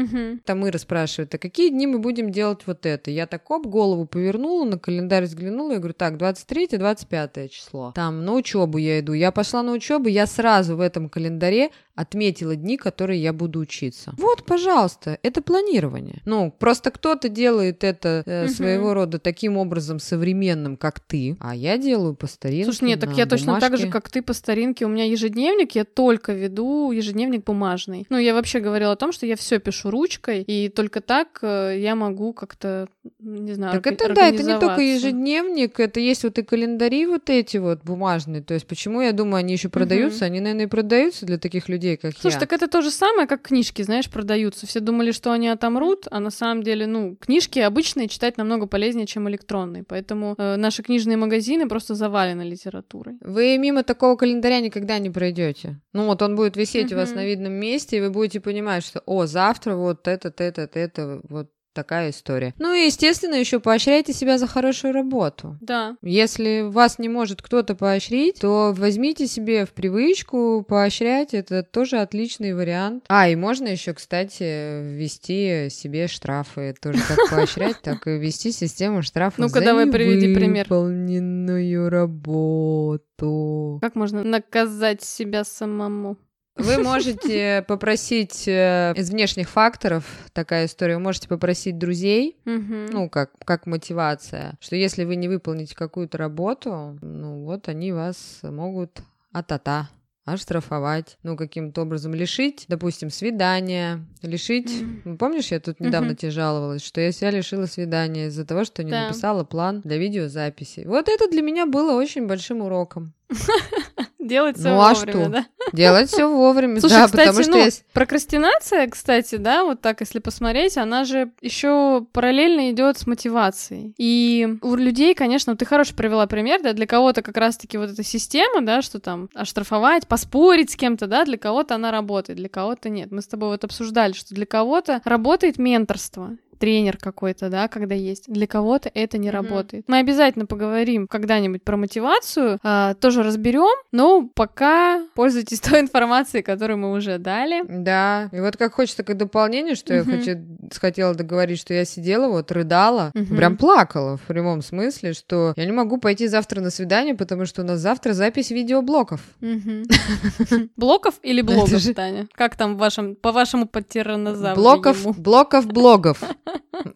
Там 0.46 0.68
Ира 0.68 0.80
спрашивает, 0.80 1.34
а 1.36 1.38
какие 1.38 1.70
дни 1.70 1.88
мы 1.88 2.00
будем 2.00 2.32
делать 2.32 2.62
вот 2.66 2.86
это? 2.86 3.12
Я 3.12 3.28
так 3.28 3.50
оп, 3.52 3.68
голову 3.68 4.06
повернула, 4.06 4.66
на 4.66 4.80
календарь 4.80 5.24
взглянула 5.24 5.74
и 5.74 5.78
говорю, 5.78 5.94
так, 5.94 6.16
23-25 6.16 7.50
число. 7.50 7.92
Там 7.96 8.26
на 8.26 8.34
учебу 8.34 8.78
я 8.78 9.00
иду. 9.00 9.14
Я 9.14 9.32
пошла 9.32 9.64
на 9.64 9.72
учебу, 9.74 10.08
я 10.10 10.26
сразу 10.26 10.76
в 10.76 10.82
этом 10.82 11.10
календаре 11.10 11.70
отметила 11.96 12.56
дни, 12.56 12.78
которые 12.78 13.22
я 13.22 13.34
буду 13.34 13.60
учиться. 13.60 14.14
Вот, 14.18 14.46
пожалуйста, 14.46 15.20
это 15.24 15.42
планирование. 15.42 16.22
Ну, 16.26 16.54
просто 16.58 16.92
кто-то 16.92 17.30
делает 17.30 17.84
это 17.84 18.24
э, 18.26 18.46
угу. 18.46 18.54
своего 18.54 18.94
рода 18.94 19.20
таким 19.20 19.58
образом 19.58 20.00
современным, 20.00 20.78
как 20.78 21.00
ты, 21.00 21.38
а 21.40 21.56
я 21.56 21.78
делаю 21.78 22.16
по 22.16 22.28
старинке. 22.28 22.66
Слушай, 22.66 22.86
нет, 22.86 23.00
так 23.00 23.10
я 23.10 23.26
бумажке. 23.26 23.30
точно 23.30 23.60
так 23.60 23.78
же, 23.78 23.88
как 23.90 24.10
ты 24.10 24.22
по 24.22 24.34
старинке. 24.34 24.86
У 24.86 24.90
меня 24.90 25.06
ежедневник, 25.06 25.74
я 25.76 25.86
только 25.86 26.34
веду 26.34 26.92
ежедневник 26.92 27.44
бумажный. 27.44 28.06
Ну, 28.10 28.18
я 28.18 28.34
вообще 28.34 28.60
говорила 28.60 28.94
о 28.94 28.96
том, 28.96 29.12
что 29.12 29.26
я 29.26 29.36
все 29.36 29.60
пишу 29.60 29.92
ручкой, 29.92 30.42
и 30.42 30.70
только 30.70 31.02
так 31.02 31.40
э, 31.42 31.78
я 31.80 31.96
могу 31.96 32.34
как-то, 32.34 32.88
не 33.20 33.54
знаю, 33.54 33.74
Так 33.74 33.88
это 33.88 34.14
да, 34.14 34.28
это 34.28 34.44
не 34.44 34.60
только 34.60 34.82
ежедневник, 34.82 35.80
это 35.80 36.00
есть 36.00 36.24
вот 36.24 36.38
и 36.38 36.44
календари 36.44 37.06
вот 37.06 37.30
эти 37.30 37.58
вот 37.58 37.84
бумажные. 37.84 38.42
То 38.42 38.54
есть 38.54 38.68
почему 38.68 39.02
я 39.02 39.12
думаю, 39.12 39.38
они 39.38 39.54
еще 39.54 39.70
продаются? 39.70 40.20
Угу. 40.20 40.26
Они, 40.26 40.40
наверное, 40.40 40.66
и 40.66 40.70
продаются 40.70 41.26
для 41.26 41.38
таких 41.38 41.70
людей, 41.70 41.91
людей, 41.92 41.98
как 41.98 42.20
Слушай, 42.20 42.36
я. 42.36 42.40
так 42.40 42.54
это 42.54 42.68
то 42.68 42.82
же 42.82 42.92
самое, 42.92 43.28
как 43.28 43.42
книжки, 43.42 43.82
знаешь, 43.82 44.10
продаются. 44.10 44.68
Все 44.68 44.80
думали, 44.80 45.12
что 45.12 45.32
они 45.32 45.48
отомрут, 45.48 46.08
а 46.12 46.20
на 46.20 46.32
самом 46.32 46.64
деле, 46.64 46.88
ну, 46.88 47.16
книжки 47.16 47.60
обычные 47.60 48.08
читать 48.08 48.38
намного 48.38 48.68
полезнее, 48.68 49.06
чем 49.06 49.30
электронные. 49.30 49.84
Поэтому 49.84 50.36
э, 50.38 50.56
наши 50.58 50.84
книжные 50.84 51.18
магазины 51.18 51.68
просто 51.68 51.96
завалены 51.96 52.44
литературой. 52.44 53.18
Вы 53.22 53.58
мимо 53.58 53.84
такого 53.84 54.16
календаря 54.16 54.60
никогда 54.60 55.00
не 55.00 55.10
пройдете. 55.10 55.80
Ну 55.94 56.06
вот 56.06 56.22
он 56.22 56.36
будет 56.36 56.58
висеть 56.58 56.92
у 56.94 56.96
вас 56.96 57.14
на 57.14 57.26
видном 57.26 57.54
месте, 57.54 57.98
и 57.98 58.02
вы 58.02 58.10
будете 58.10 58.40
понимать, 58.40 58.84
что, 58.86 59.02
о, 59.06 59.26
завтра 59.26 59.76
вот 59.76 60.08
это, 60.08 60.34
это, 60.38 60.70
это, 60.74 61.22
вот 61.30 61.50
Такая 61.74 62.10
история. 62.10 62.54
Ну 62.60 62.74
и, 62.74 62.86
естественно, 62.86 63.36
еще 63.36 63.60
поощряйте 63.62 64.12
себя 64.12 64.38
за 64.38 64.46
хорошую 64.48 64.94
работу. 64.94 65.58
Да. 65.62 65.96
Если 66.02 66.62
вас 66.62 67.00
не 67.00 67.08
может 67.08 67.42
кто-то 67.42 67.76
поощрить, 67.76 68.40
то 68.42 68.74
возьмите 68.76 69.26
себе 69.28 69.66
в 69.66 69.72
привычку 69.72 70.66
поощрять. 70.68 71.34
Это 71.34 71.64
тоже 71.64 72.00
отличный 72.00 72.54
вариант. 72.54 73.06
А, 73.08 73.30
и 73.30 73.36
можно 73.36 73.68
еще, 73.68 73.94
кстати, 73.94 74.82
ввести 74.84 75.70
себе 75.70 76.08
штрафы. 76.08 76.76
Тоже 76.82 77.00
как 77.08 77.18
поощрять, 77.32 77.82
так 77.82 78.06
и 78.06 78.18
ввести 78.18 78.52
систему 78.52 79.02
штрафов 79.02 79.40
Ну-ка, 79.40 79.62
давай 79.62 79.88
приведи 79.88 80.36
пример. 80.36 80.66
выполненную 80.66 81.90
работу. 81.90 83.80
Как 83.82 83.96
можно 83.96 84.24
наказать 84.24 85.02
себя 85.02 85.44
самому? 85.46 86.18
Вы 86.56 86.78
можете 86.80 87.64
попросить 87.68 88.48
э, 88.48 88.94
из 88.96 89.10
внешних 89.10 89.50
факторов, 89.50 90.06
такая 90.34 90.66
история, 90.66 90.96
вы 90.96 91.02
можете 91.02 91.28
попросить 91.28 91.78
друзей, 91.78 92.38
ну, 92.46 93.10
как, 93.10 93.32
как 93.46 93.66
мотивация, 93.66 94.56
что 94.60 94.76
если 94.76 95.04
вы 95.04 95.16
не 95.16 95.28
выполните 95.28 95.76
какую-то 95.76 96.18
работу, 96.18 96.98
ну, 97.02 97.46
вот 97.46 97.68
они 97.68 97.92
вас 97.92 98.40
могут 98.44 99.02
а-та-та 99.32 99.90
оштрафовать, 100.24 101.18
ну, 101.24 101.36
каким-то 101.36 101.82
образом 101.82 102.14
лишить, 102.14 102.66
допустим, 102.68 103.10
свидания, 103.10 104.06
лишить... 104.22 104.70
Mm. 104.70 105.18
Помнишь, 105.18 105.48
я 105.52 105.60
тут 105.60 105.80
недавно 105.80 106.12
mm-hmm. 106.12 106.16
тебе 106.16 106.32
жаловалась, 106.32 106.84
что 106.84 107.02
я 107.02 107.12
себя 107.12 107.32
лишила 107.32 107.66
свидания 107.66 108.28
из-за 108.28 108.46
того, 108.46 108.64
что 108.64 108.84
не 108.84 108.92
да. 108.92 109.08
написала 109.08 109.44
план 109.44 109.82
для 109.82 109.98
видеозаписи. 109.98 110.84
Вот 110.86 111.10
это 111.10 111.30
для 111.30 111.42
меня 111.42 111.66
было 111.66 112.00
очень 112.00 112.28
большим 112.28 112.62
уроком. 112.62 113.14
Делать 114.20 114.58
все 114.58 114.70
ну, 114.70 114.82
а 114.82 114.94
вовремя, 114.94 115.24
что? 115.24 115.30
да? 115.30 115.46
Делать 115.74 116.10
все 116.10 116.30
вовремя, 116.30 116.80
Слушай, 116.80 116.94
да, 116.94 117.06
кстати, 117.06 117.28
потому 117.28 117.44
что 117.44 117.52
ну, 117.52 117.58
есть... 117.58 117.86
прокрастинация, 117.94 118.88
кстати, 118.88 119.36
да, 119.36 119.64
вот 119.64 119.82
так, 119.82 120.02
если 120.02 120.20
посмотреть, 120.20 120.78
она 120.78 121.06
же 121.06 121.32
еще 121.42 122.06
параллельно 122.12 122.72
идет 122.72 122.98
с 122.98 123.08
мотивацией. 123.08 123.94
И 123.98 124.58
у 124.62 124.76
людей, 124.76 125.16
конечно, 125.16 125.56
ты 125.56 125.66
хороший 125.66 125.96
привела 125.96 126.28
пример, 126.28 126.62
да, 126.62 126.74
для 126.74 126.86
кого-то 126.86 127.22
как 127.22 127.38
раз-таки 127.38 127.78
вот 127.78 127.90
эта 127.90 128.04
система, 128.04 128.62
да, 128.62 128.82
что 128.82 129.00
там 129.00 129.30
оштрафовать, 129.34 130.08
поспорить 130.08 130.72
с 130.72 130.76
кем-то, 130.76 131.08
да, 131.08 131.26
для 131.26 131.38
кого-то 131.38 131.76
она 131.76 131.92
работает, 131.92 132.38
для 132.38 132.50
кого-то 132.50 132.90
нет. 132.90 133.12
Мы 133.12 133.22
с 133.22 133.28
тобой 133.28 133.50
вот 133.50 133.64
обсуждали, 133.64 134.14
что 134.14 134.36
для 134.36 134.46
кого-то 134.46 135.02
работает 135.04 135.58
менторство 135.58 136.38
тренер 136.62 136.98
какой-то, 136.98 137.50
да, 137.50 137.68
когда 137.68 137.96
есть. 137.96 138.32
Для 138.32 138.46
кого-то 138.46 138.90
это 138.94 139.18
не 139.18 139.28
mm-hmm. 139.28 139.32
работает. 139.32 139.84
Мы 139.88 139.98
обязательно 139.98 140.46
поговорим 140.46 141.08
когда-нибудь 141.08 141.64
про 141.64 141.76
мотивацию, 141.76 142.60
э, 142.64 142.94
тоже 143.02 143.24
разберем, 143.24 143.76
но 143.92 144.30
пока 144.36 145.04
пользуйтесь 145.16 145.60
той 145.62 145.80
информацией, 145.80 146.44
которую 146.44 146.78
мы 146.78 146.92
уже 146.92 147.18
дали. 147.18 147.64
Да, 147.68 148.30
и 148.32 148.40
вот 148.40 148.58
как 148.58 148.76
хочется 148.76 148.98
такое 148.98 149.16
дополнение, 149.16 149.74
что 149.74 149.96
mm-hmm. 149.96 150.12
я 150.12 150.18
хочу, 150.18 150.80
хотела 150.80 151.16
договорить, 151.16 151.60
что 151.60 151.74
я 151.74 151.84
сидела, 151.84 152.28
вот 152.28 152.52
рыдала, 152.52 153.12
mm-hmm. 153.16 153.36
прям 153.36 153.58
плакала 153.58 154.18
в 154.18 154.22
прямом 154.22 154.62
смысле, 154.62 155.14
что 155.14 155.54
я 155.56 155.66
не 155.66 155.72
могу 155.72 155.98
пойти 155.98 156.28
завтра 156.28 156.62
на 156.62 156.70
свидание, 156.70 157.16
потому 157.16 157.46
что 157.48 157.64
у 157.64 157.66
нас 157.66 157.80
завтра 157.80 158.14
запись 158.14 158.52
видеоблоков. 158.52 159.22
Блоков 160.78 161.16
или 161.24 161.42
блогов, 161.42 161.82
Таня? 161.96 162.28
Как 162.34 162.56
там 162.56 162.78
по 162.78 163.32
вашему 163.32 163.66
подтиранозавру? 163.66 164.62
Блоков, 164.62 165.20
блоков, 165.20 165.66
блогов. 165.66 166.22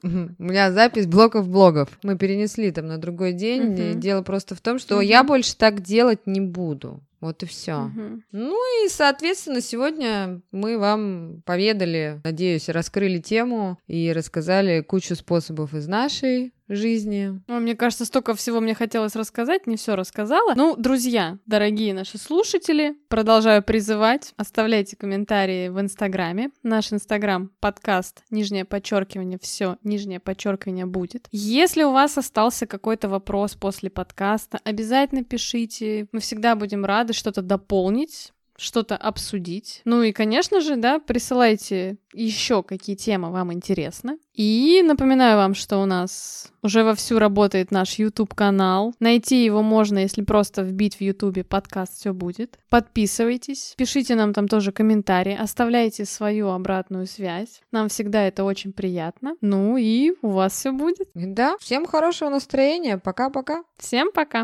У 0.03 0.43
меня 0.43 0.71
запись 0.71 1.05
блоков 1.07 1.47
блогов. 1.47 1.89
Мы 2.03 2.17
перенесли 2.17 2.71
там 2.71 2.87
на 2.87 2.97
другой 2.97 3.33
день. 3.33 3.99
Дело 3.99 4.21
просто 4.21 4.55
в 4.55 4.61
том, 4.61 4.79
что 4.79 5.01
я 5.01 5.23
больше 5.23 5.55
так 5.55 5.81
делать 5.81 6.25
не 6.25 6.41
буду. 6.41 7.01
Вот 7.21 7.41
и 7.41 7.45
все. 7.47 7.85
Угу. 7.85 8.21
Ну 8.33 8.85
и, 8.85 8.89
соответственно, 8.89 9.59
сегодня 9.61 10.41
мы 10.51 10.77
вам 10.77 11.41
поведали, 11.43 12.21
надеюсь, 12.23 12.69
раскрыли 12.69 13.19
тему 13.19 13.79
и 13.87 14.11
рассказали 14.13 14.81
кучу 14.81 15.15
способов 15.15 15.73
из 15.73 15.87
нашей 15.87 16.53
жизни. 16.67 17.41
Ну, 17.47 17.59
мне 17.59 17.75
кажется, 17.75 18.05
столько 18.05 18.35
всего 18.35 18.59
мне 18.59 18.73
хотелось 18.73 19.15
рассказать, 19.15 19.67
не 19.67 19.75
все 19.75 19.95
рассказала. 19.95 20.53
Ну, 20.55 20.75
друзья, 20.75 21.37
дорогие 21.45 21.93
наши 21.93 22.17
слушатели, 22.17 22.95
продолжаю 23.07 23.63
призывать, 23.63 24.33
оставляйте 24.37 24.95
комментарии 24.95 25.69
в 25.69 25.79
Инстаграме. 25.79 26.51
Наш 26.63 26.91
Инстаграм, 26.91 27.51
подкаст, 27.59 28.23
нижнее 28.29 28.65
подчеркивание, 28.65 29.39
все, 29.41 29.77
нижнее 29.83 30.19
подчеркивание 30.19 30.85
будет. 30.85 31.27
Если 31.31 31.83
у 31.83 31.91
вас 31.91 32.17
остался 32.17 32.65
какой-то 32.65 33.09
вопрос 33.09 33.55
после 33.55 33.89
подкаста, 33.89 34.59
обязательно 34.63 35.23
пишите. 35.23 36.07
Мы 36.11 36.19
всегда 36.19 36.55
будем 36.55 36.85
рады 36.85 37.13
что-то 37.13 37.41
дополнить 37.41 38.31
что-то 38.57 38.95
обсудить. 38.95 39.81
Ну 39.85 40.03
и, 40.03 40.11
конечно 40.11 40.61
же, 40.61 40.75
да, 40.75 40.99
присылайте 40.99 41.97
еще 42.13 42.63
какие 42.63 42.95
темы 42.95 43.31
вам 43.31 43.53
интересны. 43.53 44.17
И 44.33 44.81
напоминаю 44.85 45.37
вам, 45.37 45.53
что 45.53 45.77
у 45.77 45.85
нас 45.85 46.51
уже 46.61 46.83
вовсю 46.83 47.19
работает 47.19 47.71
наш 47.71 47.99
YouTube-канал. 47.99 48.93
Найти 48.99 49.43
его 49.43 49.61
можно, 49.61 49.99
если 49.99 50.23
просто 50.23 50.61
вбить 50.61 50.95
в 50.95 51.01
YouTube 51.01 51.47
подкаст 51.47 51.99
«Все 51.99 52.13
будет». 52.13 52.57
Подписывайтесь, 52.69 53.75
пишите 53.77 54.15
нам 54.15 54.33
там 54.33 54.47
тоже 54.47 54.71
комментарии, 54.71 55.37
оставляйте 55.39 56.05
свою 56.05 56.49
обратную 56.49 57.05
связь. 57.07 57.61
Нам 57.71 57.87
всегда 57.89 58.27
это 58.27 58.43
очень 58.43 58.73
приятно. 58.73 59.35
Ну 59.41 59.77
и 59.77 60.13
у 60.21 60.29
вас 60.29 60.53
все 60.53 60.71
будет. 60.71 61.09
Да, 61.13 61.55
всем 61.59 61.85
хорошего 61.85 62.29
настроения. 62.29 62.97
Пока-пока. 62.97 63.63
Всем 63.77 64.11
пока. 64.13 64.43